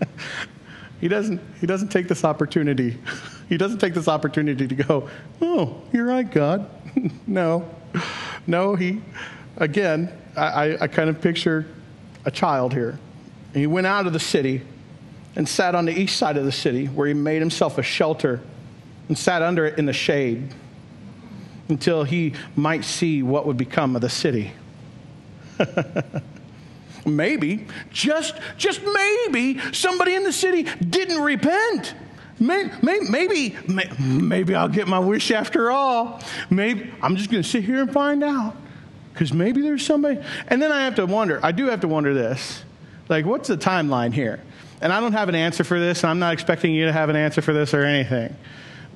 he 1.01 1.09
doesn't 1.09 1.41
he 1.61 1.67
doesn't 1.67 1.89
take 1.89 2.09
this 2.09 2.25
opportunity. 2.25 2.99
He 3.49 3.57
doesn't 3.57 3.79
take 3.79 3.95
this 3.95 4.09
opportunity 4.09 4.69
to 4.69 4.75
go, 4.75 5.09
"Oh, 5.41 5.83
you're 5.93 6.07
right, 6.07 6.31
God." 6.31 6.69
no. 7.27 7.69
No, 8.47 8.75
he, 8.75 9.03
again, 9.57 10.11
I, 10.37 10.79
I 10.81 10.87
kind 10.87 11.11
of 11.11 11.21
picture 11.21 11.67
a 12.25 12.31
child 12.31 12.73
here. 12.73 12.99
And 13.53 13.61
he 13.61 13.67
went 13.67 13.87
out 13.87 14.07
of 14.07 14.13
the 14.13 14.21
city 14.21 14.63
and 15.37 15.49
sat 15.49 15.75
on 15.75 15.85
the 15.85 15.93
east 15.93 16.17
side 16.17 16.37
of 16.37 16.45
the 16.45 16.53
city 16.53 16.87
where 16.87 17.07
he 17.07 17.15
made 17.15 17.41
himself 17.41 17.79
a 17.79 17.83
shelter 17.83 18.41
and 19.09 19.17
sat 19.17 19.43
under 19.43 19.67
it 19.67 19.79
in 19.79 19.87
the 19.87 19.93
shade 19.93 20.55
until 21.69 22.05
he 22.05 22.35
might 22.57 22.85
see 22.85 23.23
what 23.23 23.47
would 23.47 23.57
become 23.57 23.95
of 23.95 24.03
the 24.03 24.09
city. 24.09 24.53
maybe, 27.07 27.67
just, 27.91 28.35
just 28.57 28.81
maybe, 28.83 29.59
somebody 29.73 30.15
in 30.15 30.23
the 30.23 30.33
city 30.33 30.63
didn't 30.63 31.21
repent. 31.21 31.95
Maybe, 32.41 32.71
maybe, 32.83 33.57
maybe 33.99 34.55
I'll 34.55 34.69
get 34.69 34.87
my 34.89 34.99
wish 34.99 35.31
after 35.31 35.71
all. 35.71 36.23
Maybe 36.51 36.93
I'm 37.03 37.17
just 37.17 37.31
going 37.31 37.43
to 37.43 37.49
sit 37.49 37.65
here 37.65 37.81
and 37.81 37.93
find 37.93 38.23
out. 38.23 38.57
Because 39.13 39.33
maybe 39.33 39.63
there's 39.63 39.85
somebody. 39.85 40.21
And 40.47 40.63
then 40.63 40.71
I 40.71 40.85
have 40.85 40.95
to 40.97 41.07
wonder, 41.07 41.41
I 41.43 41.51
do 41.51 41.67
have 41.67 41.81
to 41.81 41.89
wonder 41.89 42.15
this. 42.15 42.63
Like, 43.09 43.27
what's 43.27 43.49
the 43.49 43.57
timeline 43.57 44.13
here? 44.13 44.41
And 44.81 44.93
I 44.93 45.01
don't 45.01 45.13
have 45.13 45.29
an 45.29 45.35
answer 45.35 45.65
for 45.65 45.81
this, 45.81 46.05
and 46.05 46.11
I'm 46.11 46.21
not 46.21 46.33
expecting 46.33 46.73
you 46.73 46.87
to 46.87 46.93
have 46.93 47.09
an 47.09 47.17
answer 47.17 47.43
for 47.43 47.53
this 47.53 47.75
or 47.75 47.83
anything. 47.83 48.37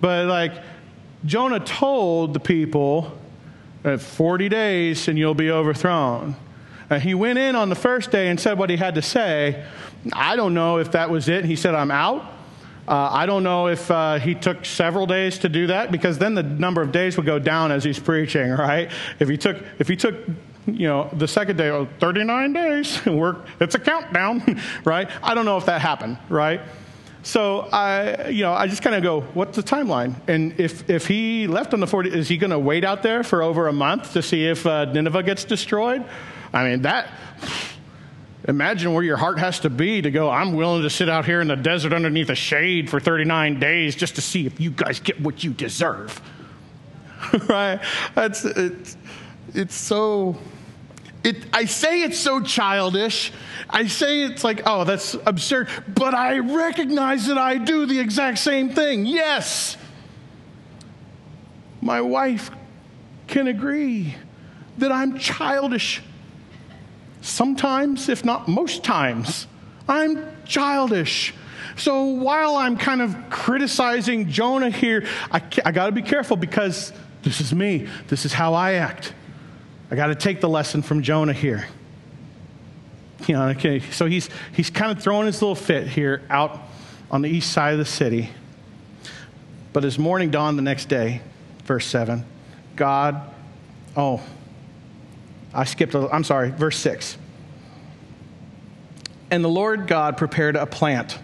But, 0.01 0.27
like, 0.27 0.53
Jonah 1.25 1.59
told 1.59 2.35
the 2.35 2.41
people, 2.41 3.19
40 3.99 4.49
days 4.49 5.09
and 5.09 5.19
you'll 5.19 5.35
be 5.35 5.51
overthrown. 5.51 6.37
And 6.89 7.03
he 7.03 7.15
went 7.15 7.39
in 7.39 7.57
on 7.57 7.69
the 7.69 7.75
first 7.75 8.11
day 8.11 8.29
and 8.29 8.39
said 8.39 8.59
what 8.59 8.71
he 8.71 8.77
had 8.77 8.95
to 8.95 9.03
say. 9.03 9.65
I 10.13 10.37
don't 10.37 10.55
know 10.55 10.79
if 10.79 10.93
that 10.93 11.11
was 11.11 11.29
it. 11.29 11.45
He 11.45 11.57
said, 11.57 11.75
I'm 11.75 11.91
out. 11.91 12.25
Uh, 12.87 13.09
I 13.13 13.27
don't 13.27 13.45
know 13.45 13.69
if 13.69 13.91
uh, 13.91 14.19
he 14.19 14.35
took 14.35 14.65
several 14.65 15.07
days 15.07 15.39
to 15.39 15.49
do 15.49 15.69
that 15.69 15.93
because 15.93 16.19
then 16.19 16.35
the 16.35 16.43
number 16.43 16.83
of 16.83 16.91
days 16.91 17.17
would 17.17 17.27
go 17.27 17.39
down 17.39 17.71
as 17.71 17.85
he's 17.85 17.99
preaching, 17.99 18.51
right? 18.51 18.91
If 19.21 19.29
he 19.29 19.37
took, 19.37 19.59
if 19.79 19.89
he 19.89 19.97
took, 19.97 20.17
you 20.67 20.89
know, 20.89 21.09
the 21.13 21.29
second 21.29 21.57
day, 21.57 21.71
oh, 21.71 21.89
39 22.01 22.53
days, 22.53 23.07
work, 23.07 23.47
it's 23.61 23.75
a 23.75 23.79
countdown, 23.79 24.61
right? 24.85 25.09
I 25.23 25.35
don't 25.35 25.45
know 25.45 25.59
if 25.59 25.67
that 25.67 25.81
happened, 25.81 26.19
right? 26.29 26.61
So 27.25 27.69
I, 27.73 28.29
you 28.29 28.43
know, 28.43 28.53
I 28.53 28.67
just 28.67 28.83
kind 28.83 28.97
of 28.97 29.03
go, 29.05 29.21
what's 29.21 29.55
the 29.55 29.63
timeline? 29.63 30.17
And 30.27 30.59
if, 30.59 30.91
if 30.91 31.07
he 31.07 31.47
left 31.47 31.73
on 31.73 31.79
the 31.79 31.87
40, 31.87 32.11
is 32.11 32.29
he 32.29 32.37
going 32.37 32.51
to 32.51 32.59
wait 32.59 32.85
out 32.85 33.05
there 33.05 33.23
for 33.23 33.45
over 33.45 33.69
a 33.69 33.73
month 33.73 34.13
to 34.15 34.23
see 34.23 34.45
if 34.45 34.67
uh, 34.67 34.87
Nineveh 34.87 35.23
gets 35.23 35.45
destroyed? 35.45 36.05
I 36.53 36.69
mean, 36.69 36.83
that 36.83 37.09
Imagine 38.49 38.93
where 38.93 39.05
your 39.05 39.17
heart 39.17 39.39
has 39.39 39.61
to 39.61 39.71
be 39.71 40.03
to 40.03 40.11
go, 40.11 40.29
I'm 40.29 40.55
willing 40.55 40.83
to 40.83 40.91
sit 40.91 41.09
out 41.09 41.25
here 41.25 41.41
in 41.41 41.47
the 41.47 41.57
desert 41.57 41.93
underneath 41.93 42.29
a 42.29 42.35
shade 42.35 42.91
for 42.91 42.99
39 42.99 43.61
days 43.61 43.95
just 43.95 44.17
to 44.17 44.21
see 44.21 44.47
if 44.47 44.61
you 44.61 44.71
guys 44.71 44.99
get 44.99 45.21
what 45.21 45.45
you 45.45 45.53
deserve. 45.53 46.21
right? 47.49 47.81
That's, 48.15 48.45
it's, 48.45 48.97
it's 49.55 49.75
so, 49.77 50.37
it, 51.23 51.47
I 51.53 51.67
say 51.67 52.03
it's 52.03 52.19
so 52.19 52.41
childish. 52.41 53.33
I 53.71 53.87
say 53.87 54.25
it's 54.25 54.43
like, 54.43 54.63
oh, 54.67 54.83
that's 54.83 55.15
absurd. 55.25 55.69
But 55.95 56.15
I 56.15 56.39
recognize 56.39 57.27
that 57.27 57.39
I 57.39 57.59
do 57.59 57.87
the 57.87 58.01
exact 58.01 58.39
same 58.39 58.71
thing. 58.71 59.07
Yes. 59.07 59.77
My 61.81 62.01
wife 62.01 62.51
can 63.29 63.47
agree 63.47 64.17
that 64.79 64.91
I'm 64.91 65.17
childish 65.17 66.03
Sometimes, 67.23 68.09
if 68.09 68.25
not 68.25 68.49
most 68.49 68.85
times, 68.85 69.47
I'm 69.89 70.27
childish. 70.45 71.33
So 71.77 72.05
while 72.05 72.57
I'm 72.57 72.77
kind 72.77 73.01
of 73.01 73.17
criticizing 73.31 74.29
Jonah 74.29 74.71
here, 74.71 75.07
I, 75.31 75.41
I 75.65 75.73
got 75.73 75.87
to 75.87 75.93
be 75.93 76.03
careful 76.03 76.37
because 76.37 76.93
this 77.23 77.41
is 77.41 77.55
me. 77.55 77.89
This 78.09 78.25
is 78.25 78.33
how 78.33 78.55
I 78.55 78.75
act. 78.75 79.15
I 79.91 79.95
got 79.95 80.09
to 80.09 80.15
take 80.17 80.41
the 80.41 80.49
lesson 80.49 80.83
from 80.83 81.03
Jonah 81.03 81.33
here. 81.33 81.67
You 83.29 83.37
know, 83.37 83.49
okay, 83.51 83.79
so 83.79 84.07
he's, 84.07 84.29
he's 84.53 84.69
kind 84.69 84.91
of 84.91 85.03
throwing 85.03 85.27
his 85.27 85.41
little 85.41 85.55
fit 85.55 85.87
here 85.87 86.23
out 86.29 86.59
on 87.09 87.23
the 87.23 87.29
east 87.29 87.53
side 87.53 87.73
of 87.73 87.79
the 87.79 87.85
city. 87.85 88.31
But 89.73 89.85
as 89.85 89.97
morning 89.97 90.31
dawned 90.31 90.59
the 90.59 90.63
next 90.63 90.87
day, 90.87 91.23
verse 91.65 91.87
7, 91.87 92.25
God, 92.75 93.33
oh, 93.97 94.21
I 95.55 95.65
skipped, 95.65 95.95
a, 95.95 96.09
I'm 96.11 96.25
sorry, 96.25 96.51
verse 96.51 96.79
6. 96.79 97.19
And 99.31 99.45
the 99.45 99.49
Lord 99.49 99.87
God 99.87 100.17
prepared 100.17 100.57
a 100.57 100.67
plant 100.67 101.19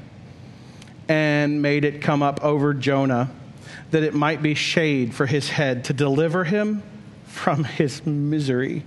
and 1.09 1.63
made 1.63 1.85
it 1.85 2.03
come 2.03 2.23
up 2.23 2.45
over 2.45 2.75
Jonah 2.75 3.31
that 3.91 4.03
it 4.03 4.15
might 4.15 4.43
be 4.43 4.55
shade 4.55 5.15
for 5.15 5.27
his 5.27 5.49
head 5.49 5.85
to 5.85 5.93
deliver 5.93 6.45
him 6.45 6.83
from 7.25 7.65
his 7.65 8.05
misery. 8.05 8.85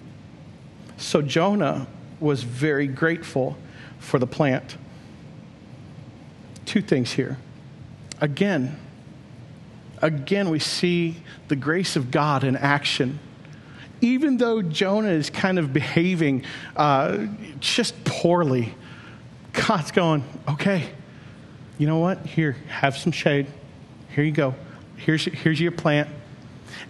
So 0.98 1.22
Jonah 1.22 1.88
was 2.20 2.44
very 2.44 2.88
grateful 2.88 3.58
for 4.00 4.20
the 4.20 4.28
plant. 4.28 4.78
Two 6.66 6.82
things 6.82 7.14
here. 7.14 7.38
Again, 8.20 8.78
again, 10.02 10.50
we 10.50 10.60
see 10.60 11.18
the 11.48 11.56
grace 11.56 11.96
of 11.96 12.12
God 12.12 12.44
in 12.44 12.56
action 12.56 13.20
even 14.02 14.38
though 14.38 14.62
Jonah 14.62 15.10
is 15.10 15.30
kind 15.30 15.60
of 15.60 15.72
behaving 15.72 16.44
uh, 16.76 17.28
just 17.60 18.04
poorly, 18.04 18.74
God's 19.54 19.92
going, 19.92 20.24
okay, 20.50 20.90
you 21.78 21.88
know 21.88 22.00
what? 22.00 22.26
Here, 22.26 22.54
have 22.68 22.98
some 22.98 23.12
shade. 23.12 23.48
Here 24.10 24.24
you 24.24 24.32
go. 24.32 24.56
Here's, 24.98 25.26
here's 25.26 25.60
your 25.60 25.72
plant. 25.72 26.10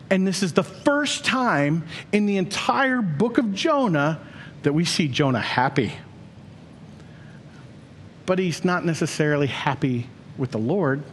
And 0.09 0.27
this 0.27 0.43
is 0.43 0.53
the 0.53 0.63
first 0.63 1.23
time 1.23 1.85
in 2.11 2.25
the 2.25 2.37
entire 2.37 3.01
book 3.01 3.37
of 3.37 3.53
Jonah 3.53 4.19
that 4.63 4.73
we 4.73 4.85
see 4.85 5.07
Jonah 5.07 5.39
happy. 5.39 5.93
But 8.25 8.39
he's 8.39 8.63
not 8.63 8.85
necessarily 8.85 9.47
happy 9.47 10.07
with 10.37 10.51
the 10.51 10.59
Lord. 10.59 11.03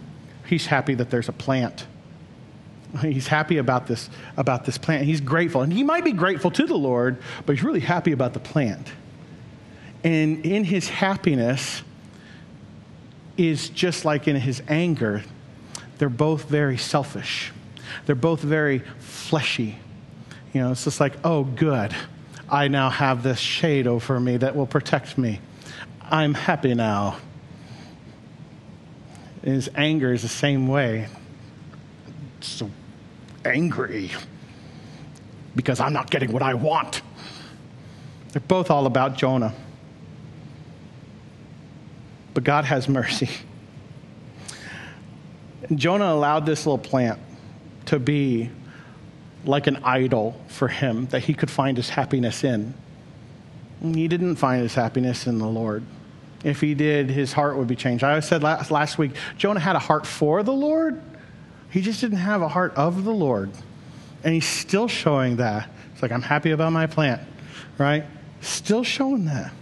He's 0.47 0.67
happy 0.67 0.95
that 0.95 1.11
there's 1.11 1.29
a 1.29 1.33
plant. 1.33 1.87
He's 3.01 3.27
happy 3.29 3.59
about 3.59 3.87
this, 3.87 4.09
about 4.37 4.65
this 4.65 4.79
plant. 4.79 5.05
He's 5.05 5.21
grateful. 5.21 5.63
And 5.63 5.73
he 5.73 5.83
might 5.83 6.05
be 6.05 6.13
grateful 6.13 6.51
to 6.53 6.67
the 6.67 6.77
Lord, 6.77 7.19
but 7.45 7.55
he's 7.55 7.65
really 7.65 7.81
happy 7.81 8.13
about 8.13 8.33
the 8.33 8.41
plant. 8.41 8.89
And 10.03 10.45
in 10.47 10.65
his 10.65 10.89
happiness, 10.89 11.83
is 13.39 13.71
just 13.71 14.05
like 14.05 14.29
in 14.29 14.37
his 14.37 14.61
anger, 14.69 15.23
they're 15.97 16.11
both 16.11 16.45
very 16.45 16.77
selfish. 16.77 17.53
They're 18.05 18.17
both 18.17 18.41
very 18.41 18.81
fleshy. 18.99 19.79
You 20.53 20.61
know, 20.61 20.73
it's 20.73 20.85
just 20.85 21.01
like, 21.01 21.15
oh, 21.25 21.45
good. 21.45 21.95
I 22.51 22.69
now 22.69 22.91
have 22.91 23.23
this 23.23 23.39
shade 23.39 23.87
over 23.87 24.19
me 24.19 24.39
that 24.39 24.57
will 24.57 24.67
protect 24.67 25.17
me. 25.17 25.41
I'm 26.03 26.35
happy 26.35 26.75
now. 26.75 27.19
His 29.43 29.71
anger 29.77 30.13
is 30.13 30.23
the 30.23 30.29
same 30.29 30.67
way. 30.67 31.09
So 32.41 32.71
angry 33.45 34.11
because 35.57 35.81
I'm 35.81 35.93
not 35.93 36.11
getting 36.11 36.33
what 36.33 36.43
I 36.43 36.55
want. 36.55 37.03
They're 38.33 38.41
both 38.41 38.71
all 38.71 38.87
about 38.87 39.17
Jonah. 39.17 39.55
But 42.35 42.45
God 42.45 42.65
has 42.65 42.89
mercy. 42.89 43.29
And 45.69 45.79
Jonah 45.79 46.13
allowed 46.13 46.47
this 46.47 46.67
little 46.67 46.79
plant 46.79 47.19
to 47.87 47.99
be 47.99 48.51
like 49.45 49.67
an 49.67 49.79
idol 49.83 50.41
for 50.49 50.69
him 50.69 51.07
that 51.07 51.25
he 51.25 51.35
could 51.35 51.51
find 51.51 51.77
his 51.77 51.89
happiness 51.89 52.45
in. 52.45 52.75
He 53.83 54.09
didn't 54.09 54.37
find 54.37 54.63
his 54.63 54.75
happiness 54.75 55.27
in 55.27 55.39
the 55.39 55.47
Lord. 55.47 55.83
If 56.45 56.61
he 56.61 56.75
did, 56.75 57.11
his 57.11 57.33
heart 57.33 57.57
would 57.57 57.67
be 57.67 57.77
changed. 57.77 58.05
I 58.05 58.21
said 58.21 58.43
last, 58.43 58.71
last 58.71 58.99
week, 58.99 59.13
Jonah 59.37 59.61
had 59.61 59.77
a 59.77 59.81
heart 59.81 60.07
for 60.07 60.43
the 60.43 60.53
Lord. 60.53 61.01
He 61.71 61.81
just 61.81 62.01
didn't 62.01 62.19
have 62.19 62.43
a 62.43 62.49
heart 62.49 62.75
of 62.75 63.05
the 63.05 63.13
Lord. 63.13 63.51
And 64.25 64.35
he's 64.35 64.47
still 64.47 64.89
showing 64.89 65.37
that. 65.37 65.69
It's 65.93 66.03
like, 66.03 66.13
I'm 66.13 66.23
happy 66.23 66.51
about 66.51 66.73
my 66.73 66.87
plant, 66.87 67.21
right? 67.77 68.05
Still 68.41 68.85
showing 68.85 69.27
that. 69.27 69.53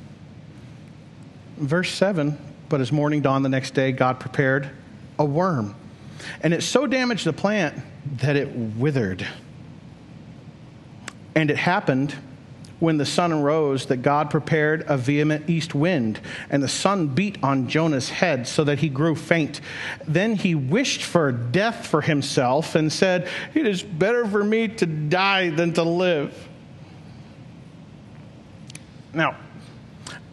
Verse 1.57 1.91
7 1.93 2.39
But 2.69 2.81
as 2.81 2.93
morning 2.93 3.23
dawned 3.23 3.45
the 3.45 3.49
next 3.49 3.75
day, 3.75 3.93
God 3.93 4.21
prepared 4.21 4.71
a 5.19 5.25
worm. 5.25 5.75
And 6.41 6.55
it 6.55 6.63
so 6.63 6.87
damaged 6.87 7.25
the 7.25 7.33
plant 7.33 7.83
that 8.19 8.37
it 8.37 8.51
withered. 8.55 9.27
And 11.35 11.51
it 11.51 11.57
happened 11.57 12.15
when 12.79 12.99
the 12.99 13.07
sun 13.07 13.43
rose 13.43 13.87
that 13.87 13.99
God 13.99 14.31
prepared 14.31 14.85
a 14.87 14.97
vehement 14.99 15.49
east 15.49 15.74
wind, 15.74 16.20
and 16.51 16.62
the 16.62 16.68
sun 16.68 17.09
beat 17.09 17.43
on 17.43 17.68
Jonah's 17.68 18.11
head 18.11 18.47
so 18.47 18.64
that 18.64 18.81
he 18.81 18.89
grew 18.89 19.14
faint. 19.14 19.61
Then 20.07 20.37
he 20.37 20.55
wished 20.55 21.03
for 21.03 21.33
death 21.33 21.87
for 21.87 22.03
himself 22.03 22.74
and 22.74 22.93
said, 22.93 23.29
It 23.55 23.66
is 23.66 23.83
better 23.83 24.27
for 24.27 24.45
me 24.45 24.68
to 24.68 24.87
die 24.87 25.51
than 25.51 25.72
to 25.74 25.83
live. 25.83 26.49
Now, 29.14 29.37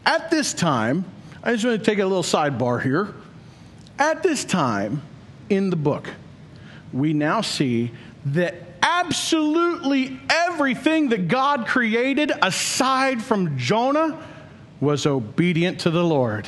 at 0.05 0.29
this 0.29 0.53
time, 0.53 1.05
I 1.41 1.53
just 1.53 1.65
want 1.65 1.79
to 1.79 1.85
take 1.85 1.99
a 1.99 2.05
little 2.05 2.23
sidebar 2.23 2.81
here. 2.81 3.13
At 3.97 4.23
this 4.23 4.43
time 4.43 5.01
in 5.49 5.69
the 5.69 5.75
book, 5.77 6.09
we 6.91 7.13
now 7.13 7.41
see 7.41 7.91
that 8.25 8.55
absolutely 8.83 10.19
everything 10.29 11.09
that 11.09 11.27
God 11.27 11.65
created 11.65 12.31
aside 12.41 13.23
from 13.23 13.57
Jonah 13.57 14.19
was 14.79 15.05
obedient 15.05 15.79
to 15.81 15.89
the 15.89 16.03
Lord. 16.03 16.47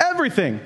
Everything. 0.00 0.60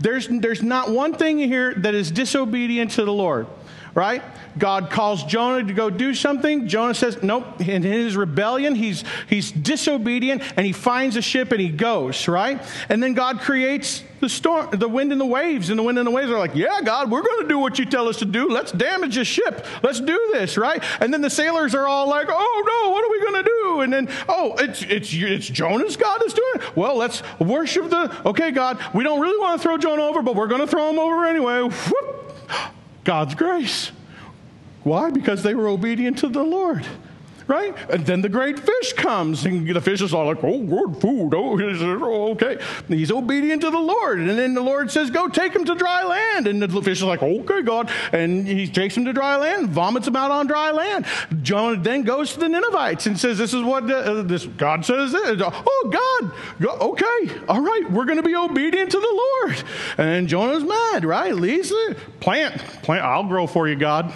There's, 0.00 0.28
there's 0.28 0.62
not 0.62 0.90
one 0.90 1.14
thing 1.14 1.38
here 1.38 1.74
that 1.74 1.94
is 1.94 2.10
disobedient 2.10 2.92
to 2.92 3.04
the 3.04 3.12
Lord, 3.12 3.46
right? 3.94 4.22
God 4.58 4.90
calls 4.90 5.24
Jonah 5.24 5.66
to 5.66 5.72
go 5.72 5.90
do 5.90 6.14
something. 6.14 6.68
Jonah 6.68 6.94
says, 6.94 7.22
Nope. 7.22 7.60
In 7.60 7.82
his 7.82 8.16
rebellion, 8.16 8.74
he's, 8.74 9.04
he's 9.28 9.50
disobedient 9.50 10.42
and 10.56 10.66
he 10.66 10.72
finds 10.72 11.16
a 11.16 11.22
ship 11.22 11.52
and 11.52 11.60
he 11.60 11.68
goes, 11.68 12.28
right? 12.28 12.62
And 12.88 13.02
then 13.02 13.14
God 13.14 13.40
creates 13.40 14.02
the 14.20 14.28
storm, 14.28 14.70
the 14.70 14.88
wind 14.88 15.10
and 15.12 15.20
the 15.20 15.26
waves. 15.26 15.68
And 15.68 15.78
the 15.78 15.82
wind 15.82 15.98
and 15.98 16.06
the 16.06 16.10
waves 16.10 16.30
are 16.30 16.38
like, 16.38 16.54
Yeah, 16.54 16.80
God, 16.82 17.10
we're 17.10 17.22
going 17.22 17.42
to 17.42 17.48
do 17.48 17.58
what 17.58 17.78
you 17.78 17.84
tell 17.84 18.08
us 18.08 18.18
to 18.18 18.24
do. 18.24 18.48
Let's 18.48 18.72
damage 18.72 19.16
the 19.16 19.24
ship. 19.24 19.66
Let's 19.82 20.00
do 20.00 20.30
this, 20.32 20.56
right? 20.56 20.82
And 21.00 21.12
then 21.12 21.20
the 21.20 21.30
sailors 21.30 21.74
are 21.74 21.86
all 21.86 22.08
like, 22.08 22.28
Oh, 22.30 22.82
no, 22.84 22.90
what 22.92 23.04
are 23.04 23.10
we 23.10 23.20
going 23.20 23.44
to 23.44 23.50
do? 23.62 23.80
And 23.80 23.92
then, 23.92 24.08
Oh, 24.28 24.54
it's, 24.58 24.82
it's, 24.82 25.12
it's 25.12 25.46
Jonah's 25.46 25.96
God 25.96 26.20
that's 26.20 26.34
doing 26.34 26.52
it. 26.54 26.76
Well, 26.76 26.96
let's 26.96 27.22
worship 27.38 27.90
the, 27.90 28.28
okay, 28.28 28.52
God, 28.52 28.78
we 28.94 29.04
don't 29.04 29.20
really 29.20 29.38
want 29.38 29.60
to 29.60 29.62
throw 29.62 29.76
Jonah 29.76 30.02
over, 30.02 30.22
but 30.22 30.36
we're 30.36 30.48
going 30.48 30.60
to 30.60 30.66
throw 30.66 30.88
him 30.88 30.98
over 30.98 31.26
anyway. 31.26 31.62
Whoop. 31.62 32.22
God's 33.04 33.34
grace. 33.34 33.92
Why? 34.84 35.10
Because 35.10 35.42
they 35.42 35.54
were 35.54 35.68
obedient 35.68 36.18
to 36.18 36.28
the 36.28 36.42
Lord. 36.42 36.86
Right? 37.52 37.74
And 37.90 38.06
then 38.06 38.22
the 38.22 38.30
great 38.30 38.58
fish 38.58 38.94
comes, 38.94 39.44
and 39.44 39.68
the 39.68 39.80
fish 39.82 40.00
is 40.00 40.14
all 40.14 40.24
like, 40.24 40.42
oh, 40.42 40.62
good 40.62 40.96
food. 41.02 41.34
Oh, 41.34 41.58
oh, 42.02 42.30
okay. 42.30 42.58
He's 42.88 43.12
obedient 43.12 43.60
to 43.60 43.70
the 43.70 43.78
Lord. 43.78 44.20
And 44.20 44.30
then 44.30 44.54
the 44.54 44.62
Lord 44.62 44.90
says, 44.90 45.10
go 45.10 45.28
take 45.28 45.54
him 45.54 45.66
to 45.66 45.74
dry 45.74 46.02
land. 46.02 46.46
And 46.46 46.62
the 46.62 46.68
fish 46.80 46.98
is 46.98 47.04
like, 47.04 47.22
okay, 47.22 47.60
God. 47.60 47.90
And 48.12 48.48
he 48.48 48.66
takes 48.66 48.96
him 48.96 49.04
to 49.04 49.12
dry 49.12 49.36
land, 49.36 49.68
vomits 49.68 50.08
him 50.08 50.16
out 50.16 50.30
on 50.30 50.46
dry 50.46 50.70
land. 50.70 51.04
Jonah 51.42 51.76
then 51.76 52.04
goes 52.04 52.32
to 52.32 52.40
the 52.40 52.48
Ninevites 52.48 53.04
and 53.04 53.20
says, 53.20 53.36
this 53.36 53.52
is 53.52 53.62
what 53.62 53.90
uh, 53.90 54.22
this 54.22 54.46
God 54.46 54.86
says. 54.86 55.12
This. 55.12 55.42
Oh, 55.44 55.90
God. 55.92 56.32
Okay. 56.64 57.44
All 57.48 57.60
right. 57.60 57.90
We're 57.90 58.06
going 58.06 58.16
to 58.16 58.22
be 58.22 58.34
obedient 58.34 58.92
to 58.92 58.98
the 58.98 59.22
Lord. 59.44 59.62
And 59.98 60.26
Jonah's 60.26 60.64
mad, 60.64 61.04
right? 61.04 61.34
Lisa, 61.34 61.96
plant. 62.20 62.56
Plant. 62.82 63.04
I'll 63.04 63.24
grow 63.24 63.46
for 63.46 63.68
you, 63.68 63.76
God. 63.76 64.10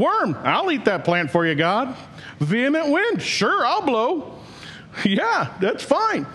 Worm, 0.00 0.34
I'll 0.44 0.70
eat 0.70 0.86
that 0.86 1.04
plant 1.04 1.30
for 1.30 1.46
you, 1.46 1.54
God. 1.54 1.94
Vehement 2.40 2.88
wind, 2.88 3.22
sure, 3.22 3.64
I'll 3.64 3.82
blow. 3.82 4.38
Yeah, 5.04 5.54
that's 5.60 5.84
fine. 5.84 6.26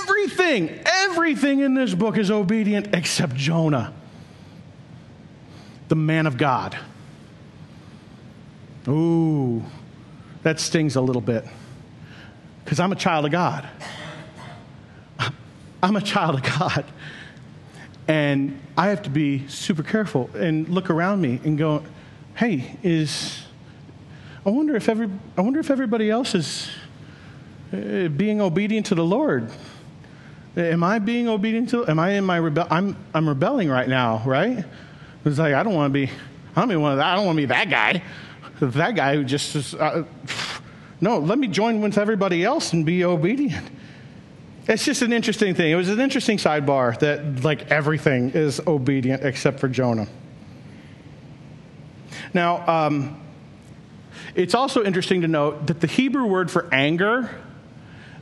Everything, 0.00 0.80
everything 0.84 1.60
in 1.60 1.74
this 1.74 1.94
book 1.94 2.18
is 2.18 2.30
obedient 2.30 2.94
except 2.94 3.34
Jonah, 3.34 3.94
the 5.88 5.94
man 5.94 6.26
of 6.26 6.36
God. 6.36 6.76
Ooh, 8.88 9.64
that 10.42 10.60
stings 10.60 10.96
a 10.96 11.00
little 11.00 11.22
bit 11.22 11.44
because 12.64 12.80
I'm 12.80 12.92
a 12.92 12.96
child 12.96 13.24
of 13.24 13.32
God. 13.32 13.68
I'm 15.82 15.96
a 15.96 16.00
child 16.00 16.36
of 16.36 16.42
God. 16.42 16.84
And 18.08 18.60
I 18.76 18.88
have 18.88 19.02
to 19.02 19.10
be 19.10 19.46
super 19.48 19.82
careful 19.82 20.30
and 20.34 20.68
look 20.68 20.90
around 20.90 21.20
me 21.20 21.40
and 21.44 21.58
go, 21.58 21.84
hey, 22.34 22.76
is 22.82 23.45
I 24.46 24.50
wonder 24.50 24.76
if 24.76 24.88
every 24.88 25.10
I 25.36 25.40
wonder 25.40 25.58
if 25.58 25.72
everybody 25.72 26.08
else 26.08 26.36
is 26.36 26.70
uh, 27.72 28.06
being 28.06 28.40
obedient 28.40 28.86
to 28.86 28.94
the 28.94 29.04
Lord. 29.04 29.50
Am 30.56 30.84
I 30.84 31.00
being 31.00 31.26
obedient 31.26 31.70
to? 31.70 31.84
Am 31.88 31.98
I 31.98 32.10
in 32.10 32.24
my 32.24 32.36
rebel? 32.36 32.64
I'm 32.70 32.96
I'm 33.12 33.28
rebelling 33.28 33.68
right 33.68 33.88
now, 33.88 34.22
right? 34.24 34.64
It's 35.24 35.38
like 35.40 35.52
I 35.52 35.64
don't 35.64 35.74
want 35.74 35.92
to 35.92 35.92
be. 35.92 36.12
I 36.54 36.64
don't 36.64 36.80
want. 36.80 37.00
I 37.00 37.16
don't 37.16 37.26
want 37.26 37.36
to 37.36 37.42
be 37.42 37.46
that 37.46 37.68
guy. 37.68 38.04
That 38.60 38.94
guy 38.94 39.16
who 39.16 39.24
just 39.24 39.56
is, 39.56 39.74
uh, 39.74 40.04
no. 41.00 41.18
Let 41.18 41.38
me 41.38 41.48
join 41.48 41.80
with 41.80 41.98
everybody 41.98 42.44
else 42.44 42.72
and 42.72 42.86
be 42.86 43.04
obedient. 43.04 43.68
It's 44.68 44.84
just 44.84 45.02
an 45.02 45.12
interesting 45.12 45.56
thing. 45.56 45.72
It 45.72 45.74
was 45.74 45.88
an 45.88 45.98
interesting 45.98 46.38
sidebar 46.38 46.96
that 47.00 47.42
like 47.42 47.70
everything 47.72 48.30
is 48.30 48.60
obedient 48.64 49.24
except 49.24 49.58
for 49.58 49.68
Jonah. 49.68 50.06
Now, 52.32 52.66
um, 52.66 53.25
it's 54.36 54.54
also 54.54 54.84
interesting 54.84 55.22
to 55.22 55.28
note 55.28 55.66
that 55.66 55.80
the 55.80 55.86
Hebrew 55.86 56.26
word 56.26 56.50
for 56.50 56.72
anger 56.72 57.30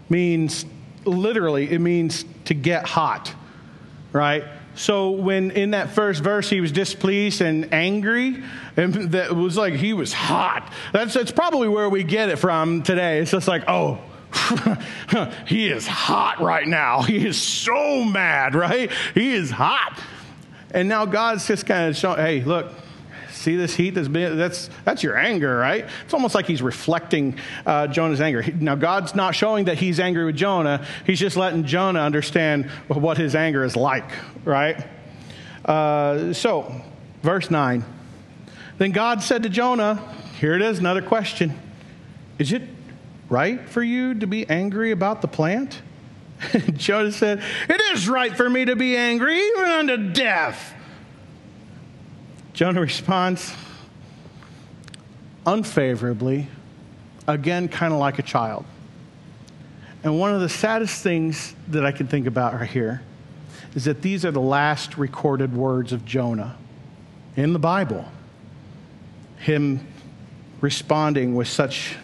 means 0.09 0.65
literally, 1.05 1.71
it 1.71 1.81
means 1.81 2.25
to 2.47 2.55
get 2.55 2.87
hot, 2.87 3.33
right? 4.13 4.45
So 4.77 5.11
when 5.11 5.51
in 5.51 5.73
that 5.73 5.91
first 5.91 6.23
verse 6.23 6.49
he 6.49 6.61
was 6.61 6.73
displeased 6.73 7.41
and 7.41 7.73
angry, 7.73 8.43
and 8.77 8.95
that 9.13 9.35
was 9.35 9.57
like 9.57 9.75
he 9.75 9.93
was 9.93 10.13
hot. 10.13 10.73
That's 10.93 11.15
that's 11.15 11.33
probably 11.33 11.69
where 11.69 11.89
we 11.89 12.05
get 12.05 12.29
it 12.29 12.37
from 12.37 12.83
today. 12.83 13.19
It's 13.19 13.31
just 13.31 13.49
like, 13.49 13.65
oh, 13.69 14.01
he 15.47 15.69
is 15.69 15.87
hot 15.87 16.41
right 16.41 16.67
now. 16.67 17.03
He 17.03 17.27
is 17.27 17.41
so 17.41 18.05
mad, 18.05 18.55
right? 18.55 18.91
He 19.15 19.35
is 19.35 19.51
hot. 19.51 20.01
And 20.73 20.89
now 20.89 21.07
God's 21.07 21.47
just 21.47 21.67
kind 21.67 21.89
of 21.89 21.97
showing, 21.97 22.19
hey, 22.19 22.43
look, 22.43 22.73
See 23.45 23.57
this 23.57 23.75
heat 23.75 23.91
that's 23.91 24.09
been, 24.09 24.39
that's, 24.39 24.71
that's 24.87 25.03
your 25.03 25.19
anger, 25.19 25.55
right? 25.55 25.85
It's 26.03 26.15
almost 26.15 26.35
like 26.35 26.47
he's 26.47 26.63
reflecting 26.63 27.39
uh, 27.67 27.89
Jonah's 27.89 28.23
anger. 28.23 28.43
Now, 28.59 28.75
God's 28.75 29.15
not 29.15 29.35
showing 29.35 29.67
that 29.67 29.77
he's 29.77 30.01
angry 30.01 30.25
with 30.25 30.35
Jonah. 30.35 30.87
He's 31.05 31.21
just 31.21 31.37
letting 31.37 31.65
Jonah 31.65 32.01
understand 32.01 32.71
what 32.89 33.19
his 33.19 33.35
anger 33.35 33.63
is 33.63 33.77
like, 33.77 34.11
right? 34.47 34.83
Uh, 35.63 36.33
so, 36.33 36.75
verse 37.23 37.51
9. 37.51 37.85
Then 38.79 38.93
God 38.93 39.23
said 39.23 39.43
to 39.43 39.51
Jonah, 39.51 40.03
here 40.41 40.55
it 40.55 40.63
is, 40.63 40.79
another 40.79 41.03
question. 41.03 41.53
Is 42.39 42.51
it 42.51 42.63
right 43.29 43.61
for 43.69 43.83
you 43.83 44.15
to 44.15 44.27
be 44.27 44.49
angry 44.49 44.91
about 44.91 45.21
the 45.21 45.29
plant? 45.29 45.83
Jonah 46.77 47.13
said, 47.13 47.43
It 47.69 47.81
is 47.93 48.09
right 48.09 48.35
for 48.35 48.49
me 48.49 48.65
to 48.65 48.75
be 48.75 48.97
angry, 48.97 49.39
even 49.39 49.65
unto 49.67 50.13
death. 50.15 50.74
Jonah 52.55 52.81
responds 52.81 53.53
unfavorably, 55.45 56.47
again, 57.27 57.67
kind 57.67 57.93
of 57.93 57.99
like 57.99 58.21
a 58.21 58.23
child. 58.23 58.65
And 60.05 60.21
one 60.21 60.33
of 60.33 60.41
the 60.41 60.49
saddest 60.49 61.03
things 61.03 61.53
that 61.69 61.85
I 61.85 61.91
can 61.91 62.07
think 62.07 62.29
about 62.29 62.55
right 62.55 62.71
here 62.71 63.03
is 63.75 63.87
that 63.87 64.03
these 64.03 64.25
are 64.25 64.31
the 64.31 64.41
last 64.41 64.97
recorded 64.97 65.53
words 65.53 65.93
of 65.93 66.05
Jonah 66.05 66.57
in 67.35 67.53
the 67.53 67.59
Bible. 67.59 68.05
Him 69.39 69.85
responding 70.61 71.35
with 71.35 71.49
such 71.49 71.97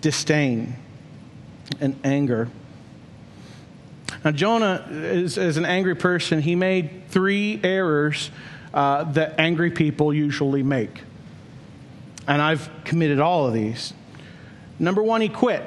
disdain 0.00 0.76
and 1.78 1.94
anger. 2.04 2.48
Now, 4.24 4.30
Jonah 4.30 4.86
is, 4.90 5.36
an 5.36 5.66
angry 5.66 5.94
person. 5.94 6.40
He 6.40 6.54
made 6.54 7.08
three 7.08 7.60
errors 7.62 8.30
uh, 8.78 9.02
that 9.02 9.40
angry 9.40 9.72
people 9.72 10.14
usually 10.14 10.62
make. 10.62 11.02
And 12.28 12.40
I've 12.40 12.70
committed 12.84 13.18
all 13.18 13.44
of 13.44 13.52
these. 13.52 13.92
Number 14.78 15.02
one, 15.02 15.20
he 15.20 15.28
quit. 15.28 15.64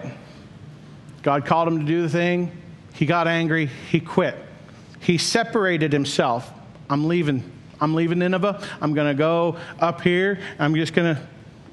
God 1.22 1.46
called 1.46 1.68
him 1.68 1.80
to 1.82 1.86
do 1.86 2.04
the 2.04 2.10
thing. 2.10 2.58
He 2.94 3.06
got 3.06 3.28
angry. 3.28 3.66
He 3.66 4.00
quit. 4.00 4.38
He 5.02 5.18
separated 5.18 5.92
himself. 5.92 6.50
I'm 6.90 7.10
leaving. 7.10 7.44
I'm 7.82 7.96
leaving 7.96 8.20
Nineveh. 8.20 8.66
I'm 8.80 8.94
going 8.94 9.10
to 9.10 9.18
go 9.18 9.58
up 9.82 10.00
here. 10.00 10.40
I'm 10.58 10.74
just 10.74 10.94
going 10.94 11.14
to 11.14 11.22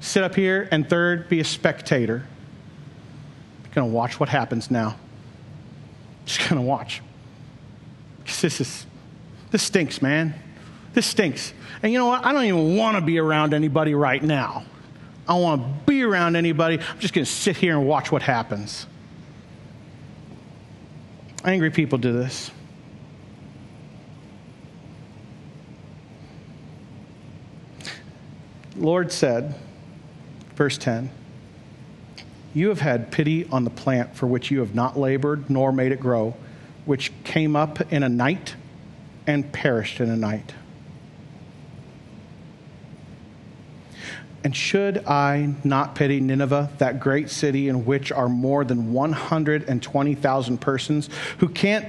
sit 0.01 0.25
up 0.25 0.35
here. 0.35 0.67
And 0.73 0.89
third, 0.89 1.29
be 1.29 1.39
a 1.39 1.45
spectator. 1.45 2.27
Going 3.73 3.89
to 3.89 3.95
watch 3.95 4.19
what 4.19 4.27
happens 4.27 4.69
now. 4.69 4.97
Just 6.25 6.49
going 6.49 6.61
to 6.61 6.67
watch. 6.67 7.01
This 8.25 8.59
is 8.59 8.85
this 9.51 9.63
stinks, 9.63 10.01
man. 10.01 10.33
This 10.99 11.05
stinks. 11.05 11.53
And 11.81 11.93
you 11.93 11.97
know 11.97 12.07
what? 12.07 12.25
I 12.25 12.33
don't 12.33 12.43
even 12.43 12.75
want 12.75 12.97
to 12.97 13.01
be 13.01 13.19
around 13.19 13.53
anybody 13.53 13.95
right 13.95 14.21
now. 14.21 14.65
I 15.29 15.31
don't 15.31 15.41
want 15.41 15.61
to 15.61 15.85
be 15.85 16.03
around 16.03 16.35
anybody. 16.35 16.77
I'm 16.77 16.99
just 16.99 17.13
going 17.13 17.23
to 17.23 17.31
sit 17.31 17.55
here 17.55 17.77
and 17.77 17.87
watch 17.87 18.11
what 18.11 18.21
happens. 18.21 18.85
Angry 21.45 21.71
people 21.71 21.99
do 21.99 22.11
this. 22.11 22.51
Lord 28.75 29.13
said, 29.13 29.55
verse 30.55 30.77
10, 30.77 31.09
You 32.53 32.67
have 32.67 32.81
had 32.81 33.09
pity 33.09 33.47
on 33.53 33.63
the 33.63 33.69
plant 33.69 34.17
for 34.17 34.27
which 34.27 34.51
you 34.51 34.59
have 34.59 34.75
not 34.75 34.99
labored 34.99 35.49
nor 35.49 35.71
made 35.71 35.93
it 35.93 36.01
grow, 36.01 36.35
which 36.83 37.13
came 37.23 37.55
up 37.55 37.89
in 37.89 38.03
a 38.03 38.09
night 38.09 38.55
and 39.25 39.49
perished 39.53 40.01
in 40.01 40.09
a 40.09 40.17
night. 40.17 40.55
And 44.43 44.55
should 44.55 45.05
I 45.05 45.53
not 45.63 45.95
pity 45.95 46.21
Nineveh, 46.21 46.69
that 46.77 46.99
great 46.99 47.29
city 47.29 47.67
in 47.67 47.85
which 47.85 48.11
are 48.11 48.29
more 48.29 48.63
than 48.63 48.93
120,000 48.93 50.57
persons 50.59 51.09
who, 51.39 51.49
can't, 51.49 51.85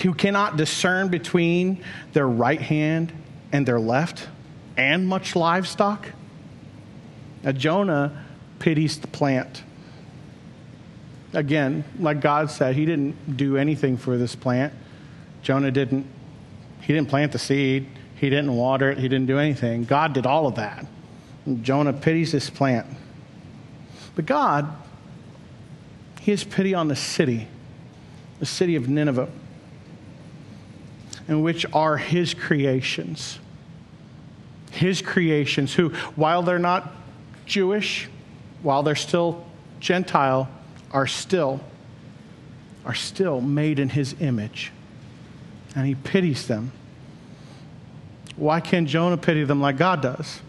who 0.00 0.12
cannot 0.12 0.56
discern 0.56 1.08
between 1.08 1.84
their 2.12 2.26
right 2.26 2.60
hand 2.60 3.12
and 3.52 3.64
their 3.64 3.78
left, 3.78 4.28
and 4.76 5.06
much 5.06 5.36
livestock? 5.36 6.08
Now, 7.44 7.52
Jonah 7.52 8.24
pities 8.58 8.98
the 8.98 9.06
plant. 9.06 9.62
Again, 11.32 11.84
like 11.98 12.20
God 12.20 12.50
said, 12.50 12.74
he 12.74 12.86
didn't 12.86 13.36
do 13.36 13.56
anything 13.56 13.96
for 13.96 14.16
this 14.16 14.34
plant. 14.34 14.72
Jonah 15.42 15.70
didn't, 15.70 16.06
he 16.80 16.92
didn't 16.92 17.08
plant 17.08 17.30
the 17.30 17.38
seed, 17.38 17.86
he 18.16 18.30
didn't 18.30 18.56
water 18.56 18.90
it, 18.90 18.98
he 18.98 19.08
didn't 19.08 19.26
do 19.26 19.38
anything. 19.38 19.84
God 19.84 20.12
did 20.12 20.26
all 20.26 20.46
of 20.48 20.56
that. 20.56 20.86
Jonah 21.62 21.92
pities 21.92 22.32
this 22.32 22.50
plant. 22.50 22.86
But 24.14 24.26
God, 24.26 24.68
He 26.20 26.30
has 26.30 26.44
pity 26.44 26.74
on 26.74 26.88
the 26.88 26.96
city, 26.96 27.48
the 28.40 28.46
city 28.46 28.76
of 28.76 28.88
Nineveh, 28.88 29.28
in 31.28 31.42
which 31.42 31.66
are 31.72 31.96
His 31.96 32.34
creations. 32.34 33.38
His 34.70 35.02
creations, 35.02 35.74
who, 35.74 35.90
while 36.16 36.42
they're 36.42 36.58
not 36.58 36.92
Jewish, 37.46 38.08
while 38.62 38.82
they're 38.82 38.94
still 38.94 39.44
Gentile, 39.80 40.48
are 40.92 41.06
still 41.06 41.60
are 42.84 42.94
still 42.94 43.40
made 43.40 43.78
in 43.78 43.88
his 43.88 44.14
image. 44.20 44.70
And 45.74 45.86
he 45.86 45.94
pities 45.94 46.46
them. 46.46 46.72
Why 48.36 48.60
can't 48.60 48.88
Jonah 48.88 49.16
pity 49.16 49.44
them 49.44 49.60
like 49.60 49.76
God 49.76 50.02
does? 50.02 50.40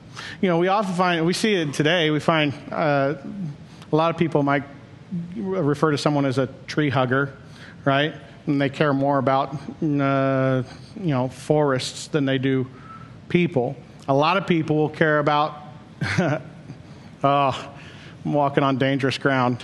You 0.42 0.50
know, 0.50 0.58
we 0.58 0.68
often 0.68 0.94
find, 0.94 1.26
we 1.26 1.34
see 1.34 1.56
it 1.56 1.74
today, 1.74 2.10
we 2.10 2.20
find 2.20 2.54
uh, 2.72 3.16
a 3.92 3.96
lot 3.96 4.12
of 4.12 4.18
people 4.18 4.44
might 4.44 4.64
refer 5.36 5.92
to 5.92 5.98
someone 5.98 6.26
as 6.26 6.38
a 6.38 6.48
tree 6.68 6.90
hugger, 6.90 7.34
right? 7.84 8.14
And 8.48 8.62
they 8.62 8.70
care 8.70 8.94
more 8.94 9.18
about, 9.18 9.54
uh, 9.82 10.64
you 10.96 11.12
know, 11.12 11.30
forests 11.30 12.08
than 12.08 12.26
they 12.26 12.38
do 12.38 12.68
people. 13.30 13.76
A 14.08 14.14
lot 14.14 14.38
of 14.38 14.46
people 14.46 14.76
will 14.76 14.90
care 14.90 15.20
about, 15.20 15.58
oh, 16.20 16.42
I'm 18.26 18.34
walking 18.34 18.64
on 18.64 18.78
dangerous 18.78 19.18
ground. 19.18 19.64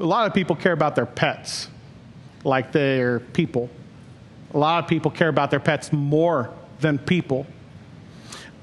A 0.00 0.04
lot 0.04 0.26
of 0.26 0.34
people 0.34 0.56
care 0.56 0.72
about 0.72 0.96
their 0.96 1.06
pets 1.06 1.68
like 2.44 2.72
they're 2.72 3.20
people. 3.20 3.70
A 4.54 4.58
lot 4.58 4.82
of 4.82 4.88
people 4.88 5.10
care 5.10 5.28
about 5.28 5.50
their 5.50 5.60
pets 5.60 5.92
more 5.92 6.50
than 6.80 6.98
people 6.98 7.46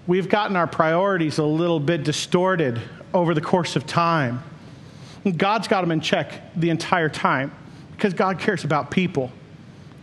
we've 0.10 0.28
gotten 0.28 0.55
our 0.55 0.66
priorities 0.66 1.38
a 1.38 1.45
little 1.45 1.80
bit 1.80 2.03
distorted 2.03 2.82
over 3.14 3.36
the 3.36 3.41
course 3.41 3.76
of 3.76 3.86
time. 3.86 4.41
God's 5.38 5.68
got 5.68 5.82
them 5.82 5.91
in 5.91 6.01
check 6.01 6.51
the 6.55 6.72
entire 6.72 7.10
time 7.10 7.51
because 7.91 8.16
God 8.16 8.39
cares 8.39 8.64
about 8.64 8.89
people. 8.89 9.32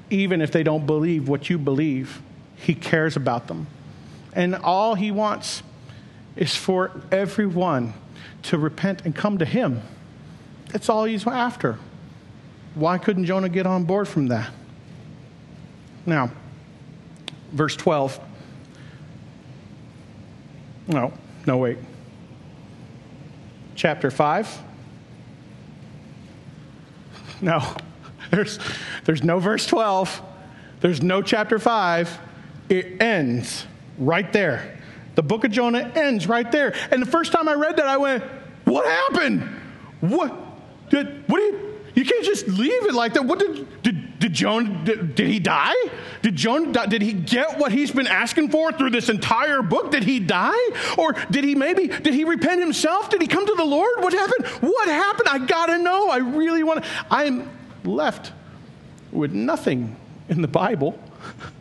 Even 0.09 0.41
if 0.41 0.53
they 0.53 0.63
don't 0.63 0.87
believe 0.87 1.29
what 1.29 1.51
you 1.51 1.59
believe, 1.59 2.23
He 2.55 2.73
cares 2.73 3.17
about 3.17 3.49
them. 3.49 3.67
And 4.33 4.55
all 4.55 4.95
He 4.95 5.11
wants 5.11 5.65
is 6.37 6.55
for 6.55 6.93
everyone 7.11 7.93
to 8.45 8.59
repent 8.59 9.05
and 9.05 9.13
come 9.13 9.39
to 9.39 9.45
Him. 9.45 9.83
That's 10.71 10.89
all 10.89 11.03
He's 11.03 11.27
after. 11.27 11.81
Why 12.77 12.99
couldn't 12.99 13.25
Jonah 13.25 13.49
get 13.49 13.67
on 13.67 13.83
board 13.83 14.07
from 14.07 14.29
that? 14.29 14.53
Now, 16.05 16.31
verse 17.51 17.75
12. 17.75 18.21
No, 20.89 21.13
no, 21.47 21.57
wait. 21.57 21.79
Chapter 23.75 24.11
5. 24.11 24.63
No, 27.41 27.63
there's, 28.31 28.59
there's 29.05 29.23
no 29.23 29.39
verse 29.39 29.67
12. 29.67 30.23
There's 30.81 31.03
no 31.03 31.23
chapter 31.23 31.59
5. 31.59 32.19
It 32.69 33.01
ends 33.01 33.67
right 33.99 34.33
there. 34.33 34.79
The 35.15 35.23
book 35.23 35.45
of 35.45 35.51
Jonah 35.51 35.91
ends 35.95 36.27
right 36.27 36.51
there. 36.51 36.75
And 36.91 37.01
the 37.01 37.07
first 37.07 37.33
time 37.33 37.49
I 37.49 37.55
read 37.55 37.77
that, 37.77 37.87
I 37.87 37.97
went, 37.97 38.23
What 38.65 38.87
happened? 38.87 39.49
What? 40.01 40.35
Did, 40.91 41.29
what 41.29 41.39
do 41.39 41.76
you, 41.97 42.05
can't 42.05 42.25
just 42.25 42.47
leave 42.47 42.85
it 42.87 42.95
like 42.95 43.15
that. 43.15 43.25
What 43.25 43.41
did, 43.41 43.83
did, 43.83 44.19
did 44.21 44.33
Jonah, 44.33 44.85
did, 44.85 45.15
did 45.17 45.27
he 45.27 45.41
die? 45.41 45.75
Did 46.23 46.37
Jonah, 46.37 46.87
did 46.87 47.03
he 47.03 47.13
get 47.13 47.59
what 47.59 47.73
he's 47.73 47.91
been 47.91 48.07
asking 48.07 48.51
for 48.51 48.71
through 48.71 48.91
this 48.91 49.09
entire 49.09 49.63
book? 49.63 49.91
Did 49.91 50.05
he 50.05 50.21
die? 50.21 50.71
Or 50.97 51.13
did 51.31 51.43
he 51.43 51.55
maybe, 51.55 51.89
did 51.89 52.15
he 52.15 52.23
repent 52.25 52.61
himself? 52.61 53.11
Did 53.11 53.21
he 53.21 53.27
come 53.27 53.45
to 53.45 53.55
the 53.55 53.65
Lord? 53.65 53.91
What 53.99 54.13
happened? 54.13 54.47
What 54.63 54.89
happened? 54.89 55.29
I 55.29 55.39
gotta 55.39 55.79
know. 55.79 56.09
I 56.09 56.19
really 56.19 56.63
want 56.63 56.85
to. 56.85 56.91
I'm 57.11 57.51
left 57.85 58.33
with 59.11 59.33
nothing 59.33 59.97
in 60.29 60.43
the 60.43 60.49
Bible. 60.49 60.99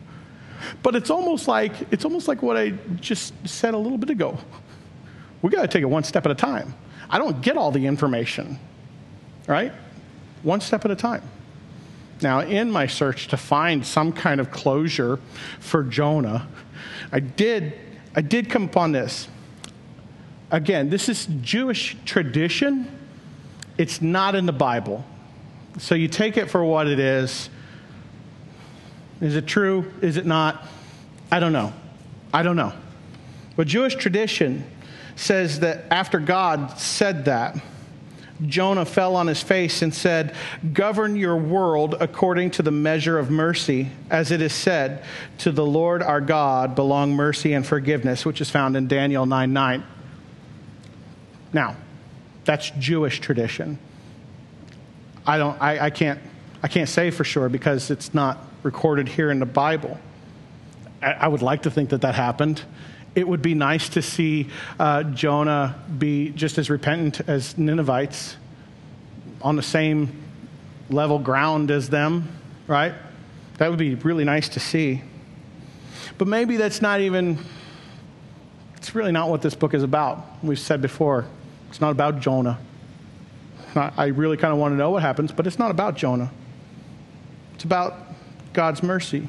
But 0.82 0.94
it's 0.94 1.10
almost 1.10 1.48
like, 1.48 1.72
it's 1.90 2.04
almost 2.04 2.28
like 2.28 2.42
what 2.42 2.56
I 2.56 2.70
just 3.00 3.34
said 3.48 3.74
a 3.74 3.78
little 3.78 3.98
bit 3.98 4.10
ago. 4.10 4.38
We 5.42 5.50
gotta 5.50 5.68
take 5.68 5.82
it 5.82 5.86
one 5.86 6.04
step 6.04 6.24
at 6.26 6.32
a 6.32 6.34
time. 6.34 6.74
I 7.08 7.18
don't 7.18 7.40
get 7.40 7.56
all 7.56 7.70
the 7.70 7.86
information, 7.86 8.58
right? 9.46 9.72
One 10.46 10.60
step 10.60 10.84
at 10.84 10.90
a 10.92 10.96
time. 10.96 11.22
Now, 12.22 12.40
in 12.40 12.70
my 12.70 12.86
search 12.86 13.28
to 13.28 13.36
find 13.36 13.84
some 13.84 14.12
kind 14.12 14.40
of 14.40 14.50
closure 14.50 15.18
for 15.58 15.82
Jonah, 15.82 16.48
I 17.12 17.20
did, 17.20 17.74
I 18.14 18.22
did 18.22 18.48
come 18.48 18.64
upon 18.64 18.92
this. 18.92 19.28
Again, 20.50 20.88
this 20.88 21.08
is 21.08 21.26
Jewish 21.42 21.96
tradition. 22.04 22.90
It's 23.76 24.00
not 24.00 24.36
in 24.36 24.46
the 24.46 24.52
Bible. 24.52 25.04
So 25.78 25.94
you 25.94 26.08
take 26.08 26.36
it 26.36 26.48
for 26.48 26.64
what 26.64 26.86
it 26.86 27.00
is. 27.00 27.50
Is 29.20 29.34
it 29.34 29.46
true? 29.46 29.92
Is 30.00 30.16
it 30.16 30.24
not? 30.24 30.64
I 31.30 31.40
don't 31.40 31.52
know. 31.52 31.72
I 32.32 32.44
don't 32.44 32.56
know. 32.56 32.72
But 33.56 33.66
Jewish 33.66 33.96
tradition 33.96 34.64
says 35.16 35.60
that 35.60 35.86
after 35.90 36.20
God 36.20 36.78
said 36.78 37.24
that, 37.24 37.60
Jonah 38.44 38.84
fell 38.84 39.16
on 39.16 39.26
his 39.26 39.42
face 39.42 39.82
and 39.82 39.94
said, 39.94 40.34
Govern 40.72 41.16
your 41.16 41.36
world 41.36 41.94
according 42.00 42.50
to 42.52 42.62
the 42.62 42.70
measure 42.70 43.18
of 43.18 43.30
mercy, 43.30 43.88
as 44.10 44.30
it 44.30 44.42
is 44.42 44.52
said, 44.52 45.04
To 45.38 45.52
the 45.52 45.64
Lord 45.64 46.02
our 46.02 46.20
God 46.20 46.74
belong 46.74 47.14
mercy 47.14 47.52
and 47.54 47.66
forgiveness, 47.66 48.26
which 48.26 48.40
is 48.40 48.50
found 48.50 48.76
in 48.76 48.88
Daniel 48.88 49.26
9 49.26 49.52
9. 49.52 49.84
Now, 51.52 51.76
that's 52.44 52.70
Jewish 52.78 53.20
tradition. 53.20 53.78
I, 55.26 55.38
don't, 55.38 55.60
I, 55.60 55.86
I, 55.86 55.90
can't, 55.90 56.20
I 56.62 56.68
can't 56.68 56.88
say 56.88 57.10
for 57.10 57.24
sure 57.24 57.48
because 57.48 57.90
it's 57.90 58.14
not 58.14 58.38
recorded 58.62 59.08
here 59.08 59.30
in 59.30 59.40
the 59.40 59.46
Bible. 59.46 59.98
I 61.02 61.28
would 61.28 61.42
like 61.42 61.62
to 61.62 61.70
think 61.70 61.90
that 61.90 62.02
that 62.02 62.14
happened. 62.14 62.62
It 63.16 63.26
would 63.26 63.40
be 63.40 63.54
nice 63.54 63.88
to 63.88 64.02
see 64.02 64.48
uh, 64.78 65.02
Jonah 65.02 65.82
be 65.98 66.28
just 66.30 66.58
as 66.58 66.68
repentant 66.68 67.26
as 67.26 67.56
Ninevites 67.56 68.36
on 69.40 69.56
the 69.56 69.62
same 69.62 70.22
level 70.90 71.18
ground 71.18 71.70
as 71.70 71.88
them, 71.88 72.28
right? 72.66 72.92
That 73.56 73.70
would 73.70 73.78
be 73.78 73.94
really 73.94 74.24
nice 74.24 74.50
to 74.50 74.60
see. 74.60 75.02
But 76.18 76.28
maybe 76.28 76.58
that's 76.58 76.82
not 76.82 77.00
even, 77.00 77.38
it's 78.76 78.94
really 78.94 79.12
not 79.12 79.30
what 79.30 79.40
this 79.40 79.54
book 79.54 79.72
is 79.72 79.82
about. 79.82 80.22
We've 80.42 80.58
said 80.58 80.82
before, 80.82 81.24
it's 81.70 81.80
not 81.80 81.92
about 81.92 82.20
Jonah. 82.20 82.58
I 83.74 84.06
really 84.06 84.36
kind 84.36 84.52
of 84.52 84.58
want 84.58 84.72
to 84.72 84.76
know 84.76 84.90
what 84.90 85.02
happens, 85.02 85.32
but 85.32 85.46
it's 85.46 85.58
not 85.58 85.70
about 85.70 85.96
Jonah. 85.96 86.30
It's 87.54 87.64
about 87.64 87.94
God's 88.52 88.82
mercy, 88.82 89.26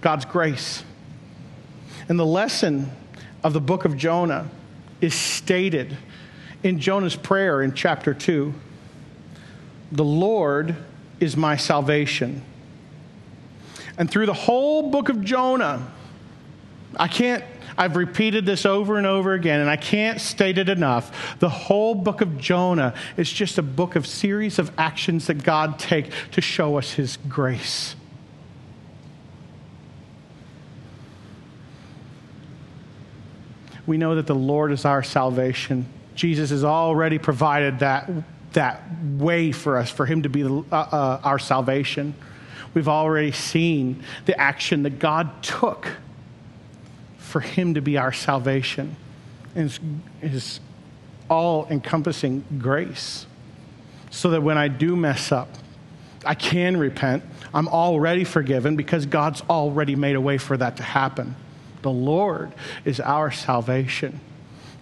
God's 0.00 0.24
grace. 0.24 0.82
And 2.08 2.18
the 2.18 2.26
lesson 2.26 2.90
of 3.44 3.52
the 3.52 3.60
book 3.60 3.84
of 3.84 3.96
Jonah 3.96 4.48
is 5.00 5.14
stated 5.14 5.96
in 6.62 6.80
Jonah's 6.80 7.16
prayer 7.16 7.62
in 7.62 7.74
chapter 7.74 8.14
2. 8.14 8.52
The 9.92 10.04
Lord 10.04 10.76
is 11.20 11.36
my 11.36 11.56
salvation. 11.56 12.42
And 13.96 14.10
through 14.10 14.26
the 14.26 14.34
whole 14.34 14.90
book 14.90 15.08
of 15.08 15.22
Jonah, 15.22 15.92
I 16.96 17.08
can't, 17.08 17.44
I've 17.76 17.96
repeated 17.96 18.46
this 18.46 18.64
over 18.64 18.96
and 18.96 19.06
over 19.06 19.34
again, 19.34 19.60
and 19.60 19.68
I 19.68 19.76
can't 19.76 20.20
state 20.20 20.58
it 20.58 20.68
enough. 20.68 21.38
The 21.38 21.48
whole 21.48 21.94
book 21.94 22.20
of 22.20 22.38
Jonah 22.38 22.94
is 23.16 23.30
just 23.30 23.58
a 23.58 23.62
book 23.62 23.96
of 23.96 24.06
series 24.06 24.58
of 24.58 24.72
actions 24.78 25.26
that 25.26 25.42
God 25.42 25.78
take 25.78 26.10
to 26.32 26.40
show 26.40 26.78
us 26.78 26.92
his 26.92 27.18
grace. 27.28 27.94
We 33.88 33.96
know 33.96 34.16
that 34.16 34.26
the 34.26 34.34
Lord 34.34 34.70
is 34.70 34.84
our 34.84 35.02
salvation. 35.02 35.86
Jesus 36.14 36.50
has 36.50 36.62
already 36.62 37.18
provided 37.18 37.78
that, 37.78 38.10
that 38.52 38.82
way 39.02 39.50
for 39.50 39.78
us, 39.78 39.90
for 39.90 40.04
him 40.04 40.22
to 40.24 40.28
be 40.28 40.44
uh, 40.44 40.60
uh, 40.70 41.20
our 41.24 41.38
salvation. 41.38 42.14
We've 42.74 42.86
already 42.86 43.32
seen 43.32 44.04
the 44.26 44.38
action 44.38 44.82
that 44.82 44.98
God 44.98 45.42
took 45.42 45.88
for 47.16 47.40
Him 47.40 47.74
to 47.74 47.80
be 47.80 47.96
our 47.96 48.12
salvation 48.12 48.94
and 49.54 50.02
His 50.20 50.60
all 51.30 51.66
encompassing 51.70 52.44
grace. 52.58 53.26
So 54.10 54.30
that 54.30 54.42
when 54.42 54.58
I 54.58 54.68
do 54.68 54.96
mess 54.96 55.32
up, 55.32 55.48
I 56.26 56.34
can 56.34 56.76
repent. 56.76 57.22
I'm 57.54 57.68
already 57.68 58.24
forgiven 58.24 58.76
because 58.76 59.06
God's 59.06 59.40
already 59.48 59.96
made 59.96 60.14
a 60.14 60.20
way 60.20 60.36
for 60.36 60.56
that 60.58 60.76
to 60.76 60.82
happen. 60.82 61.36
The 61.82 61.90
Lord 61.90 62.52
is 62.84 63.00
our 63.00 63.30
salvation. 63.30 64.20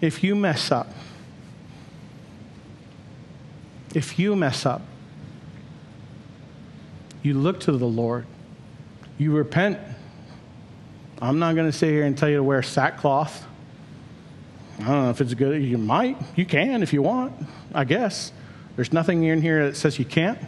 If 0.00 0.22
you 0.22 0.34
mess 0.34 0.70
up, 0.70 0.88
if 3.94 4.18
you 4.18 4.36
mess 4.36 4.66
up, 4.66 4.82
you 7.22 7.34
look 7.34 7.60
to 7.60 7.72
the 7.72 7.86
Lord, 7.86 8.26
you 9.18 9.32
repent. 9.32 9.78
I'm 11.20 11.38
not 11.38 11.54
going 11.54 11.66
to 11.66 11.76
sit 11.76 11.90
here 11.90 12.04
and 12.04 12.16
tell 12.16 12.28
you 12.28 12.36
to 12.36 12.42
wear 12.42 12.62
sackcloth. 12.62 13.46
I 14.78 14.84
don't 14.84 15.04
know 15.04 15.10
if 15.10 15.20
it's 15.20 15.32
good. 15.34 15.62
You 15.62 15.78
might. 15.78 16.18
You 16.36 16.44
can 16.44 16.82
if 16.82 16.92
you 16.92 17.00
want, 17.02 17.32
I 17.74 17.84
guess. 17.84 18.32
There's 18.76 18.92
nothing 18.92 19.24
in 19.24 19.40
here 19.40 19.66
that 19.66 19.76
says 19.76 19.98
you 19.98 20.04
can't. 20.04 20.38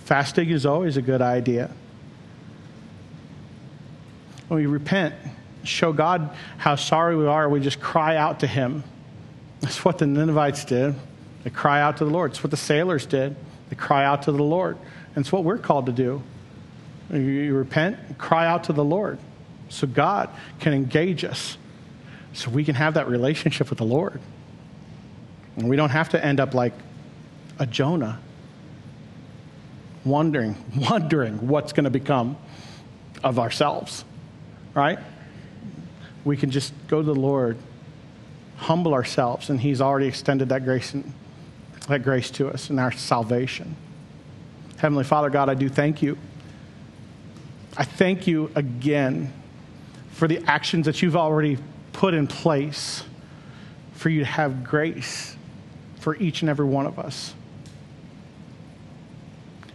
Fasting 0.00 0.50
is 0.50 0.66
always 0.66 0.98
a 0.98 1.02
good 1.02 1.22
idea. 1.22 1.70
When 4.48 4.60
we 4.60 4.66
repent, 4.66 5.14
show 5.64 5.92
God 5.92 6.36
how 6.58 6.76
sorry 6.76 7.16
we 7.16 7.26
are, 7.26 7.48
we 7.48 7.60
just 7.60 7.80
cry 7.80 8.16
out 8.16 8.40
to 8.40 8.46
Him. 8.46 8.84
That's 9.60 9.84
what 9.84 9.98
the 9.98 10.06
Ninevites 10.06 10.64
did. 10.64 10.94
They 11.44 11.50
cry 11.50 11.80
out 11.80 11.98
to 11.98 12.04
the 12.04 12.10
Lord. 12.10 12.32
It's 12.32 12.42
what 12.42 12.50
the 12.50 12.56
sailors 12.56 13.06
did. 13.06 13.36
They 13.68 13.76
cry 13.76 14.04
out 14.04 14.22
to 14.22 14.32
the 14.32 14.42
Lord. 14.42 14.76
And 15.14 15.24
it's 15.24 15.32
what 15.32 15.44
we're 15.44 15.58
called 15.58 15.86
to 15.86 15.92
do. 15.92 16.22
You 17.12 17.54
repent, 17.54 18.18
cry 18.18 18.46
out 18.46 18.64
to 18.64 18.72
the 18.72 18.84
Lord 18.84 19.18
so 19.68 19.86
God 19.86 20.30
can 20.60 20.72
engage 20.72 21.24
us, 21.24 21.56
so 22.32 22.50
we 22.50 22.64
can 22.64 22.74
have 22.74 22.94
that 22.94 23.08
relationship 23.08 23.70
with 23.70 23.78
the 23.78 23.84
Lord. 23.84 24.20
And 25.56 25.68
we 25.68 25.76
don't 25.76 25.90
have 25.90 26.10
to 26.10 26.24
end 26.24 26.40
up 26.40 26.54
like 26.54 26.72
a 27.58 27.66
Jonah, 27.66 28.20
wondering, 30.04 30.56
wondering 30.76 31.46
what's 31.46 31.72
going 31.72 31.84
to 31.84 31.90
become 31.90 32.36
of 33.24 33.38
ourselves, 33.38 34.04
right? 34.76 34.98
We 36.24 36.36
can 36.36 36.50
just 36.50 36.72
go 36.86 37.00
to 37.00 37.06
the 37.06 37.14
Lord, 37.14 37.56
humble 38.58 38.94
ourselves, 38.94 39.50
and 39.50 39.60
He's 39.60 39.80
already 39.80 40.06
extended 40.06 40.50
that 40.50 40.64
grace, 40.64 40.94
and, 40.94 41.12
that 41.88 42.04
grace 42.04 42.30
to 42.32 42.48
us 42.48 42.70
and 42.70 42.78
our 42.78 42.92
salvation. 42.92 43.74
Heavenly 44.76 45.04
Father, 45.04 45.30
God, 45.30 45.48
I 45.48 45.54
do 45.54 45.68
thank 45.68 46.02
you. 46.02 46.18
I 47.76 47.84
thank 47.84 48.26
you 48.26 48.50
again 48.54 49.32
for 50.12 50.28
the 50.28 50.40
actions 50.46 50.86
that 50.86 51.02
you've 51.02 51.16
already 51.16 51.58
put 51.92 52.14
in 52.14 52.26
place 52.26 53.02
for 53.94 54.10
you 54.10 54.20
to 54.20 54.26
have 54.26 54.62
grace 54.62 55.36
for 56.00 56.16
each 56.16 56.42
and 56.42 56.50
every 56.50 56.66
one 56.66 56.86
of 56.86 56.98
us. 56.98 57.34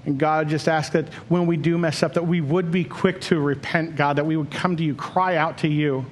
And 0.05 0.17
God, 0.17 0.49
just 0.49 0.67
ask 0.67 0.93
that 0.93 1.07
when 1.29 1.45
we 1.45 1.57
do 1.57 1.77
mess 1.77 2.01
up, 2.01 2.13
that 2.15 2.25
we 2.25 2.41
would 2.41 2.71
be 2.71 2.83
quick 2.83 3.21
to 3.21 3.39
repent, 3.39 3.95
God, 3.95 4.15
that 4.15 4.25
we 4.25 4.35
would 4.35 4.49
come 4.49 4.75
to 4.77 4.83
you, 4.83 4.95
cry 4.95 5.35
out 5.35 5.59
to 5.59 5.67
you. 5.67 6.05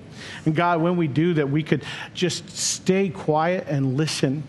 And 0.46 0.56
God, 0.56 0.82
when 0.82 0.96
we 0.96 1.08
do, 1.08 1.34
that 1.36 1.50
we 1.50 1.64
could 1.64 1.84
just 2.14 2.50
stay 2.56 3.10
quiet 3.10 3.66
and 3.68 3.98
listen. 3.98 4.44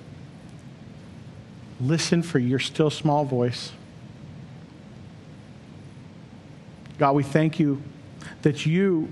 Listen 1.80 2.22
for 2.22 2.38
your 2.38 2.58
still 2.58 2.90
small 2.90 3.24
voice. 3.24 3.72
God, 6.98 7.14
we 7.14 7.22
thank 7.22 7.58
you 7.58 7.82
that 8.42 8.66
you 8.66 9.10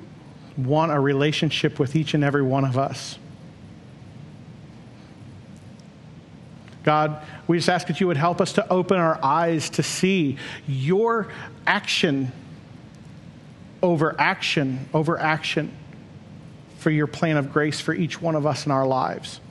want 0.59 0.93
a 0.93 1.01
relationship 1.01 1.79
with 1.79 1.97
each 1.97 2.13
and 2.13 2.23
every 2.23 2.43
one 2.43 2.67
of 2.67 2.77
us. 2.77 3.19
God, 6.89 7.23
we 7.47 7.59
just 7.59 7.69
ask 7.69 7.87
that 7.89 8.01
you 8.01 8.07
would 8.07 8.17
help 8.17 8.41
us 8.41 8.55
to 8.55 8.67
open 8.73 8.97
our 8.97 9.23
eyes 9.23 9.69
to 9.69 9.83
see 9.83 10.39
your 10.67 11.29
action 11.67 12.33
over 13.83 14.19
action 14.19 14.89
over 14.95 15.21
action 15.21 15.71
for 16.79 16.89
your 16.89 17.07
plan 17.07 17.37
of 17.37 17.53
grace 17.53 17.79
for 17.79 17.93
each 17.93 18.23
one 18.23 18.35
of 18.35 18.47
us 18.47 18.65
in 18.65 18.73
our 18.73 18.87
lives. 18.87 19.43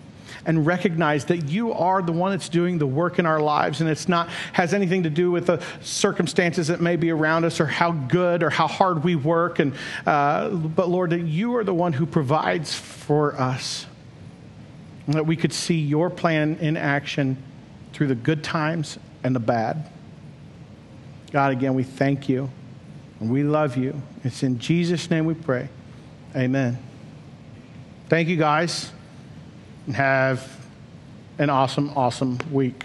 And 0.48 0.66
recognize 0.66 1.26
that 1.26 1.48
you 1.48 1.74
are 1.74 2.02
the 2.02 2.12
one 2.12 2.32
that's 2.32 2.50
doing 2.50 2.80
the 2.80 2.88
work 2.88 3.20
in 3.20 3.28
our 3.28 3.40
lives 3.40 3.82
and 3.82 3.88
it's 3.88 4.10
not 4.10 4.30
has 4.54 4.74
anything 4.74 5.04
to 5.04 5.12
do 5.12 5.30
with 5.30 5.46
the 5.46 5.62
circumstances 5.82 6.70
that 6.70 6.82
may 6.82 6.96
be 6.96 7.12
around 7.12 7.46
us 7.46 7.60
or 7.60 7.68
how 7.68 7.92
good 7.92 8.42
or 8.42 8.50
how 8.50 8.66
hard 8.66 9.04
we 9.04 9.16
work. 9.16 9.60
And 9.60 9.76
uh, 10.08 10.50
but 10.50 10.90
lord 10.90 11.12
that 11.12 11.22
you 11.22 11.56
are 11.58 11.64
the 11.64 11.72
one 11.72 11.94
who 11.94 12.08
provides 12.08 12.74
for 12.74 13.40
us 13.40 13.86
that 15.16 15.26
we 15.26 15.36
could 15.36 15.53
see 15.53 15.80
your 15.80 16.10
plan 16.10 16.58
in 16.60 16.76
action 16.76 17.38
through 17.93 18.08
the 18.08 18.16
good 18.16 18.43
times 18.43 18.99
and 19.24 19.36
the 19.36 19.39
bad. 19.39 19.89
God 21.32 21.51
again 21.51 21.74
we 21.74 21.84
thank 21.84 22.30
you 22.30 22.49
and 23.20 23.30
we 23.30 23.43
love 23.43 23.78
you. 23.78 24.01
It's 24.24 24.43
in 24.43 24.60
jesus 24.60 25.10
name 25.10 25.26
we 25.26 25.34
pray. 25.34 25.70
Amen. 26.36 26.78
Thank 28.10 28.28
you 28.28 28.38
guys 28.38 28.91
and 29.86 29.95
have 29.95 30.55
an 31.39 31.49
awesome, 31.49 31.91
awesome 31.95 32.38
week. 32.51 32.84